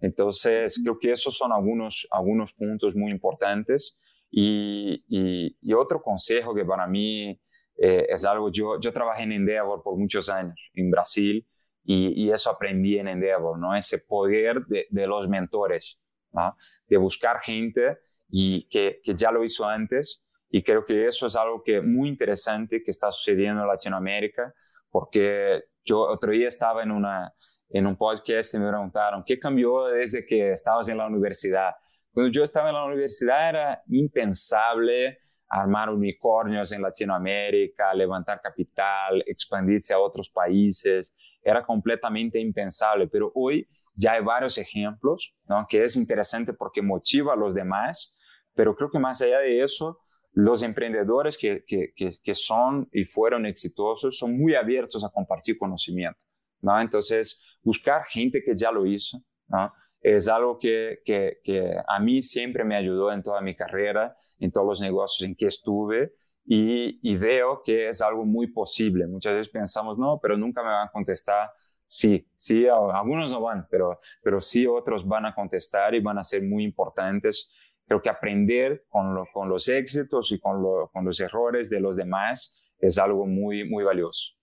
entonces, 0.00 0.80
creo 0.82 0.98
que 0.98 1.12
esos 1.12 1.36
son 1.36 1.52
algunos, 1.52 2.06
algunos 2.10 2.52
puntos 2.52 2.94
muy 2.94 3.10
importantes. 3.10 4.00
Y, 4.30 5.04
y, 5.08 5.72
otro 5.72 6.02
consejo 6.02 6.54
que 6.54 6.64
para 6.64 6.86
mí 6.86 7.40
eh, 7.76 8.06
es 8.08 8.24
algo, 8.24 8.50
yo, 8.50 8.80
yo 8.80 8.92
trabajé 8.92 9.24
en 9.24 9.32
Endeavor 9.32 9.82
por 9.82 9.96
muchos 9.98 10.30
años 10.30 10.70
en 10.74 10.90
Brasil 10.90 11.46
y, 11.84 12.24
y 12.24 12.30
eso 12.30 12.50
aprendí 12.50 12.98
en 12.98 13.08
Endeavor, 13.08 13.58
¿no? 13.58 13.74
Ese 13.74 13.98
poder 13.98 14.64
de, 14.66 14.86
de 14.90 15.06
los 15.06 15.28
mentores, 15.28 16.02
¿no? 16.32 16.56
De 16.86 16.96
buscar 16.96 17.40
gente 17.40 17.98
y 18.28 18.68
que, 18.68 19.00
que 19.02 19.14
ya 19.14 19.30
lo 19.30 19.44
hizo 19.44 19.66
antes 19.66 20.26
y 20.48 20.62
creo 20.62 20.84
que 20.84 21.06
eso 21.06 21.26
es 21.26 21.36
algo 21.36 21.62
que 21.62 21.80
muy 21.80 22.08
interesante 22.08 22.82
que 22.82 22.90
está 22.90 23.10
sucediendo 23.10 23.62
en 23.62 23.68
Latinoamérica 23.68 24.54
porque 24.90 25.64
yo 25.84 26.00
otro 26.00 26.32
día 26.32 26.48
estaba 26.48 26.82
en 26.82 26.90
una, 26.90 27.32
en 27.68 27.86
un 27.86 27.96
podcast 27.96 28.54
y 28.54 28.58
me 28.58 28.68
preguntaron, 28.68 29.22
¿qué 29.24 29.38
cambió 29.38 29.86
desde 29.86 30.24
que 30.24 30.52
estabas 30.52 30.88
en 30.88 30.98
la 30.98 31.06
universidad? 31.06 31.72
Cuando 32.12 32.32
yo 32.32 32.42
estaba 32.42 32.70
en 32.70 32.74
la 32.74 32.84
universidad 32.84 33.48
era 33.50 33.82
impensable 33.88 35.18
armar 35.48 35.90
unicornios 35.90 36.72
en 36.72 36.82
Latinoamérica, 36.82 37.94
levantar 37.94 38.40
capital, 38.40 39.22
expandirse 39.26 39.94
a 39.94 39.98
otros 39.98 40.30
países. 40.30 41.14
Era 41.42 41.64
completamente 41.64 42.40
impensable, 42.40 43.06
pero 43.08 43.30
hoy 43.34 43.68
ya 43.94 44.12
hay 44.12 44.22
varios 44.22 44.58
ejemplos, 44.58 45.34
¿no? 45.48 45.66
que 45.68 45.82
es 45.82 45.96
interesante 45.96 46.52
porque 46.52 46.82
motiva 46.82 47.34
a 47.34 47.36
los 47.36 47.54
demás, 47.54 48.16
pero 48.54 48.74
creo 48.74 48.90
que 48.90 48.98
más 48.98 49.22
allá 49.22 49.38
de 49.40 49.62
eso, 49.62 50.00
los 50.32 50.62
emprendedores 50.62 51.38
que, 51.38 51.64
que, 51.66 51.92
que, 51.94 52.10
que 52.22 52.34
son 52.34 52.88
y 52.92 53.04
fueron 53.04 53.46
exitosos 53.46 54.18
son 54.18 54.36
muy 54.36 54.54
abiertos 54.54 55.04
a 55.04 55.08
compartir 55.08 55.56
conocimiento. 55.56 56.24
¿no? 56.60 56.80
Entonces, 56.80 57.42
buscar 57.62 58.04
gente 58.04 58.42
que 58.44 58.54
ya 58.54 58.70
lo 58.70 58.84
hizo, 58.86 59.22
¿no? 59.48 59.72
Es 60.06 60.28
algo 60.28 60.56
que, 60.58 61.00
que, 61.04 61.38
que, 61.42 61.74
a 61.88 61.98
mí 61.98 62.22
siempre 62.22 62.64
me 62.64 62.76
ayudó 62.76 63.10
en 63.12 63.22
toda 63.24 63.40
mi 63.40 63.56
carrera, 63.56 64.16
en 64.38 64.52
todos 64.52 64.66
los 64.66 64.80
negocios 64.80 65.28
en 65.28 65.34
que 65.34 65.46
estuve 65.46 66.14
y, 66.44 67.00
y 67.02 67.16
veo 67.16 67.60
que 67.64 67.88
es 67.88 68.00
algo 68.02 68.24
muy 68.24 68.46
posible. 68.52 69.06
Muchas 69.08 69.34
veces 69.34 69.48
pensamos, 69.50 69.98
no, 69.98 70.20
pero 70.22 70.36
nunca 70.38 70.62
me 70.62 70.68
van 70.68 70.86
a 70.88 70.90
contestar. 70.92 71.50
Sí, 71.84 72.28
sí, 72.36 72.66
algunos 72.68 73.32
no 73.32 73.40
van, 73.40 73.66
pero, 73.68 73.98
pero 74.22 74.40
sí 74.40 74.64
otros 74.66 75.06
van 75.06 75.26
a 75.26 75.34
contestar 75.34 75.94
y 75.94 76.00
van 76.00 76.18
a 76.18 76.24
ser 76.24 76.44
muy 76.44 76.62
importantes. 76.64 77.52
Creo 77.84 78.00
que 78.00 78.08
aprender 78.10 78.84
con, 78.88 79.12
lo, 79.12 79.26
con 79.32 79.48
los 79.48 79.68
éxitos 79.68 80.30
y 80.30 80.38
con, 80.38 80.62
lo, 80.62 80.88
con 80.92 81.04
los 81.04 81.18
errores 81.20 81.68
de 81.68 81.80
los 81.80 81.96
demás 81.96 82.64
es 82.78 82.98
algo 82.98 83.26
muy, 83.26 83.68
muy 83.68 83.82
valioso. 83.82 84.35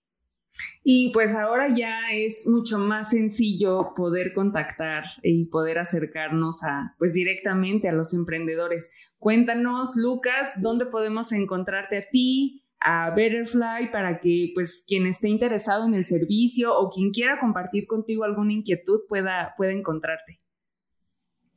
Y 0.83 1.11
pues 1.11 1.35
ahora 1.35 1.67
ya 1.73 2.11
es 2.11 2.47
mucho 2.47 2.77
más 2.77 3.09
sencillo 3.11 3.93
poder 3.95 4.33
contactar 4.33 5.03
y 5.21 5.45
poder 5.45 5.79
acercarnos 5.79 6.63
a, 6.63 6.95
pues 6.97 7.13
directamente 7.13 7.89
a 7.89 7.93
los 7.93 8.13
emprendedores. 8.13 9.11
Cuéntanos, 9.17 9.95
Lucas, 9.95 10.55
dónde 10.61 10.85
podemos 10.85 11.31
encontrarte 11.31 11.97
a 11.97 12.09
ti, 12.09 12.61
a 12.79 13.11
Betterfly, 13.11 13.91
para 13.91 14.19
que 14.19 14.51
pues 14.53 14.83
quien 14.85 15.07
esté 15.07 15.29
interesado 15.29 15.87
en 15.87 15.95
el 15.95 16.05
servicio 16.05 16.77
o 16.77 16.89
quien 16.89 17.11
quiera 17.11 17.39
compartir 17.39 17.87
contigo 17.87 18.23
alguna 18.23 18.53
inquietud 18.53 19.01
pueda, 19.07 19.53
pueda 19.57 19.71
encontrarte. 19.71 20.39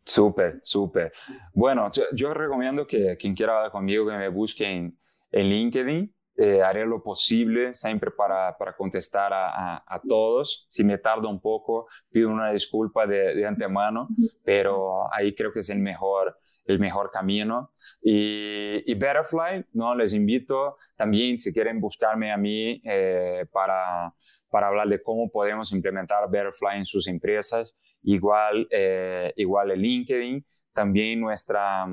Súper, 0.05 0.61
súper. 0.63 1.13
Bueno, 1.53 1.91
yo, 2.15 2.33
recomiendo 2.33 2.87
que 2.87 3.17
quien 3.17 3.35
quiera 3.35 3.57
hablar 3.57 3.73
conmigo 3.73 4.07
que 4.07 4.17
me 4.17 4.29
busque 4.29 4.65
en, 4.65 4.97
en 5.33 5.49
LinkedIn 5.49 6.16
eh, 6.37 6.63
haré 6.63 6.87
lo 6.87 7.03
posible 7.03 7.73
siempre 7.73 8.11
para, 8.11 8.57
para 8.59 8.77
contestar 8.77 9.33
a, 9.33 9.77
a, 9.87 10.01
todos. 10.07 10.67
Si 10.69 10.85
me 10.85 10.99
tardo 10.99 11.29
un 11.31 11.41
poco, 11.41 11.87
pido 12.11 12.29
una 12.29 12.51
disculpa 12.53 13.07
de, 13.07 13.35
de, 13.35 13.47
antemano, 13.47 14.09
pero 14.45 15.13
ahí 15.15 15.35
creo 15.35 15.53
que 15.53 15.61
es 15.61 15.71
el 15.71 15.79
mejor, 15.79 16.39
el 16.67 16.79
mejor 16.79 17.11
camino. 17.11 17.73
Y, 18.03 18.83
y 18.85 18.95
Betterfly, 18.95 19.67
¿no? 19.73 19.95
les 19.95 20.13
invito 20.13 20.77
también, 20.95 21.39
si 21.39 21.55
quieren 21.55 21.81
buscarme 21.81 22.31
a 22.31 22.37
mí 22.37 22.83
eh, 22.85 23.47
para, 23.51 24.15
para 24.51 24.69
hablar 24.69 24.89
de 24.89 25.03
cómo 25.03 25.31
podemos 25.31 25.73
implementar 25.73 26.29
Betterfly 26.31 26.77
en 26.77 26.85
sus 26.85 27.09
empresas, 27.09 27.75
igual, 28.03 28.69
eh, 28.71 29.33
igual 29.37 29.71
el 29.71 29.81
LinkedIn, 29.81 30.45
también 30.75 31.21
nuestra, 31.21 31.87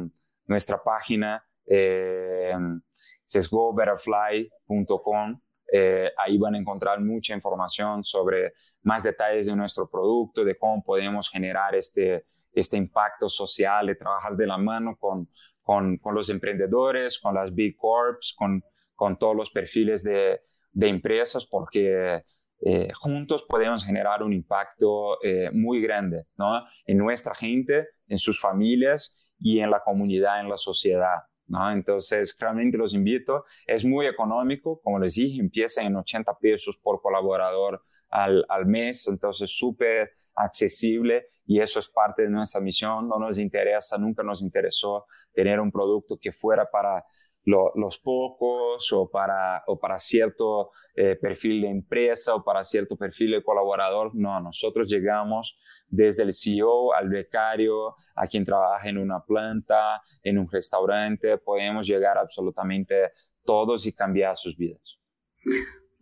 nuestra 0.47 0.83
página. 0.83 1.45
Eh, 1.65 2.51
es 3.31 3.49
gobetterfly.com. 3.49 5.41
Eh, 5.71 6.11
ahí 6.23 6.37
van 6.37 6.55
a 6.55 6.59
encontrar 6.59 7.01
mucha 7.01 7.33
información 7.33 8.03
sobre 8.03 8.53
más 8.83 9.03
detalles 9.03 9.47
de 9.47 9.55
nuestro 9.55 9.89
producto, 9.89 10.43
de 10.43 10.57
cómo 10.57 10.83
podemos 10.83 11.29
generar 11.29 11.73
este, 11.73 12.25
este 12.51 12.77
impacto 12.77 13.27
social, 13.27 13.87
de 13.87 13.95
trabajar 13.95 14.35
de 14.35 14.45
la 14.45 14.57
mano 14.57 14.95
con, 14.97 15.29
con, 15.61 15.97
con 15.97 16.13
los 16.13 16.29
emprendedores, 16.29 17.19
con 17.19 17.33
las 17.33 17.53
Big 17.53 17.75
Corps, 17.75 18.35
con, 18.37 18.63
con 18.93 19.17
todos 19.17 19.35
los 19.35 19.49
perfiles 19.49 20.03
de, 20.03 20.41
de 20.71 20.89
empresas, 20.89 21.45
porque 21.45 22.23
eh, 22.65 22.93
juntos 22.93 23.43
podemos 23.43 23.83
generar 23.85 24.23
un 24.23 24.31
impacto 24.31 25.21
eh, 25.21 25.49
muy 25.51 25.81
grande 25.81 26.27
¿no? 26.37 26.63
en 26.85 26.97
nuestra 26.97 27.35
gente, 27.35 27.89
en 28.07 28.17
sus 28.17 28.39
familias 28.39 29.27
y 29.39 29.59
en 29.59 29.69
la 29.69 29.81
comunidad, 29.81 30.39
en 30.39 30.49
la 30.49 30.57
sociedad. 30.57 31.17
¿No? 31.47 31.71
Entonces, 31.71 32.35
realmente 32.39 32.77
los 32.77 32.93
invito. 32.93 33.43
Es 33.65 33.85
muy 33.85 34.05
económico, 34.07 34.81
como 34.81 34.99
les 34.99 35.15
dije, 35.15 35.39
empieza 35.39 35.81
en 35.83 35.95
80 35.95 36.37
pesos 36.39 36.77
por 36.77 37.01
colaborador 37.01 37.83
al, 38.09 38.45
al 38.49 38.65
mes, 38.65 39.07
entonces 39.07 39.55
súper 39.55 40.11
accesible 40.35 41.27
y 41.45 41.59
eso 41.59 41.79
es 41.79 41.87
parte 41.87 42.23
de 42.23 42.29
nuestra 42.29 42.61
misión. 42.61 43.07
No 43.07 43.19
nos 43.19 43.37
interesa, 43.37 43.97
nunca 43.97 44.23
nos 44.23 44.41
interesó 44.41 45.05
tener 45.33 45.59
un 45.59 45.71
producto 45.71 46.17
que 46.19 46.31
fuera 46.31 46.69
para 46.69 47.03
los 47.45 47.97
pocos 47.99 48.91
o 48.93 49.09
para, 49.09 49.63
o 49.67 49.79
para 49.79 49.97
cierto 49.97 50.71
eh, 50.95 51.15
perfil 51.15 51.61
de 51.61 51.69
empresa 51.69 52.35
o 52.35 52.43
para 52.43 52.63
cierto 52.63 52.95
perfil 52.95 53.31
de 53.31 53.43
colaborador. 53.43 54.15
No, 54.15 54.39
nosotros 54.39 54.89
llegamos 54.89 55.59
desde 55.87 56.23
el 56.23 56.33
CEO 56.33 56.93
al 56.93 57.09
becario, 57.09 57.95
a 58.15 58.27
quien 58.27 58.45
trabaja 58.45 58.87
en 58.89 58.97
una 58.97 59.23
planta, 59.23 60.01
en 60.23 60.37
un 60.37 60.49
restaurante, 60.49 61.37
podemos 61.37 61.85
llegar 61.85 62.17
absolutamente 62.17 63.11
todos 63.43 63.85
y 63.85 63.93
cambiar 63.93 64.35
sus 64.35 64.57
vidas. 64.57 64.99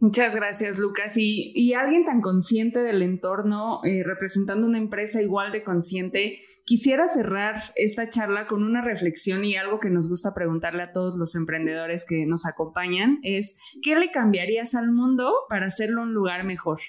Muchas 0.02 0.34
gracias, 0.34 0.80
Lucas. 0.80 1.14
Y, 1.16 1.74
alguien 1.76 2.04
tan 2.04 2.22
consciente 2.22 2.80
del 2.80 3.04
entorno, 3.04 3.82
eh, 3.84 4.02
representando 4.04 4.66
una 4.66 4.80
empresa 4.80 5.22
igual 5.22 5.52
de 5.52 5.62
consciente, 5.62 6.40
quisiera 6.66 7.08
cerrar 7.08 7.58
esta 7.76 8.10
charla 8.10 8.48
con 8.48 8.64
una 8.64 8.82
reflexión 8.82 9.46
y 9.46 9.56
algo 9.58 9.80
que 9.80 9.92
nos 9.92 10.10
gusta 10.10 10.34
preguntarle 10.34 10.82
a 10.82 10.92
todos 10.92 11.16
los 11.18 11.36
emprendedores 11.36 12.04
que 12.04 12.26
nos 12.26 12.48
acompañan, 12.48 13.20
es, 13.22 13.62
¿qué 13.84 13.96
le 13.96 14.10
cambiarías 14.10 14.74
al 14.74 14.92
mundo 14.92 15.36
para 15.50 15.68
hacerlo 15.68 16.02
un 16.02 16.16
lugar 16.16 16.46
mejor? 16.46 16.80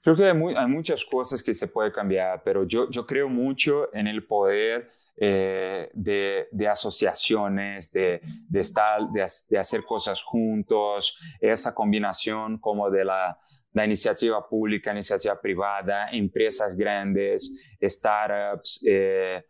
Creo 0.00 0.14
que 0.14 0.26
hay, 0.26 0.68
muchas 0.68 1.04
cosas 1.04 1.42
que 1.42 1.54
se 1.54 1.66
puede 1.66 1.90
cambiar, 1.90 2.42
pero 2.44 2.62
yo, 2.62 2.88
yo 2.88 3.04
creo 3.04 3.28
mucho 3.28 3.92
en 3.92 4.06
el 4.06 4.24
poder 4.24 4.92
eh, 5.16 5.90
de, 5.94 6.68
asociaciones, 6.68 7.92
de, 7.92 8.20
estar, 8.52 9.00
de, 9.12 9.58
hacer 9.58 9.84
cosas 9.84 10.22
juntos, 10.22 11.18
esa 11.40 11.74
combinación 11.74 12.58
como 12.58 12.90
de 12.90 13.04
la, 13.04 13.38
iniciativa 13.84 14.46
pública, 14.48 14.92
iniciativa 14.92 15.40
privada, 15.40 16.08
empresas 16.10 16.76
grandes, 16.76 17.52
startups, 17.82 18.84
eh, 18.88 19.44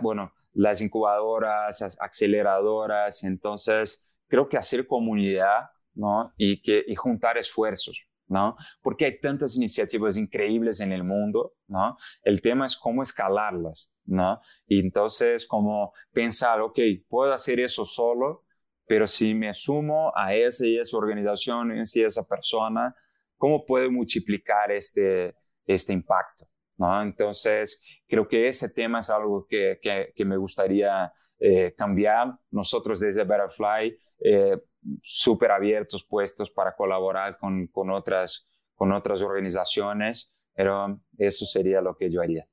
bueno, 0.00 0.32
las 0.52 0.80
incubadoras, 0.80 1.96
aceleradoras. 2.00 3.24
Entonces, 3.24 4.06
creo 4.28 4.48
que 4.48 4.56
hacer 4.56 4.86
comunidad 4.86 5.70
¿no? 5.94 6.32
y, 6.36 6.60
que, 6.60 6.84
juntar 6.96 7.38
esfuerzos. 7.38 8.06
¿no? 8.26 8.56
Porque 8.82 9.04
hay 9.04 9.20
tantas 9.20 9.56
iniciativas 9.56 10.16
increíbles 10.16 10.80
en 10.80 10.92
el 10.92 11.04
mundo, 11.04 11.52
¿no? 11.68 11.94
El 12.22 12.40
tema 12.40 12.64
es 12.64 12.74
cómo 12.74 13.02
escalarlas, 13.02 13.93
¿no? 14.06 14.40
Y 14.66 14.80
entonces, 14.80 15.46
como 15.46 15.92
pensar, 16.12 16.60
ok, 16.60 16.78
puedo 17.08 17.32
hacer 17.32 17.60
eso 17.60 17.84
solo, 17.84 18.44
pero 18.86 19.06
si 19.06 19.34
me 19.34 19.54
sumo 19.54 20.12
a 20.14 20.34
esa 20.34 20.66
y 20.66 20.78
esa 20.78 20.96
organización 20.96 21.72
y 21.76 22.00
esa 22.00 22.26
persona, 22.26 22.94
¿cómo 23.36 23.64
puedo 23.64 23.90
multiplicar 23.90 24.72
este, 24.72 25.34
este 25.66 25.92
impacto? 25.92 26.46
¿no? 26.78 27.02
Entonces, 27.02 27.82
creo 28.06 28.26
que 28.28 28.48
ese 28.48 28.70
tema 28.70 28.98
es 28.98 29.10
algo 29.10 29.46
que, 29.48 29.78
que, 29.80 30.24
me 30.24 30.36
gustaría 30.36 31.12
eh, 31.38 31.74
cambiar. 31.76 32.38
Nosotros 32.50 33.00
desde 33.00 33.24
Butterfly 33.24 33.98
eh, 34.18 34.58
súper 35.02 35.50
abiertos, 35.50 36.04
puestos 36.04 36.50
para 36.50 36.74
colaborar 36.74 37.38
con, 37.38 37.66
con, 37.68 37.90
otras, 37.90 38.48
con 38.74 38.92
otras 38.92 39.22
organizaciones, 39.22 40.40
pero 40.54 41.00
eso 41.18 41.46
sería 41.46 41.80
lo 41.80 41.96
que 41.96 42.10
yo 42.10 42.20
haría. 42.20 42.46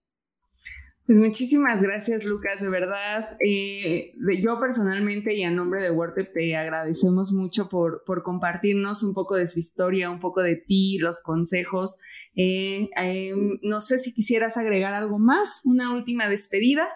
Pues 1.08 1.18
muchísimas 1.18 1.82
gracias, 1.82 2.26
Lucas, 2.26 2.62
de 2.62 2.70
verdad. 2.70 3.36
Eh, 3.44 4.14
yo 4.42 4.60
personalmente 4.60 5.34
y 5.34 5.44
a 5.44 5.50
nombre 5.50 5.82
de 5.82 5.90
WordTep 5.90 6.32
te 6.32 6.56
agradecemos 6.56 7.34
mucho 7.34 7.68
por, 7.70 8.04
por 8.06 8.22
compartirnos 8.22 9.04
un 9.04 9.14
poco 9.14 9.36
de 9.36 9.48
su 9.48 9.60
historia, 9.60 10.12
un 10.12 10.20
poco 10.20 10.42
de 10.42 10.56
ti, 10.56 11.00
los 11.00 11.22
consejos. 11.22 11.98
Eh, 12.36 12.90
em, 12.96 13.60
no 13.64 13.80
sé 13.80 13.98
si 13.98 14.14
quisieras 14.14 14.58
agregar 14.58 14.94
algo 14.94 15.18
más, 15.18 15.62
una 15.66 15.94
última 15.94 16.30
despedida. 16.30 16.88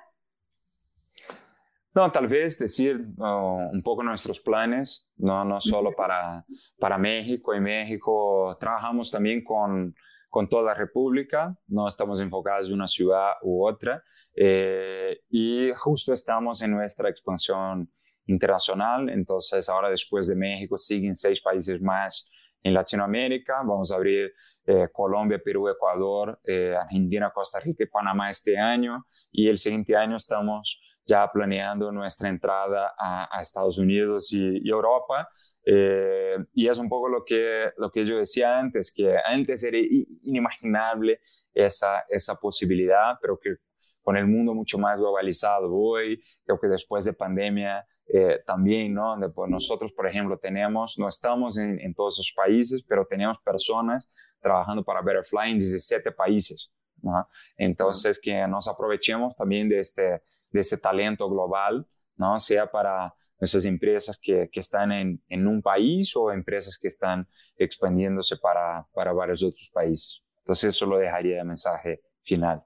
No, 1.96 2.12
tal 2.12 2.28
vez 2.28 2.60
decir 2.60 3.08
un 3.18 3.82
poco 3.82 4.04
nuestros 4.04 4.40
planes, 4.40 5.14
no, 5.18 5.46
no 5.46 5.60
solo 5.60 5.94
para, 5.96 6.46
para 6.78 6.98
México. 6.98 7.54
En 7.54 7.64
México 7.64 8.56
trabajamos 8.60 9.10
también 9.12 9.44
con, 9.44 9.96
con 10.30 10.50
toda 10.50 10.64
la 10.64 10.74
República, 10.74 11.58
no 11.68 11.88
estamos 11.88 12.20
enfocados 12.20 12.68
en 12.68 12.76
una 12.76 12.88
ciudad 12.88 13.32
u 13.42 13.66
otra. 13.66 14.04
Eh, 14.36 15.22
y 15.30 15.72
justo 15.76 16.14
estamos 16.14 16.62
en 16.62 16.72
nuestra 16.72 17.10
expansión 17.10 17.92
internacional, 18.28 19.10
entonces 19.10 19.70
ahora 19.70 19.90
después 19.90 20.28
de 20.28 20.36
México 20.36 20.78
siguen 20.78 21.16
seis 21.16 21.42
países 21.42 21.82
más 21.82 22.30
en 22.64 22.74
Latinoamérica. 22.74 23.58
Vamos 23.64 23.92
a 23.92 23.96
abrir 23.96 24.34
eh, 24.66 24.90
Colombia, 24.92 25.40
Perú, 25.44 25.70
Ecuador, 25.70 26.40
eh, 26.44 26.76
Argentina, 26.76 27.32
Costa 27.34 27.60
Rica 27.60 27.84
y 27.84 27.88
Panamá 27.88 28.30
este 28.30 28.58
año. 28.58 29.06
Y 29.32 29.48
el 29.48 29.58
siguiente 29.60 29.96
año 29.96 30.16
estamos 30.16 30.82
ya 31.06 31.30
planeando 31.32 31.92
nuestra 31.92 32.30
entrada 32.30 32.94
a, 32.98 33.40
Estados 33.42 33.78
Unidos 33.78 34.34
y, 34.34 34.68
Europa. 34.68 35.28
Eh, 35.66 36.38
y 36.54 36.68
es 36.68 36.78
un 36.78 36.90
poco 36.90 37.10
lo 37.10 37.24
que, 37.24 37.72
lo 37.78 37.92
que 37.92 38.06
yo 38.06 38.18
decía 38.18 38.58
antes, 38.58 38.94
que 38.96 39.18
antes 39.26 39.64
era 39.64 39.78
inimaginable 39.78 41.20
esa, 41.54 42.06
esa 42.08 42.36
posibilidad, 42.36 43.18
pero 43.22 43.40
que 43.40 43.56
con 44.02 44.18
el 44.18 44.28
mundo 44.28 44.54
mucho 44.54 44.78
más 44.78 44.98
globalizado 44.98 45.74
hoy, 45.74 46.22
creo 46.46 46.60
que 46.60 46.68
después 46.68 47.06
de 47.06 47.14
pandemia 47.14 47.86
eh, 48.08 48.40
también, 48.46 48.94
¿no? 48.94 49.18
Pues, 49.34 49.50
nosotros, 49.50 49.92
por 49.92 50.08
ejemplo, 50.08 50.38
tenemos, 50.38 51.00
no 51.00 51.08
estamos 51.08 51.58
en, 51.58 51.80
en, 51.80 51.96
todos 51.96 52.14
esos 52.16 52.34
países, 52.36 52.84
pero 52.88 53.06
tenemos 53.08 53.40
personas 53.40 54.08
trabajando 54.40 54.84
para 54.84 55.02
Betterfly 55.02 55.52
en 55.52 55.58
17 55.58 56.12
países, 56.12 56.72
¿no? 57.02 57.28
Entonces, 57.58 58.20
que 58.22 58.48
nos 58.48 58.68
aprovechemos 58.68 59.36
también 59.36 59.70
de 59.70 59.80
este, 59.80 60.22
de 60.56 60.62
este 60.62 60.78
talento 60.78 61.30
global, 61.30 61.86
¿no? 62.16 62.40
Sea 62.40 62.72
para 62.72 63.14
nuestras 63.40 63.66
empresas 63.66 64.18
que, 64.22 64.50
que 64.52 64.62
están 64.62 64.92
en, 64.92 65.22
en, 65.28 65.46
un 65.48 65.62
país 65.62 66.16
o 66.16 66.32
empresas 66.32 66.78
que 66.82 66.88
están 66.88 67.28
expandiéndose 67.58 68.38
para, 68.38 68.88
para 68.94 69.12
varios 69.12 69.44
otros 69.44 69.70
países. 69.74 70.24
Entonces, 70.40 70.74
eso 70.74 70.86
lo 70.86 70.98
dejaría 70.98 71.38
de 71.38 71.44
mensaje 71.44 72.02
final. 72.24 72.64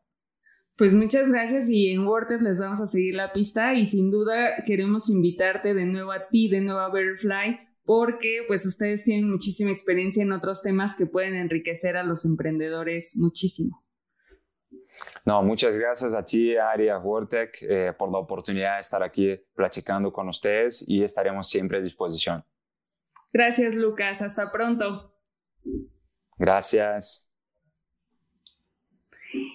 Pues 0.77 0.93
muchas 0.93 1.29
gracias 1.29 1.67
y 1.69 1.89
en 1.89 2.07
WordTech 2.07 2.41
les 2.41 2.61
vamos 2.61 2.79
a 2.79 2.87
seguir 2.87 3.15
la 3.15 3.33
pista 3.33 3.73
y 3.73 3.85
sin 3.85 4.11
duda 4.11 4.63
queremos 4.65 5.09
invitarte 5.09 5.73
de 5.73 5.85
nuevo 5.85 6.11
a 6.11 6.27
ti, 6.29 6.47
de 6.49 6.61
nuevo 6.61 6.79
a 6.79 6.89
Butterfly, 6.89 7.57
porque 7.83 8.43
pues 8.47 8.65
ustedes 8.65 9.03
tienen 9.03 9.29
muchísima 9.29 9.71
experiencia 9.71 10.21
en 10.21 10.31
otros 10.31 10.61
temas 10.61 10.95
que 10.95 11.07
pueden 11.07 11.33
enriquecer 11.33 11.97
a 11.97 12.03
los 12.03 12.23
emprendedores 12.23 13.15
muchísimo. 13.17 13.83
No, 15.26 15.43
muchas 15.43 15.76
gracias 15.76 16.14
a 16.14 16.24
ti, 16.24 16.56
Aria 16.58 16.97
Vortec, 16.97 17.62
eh, 17.62 17.93
por 17.97 18.12
la 18.12 18.18
oportunidad 18.18 18.76
de 18.76 18.82
estar 18.82 19.04
aquí 19.04 19.39
platicando 19.54 20.12
con 20.12 20.28
ustedes 20.30 20.84
y 20.88 21.04
estaremos 21.04 21.50
siempre 21.50 21.78
a 21.78 21.82
disposición. 21.82 22.43
Gracias, 23.32 23.76
Lucas. 23.76 24.22
Hasta 24.22 24.52
pronto. 24.52 25.14
Gracias. 26.38 27.30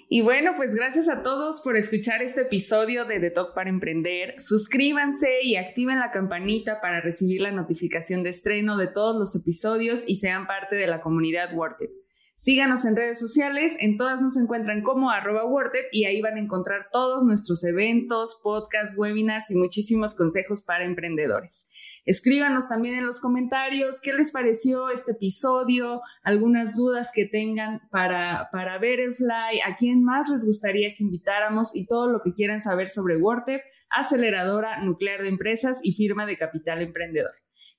Y 0.09 0.21
bueno, 0.21 0.53
pues 0.55 0.77
gracias 0.77 1.09
a 1.09 1.23
todos 1.23 1.61
por 1.61 1.77
escuchar 1.77 2.23
este 2.23 2.43
episodio 2.43 3.05
de 3.05 3.19
The 3.19 3.31
Talk 3.31 3.55
para 3.55 3.71
Emprender. 3.71 4.35
Suscríbanse 4.39 5.43
y 5.43 5.57
activen 5.57 5.99
la 5.99 6.13
campanita 6.13 6.81
para 6.81 7.01
recibir 7.01 7.41
la 7.41 7.51
notificación 7.51 8.23
de 8.23 8.31
estreno 8.31 8.77
de 8.77 8.87
todos 8.87 9.17
los 9.19 9.35
episodios 9.35 10.05
y 10.07 10.15
sean 10.15 10.47
parte 10.47 10.77
de 10.77 10.87
la 10.87 11.01
comunidad 11.01 11.53
WordTech. 11.53 11.91
Síganos 12.37 12.85
en 12.85 12.97
redes 12.97 13.20
sociales, 13.20 13.76
en 13.78 13.97
todas 13.97 14.20
nos 14.20 14.37
encuentran 14.37 14.82
como 14.82 15.11
arroba 15.11 15.45
y 15.93 16.05
ahí 16.05 16.20
van 16.20 16.35
a 16.37 16.41
encontrar 16.41 16.89
todos 16.91 17.22
nuestros 17.22 17.62
eventos, 17.62 18.41
podcasts, 18.43 18.99
webinars 18.99 19.53
y 19.53 19.55
muchísimos 19.55 20.14
consejos 20.14 20.61
para 20.61 20.85
emprendedores. 20.85 21.68
Escríbanos 22.05 22.68
también 22.68 22.97
en 22.97 23.07
los 23.07 23.20
comentarios 23.20 24.01
qué 24.03 24.12
les 24.12 24.32
pareció 24.32 24.91
este 24.91 25.12
episodio, 25.12 26.01
algunas 26.24 26.76
dudas 26.76 27.11
que 27.14 27.24
tengan 27.24 27.82
para, 27.93 28.49
para 28.51 28.78
ver 28.78 28.99
el 28.99 29.12
fly, 29.12 29.61
a 29.64 29.76
quién 29.76 30.03
más 30.03 30.28
les 30.28 30.45
gustaría 30.45 30.93
que 30.93 31.05
invitáramos 31.05 31.76
y 31.76 31.87
todo 31.87 32.11
lo 32.11 32.20
que 32.20 32.32
quieran 32.32 32.61
saber 32.61 32.89
sobre 32.89 33.16
WordTep, 33.16 33.62
aceleradora 33.91 34.82
nuclear 34.82 35.22
de 35.22 35.28
empresas 35.28 35.78
y 35.85 35.93
firma 35.93 36.26
de 36.26 36.37
capital 36.37 36.82
emprendedor. 36.82 37.32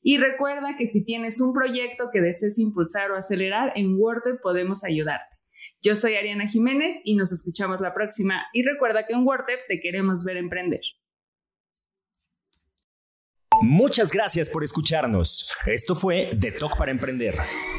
Y 0.08 0.20
recuerda 0.20 0.76
que 0.78 0.86
si 0.86 1.04
tienes 1.04 1.42
un 1.42 1.52
proyecto 1.52 2.10
que 2.14 2.22
desees 2.22 2.60
impulsar 2.60 3.10
o 3.10 3.16
acelerar, 3.16 3.72
en 3.74 3.96
WordTech 3.98 4.40
podemos 4.40 4.84
ayudarte. 4.84 5.36
Yo 5.82 5.96
soy 5.96 6.14
Ariana 6.14 6.46
Jiménez 6.46 7.02
y 7.04 7.16
nos 7.16 7.32
escuchamos 7.32 7.82
la 7.82 7.92
próxima. 7.92 8.46
Y 8.54 8.62
recuerda 8.62 9.08
que 9.08 9.16
en 9.16 9.26
WordTech 9.26 9.66
te 9.68 9.80
queremos 9.80 10.24
ver 10.24 10.38
emprender. 10.38 10.82
Muchas 13.62 14.12
gracias 14.12 14.50
por 14.50 14.64
escucharnos. 14.64 15.54
Esto 15.66 15.96
fue 15.96 16.36
The 16.40 16.52
Talk 16.52 16.78
para 16.78 16.92
Emprender, 16.92 17.36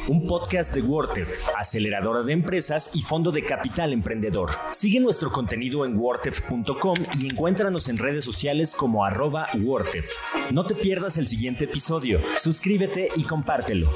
un 0.07 0.25
podcast 0.25 0.73
de 0.73 0.81
WordTech, 0.81 1.27
aceleradora 1.57 2.23
de 2.23 2.33
empresas 2.33 2.95
y 2.95 3.01
fondo 3.01 3.31
de 3.31 3.45
capital 3.45 3.93
emprendedor. 3.93 4.49
Sigue 4.71 4.99
nuestro 4.99 5.31
contenido 5.31 5.85
en 5.85 5.97
wordtech.com 5.97 6.97
y 7.19 7.27
encuéntranos 7.27 7.89
en 7.89 7.97
redes 7.97 8.25
sociales 8.25 8.73
como 8.75 9.05
arroba 9.05 9.47
No 10.51 10.65
te 10.65 10.75
pierdas 10.75 11.17
el 11.17 11.27
siguiente 11.27 11.65
episodio, 11.65 12.21
suscríbete 12.35 13.09
y 13.15 13.23
compártelo. 13.23 13.89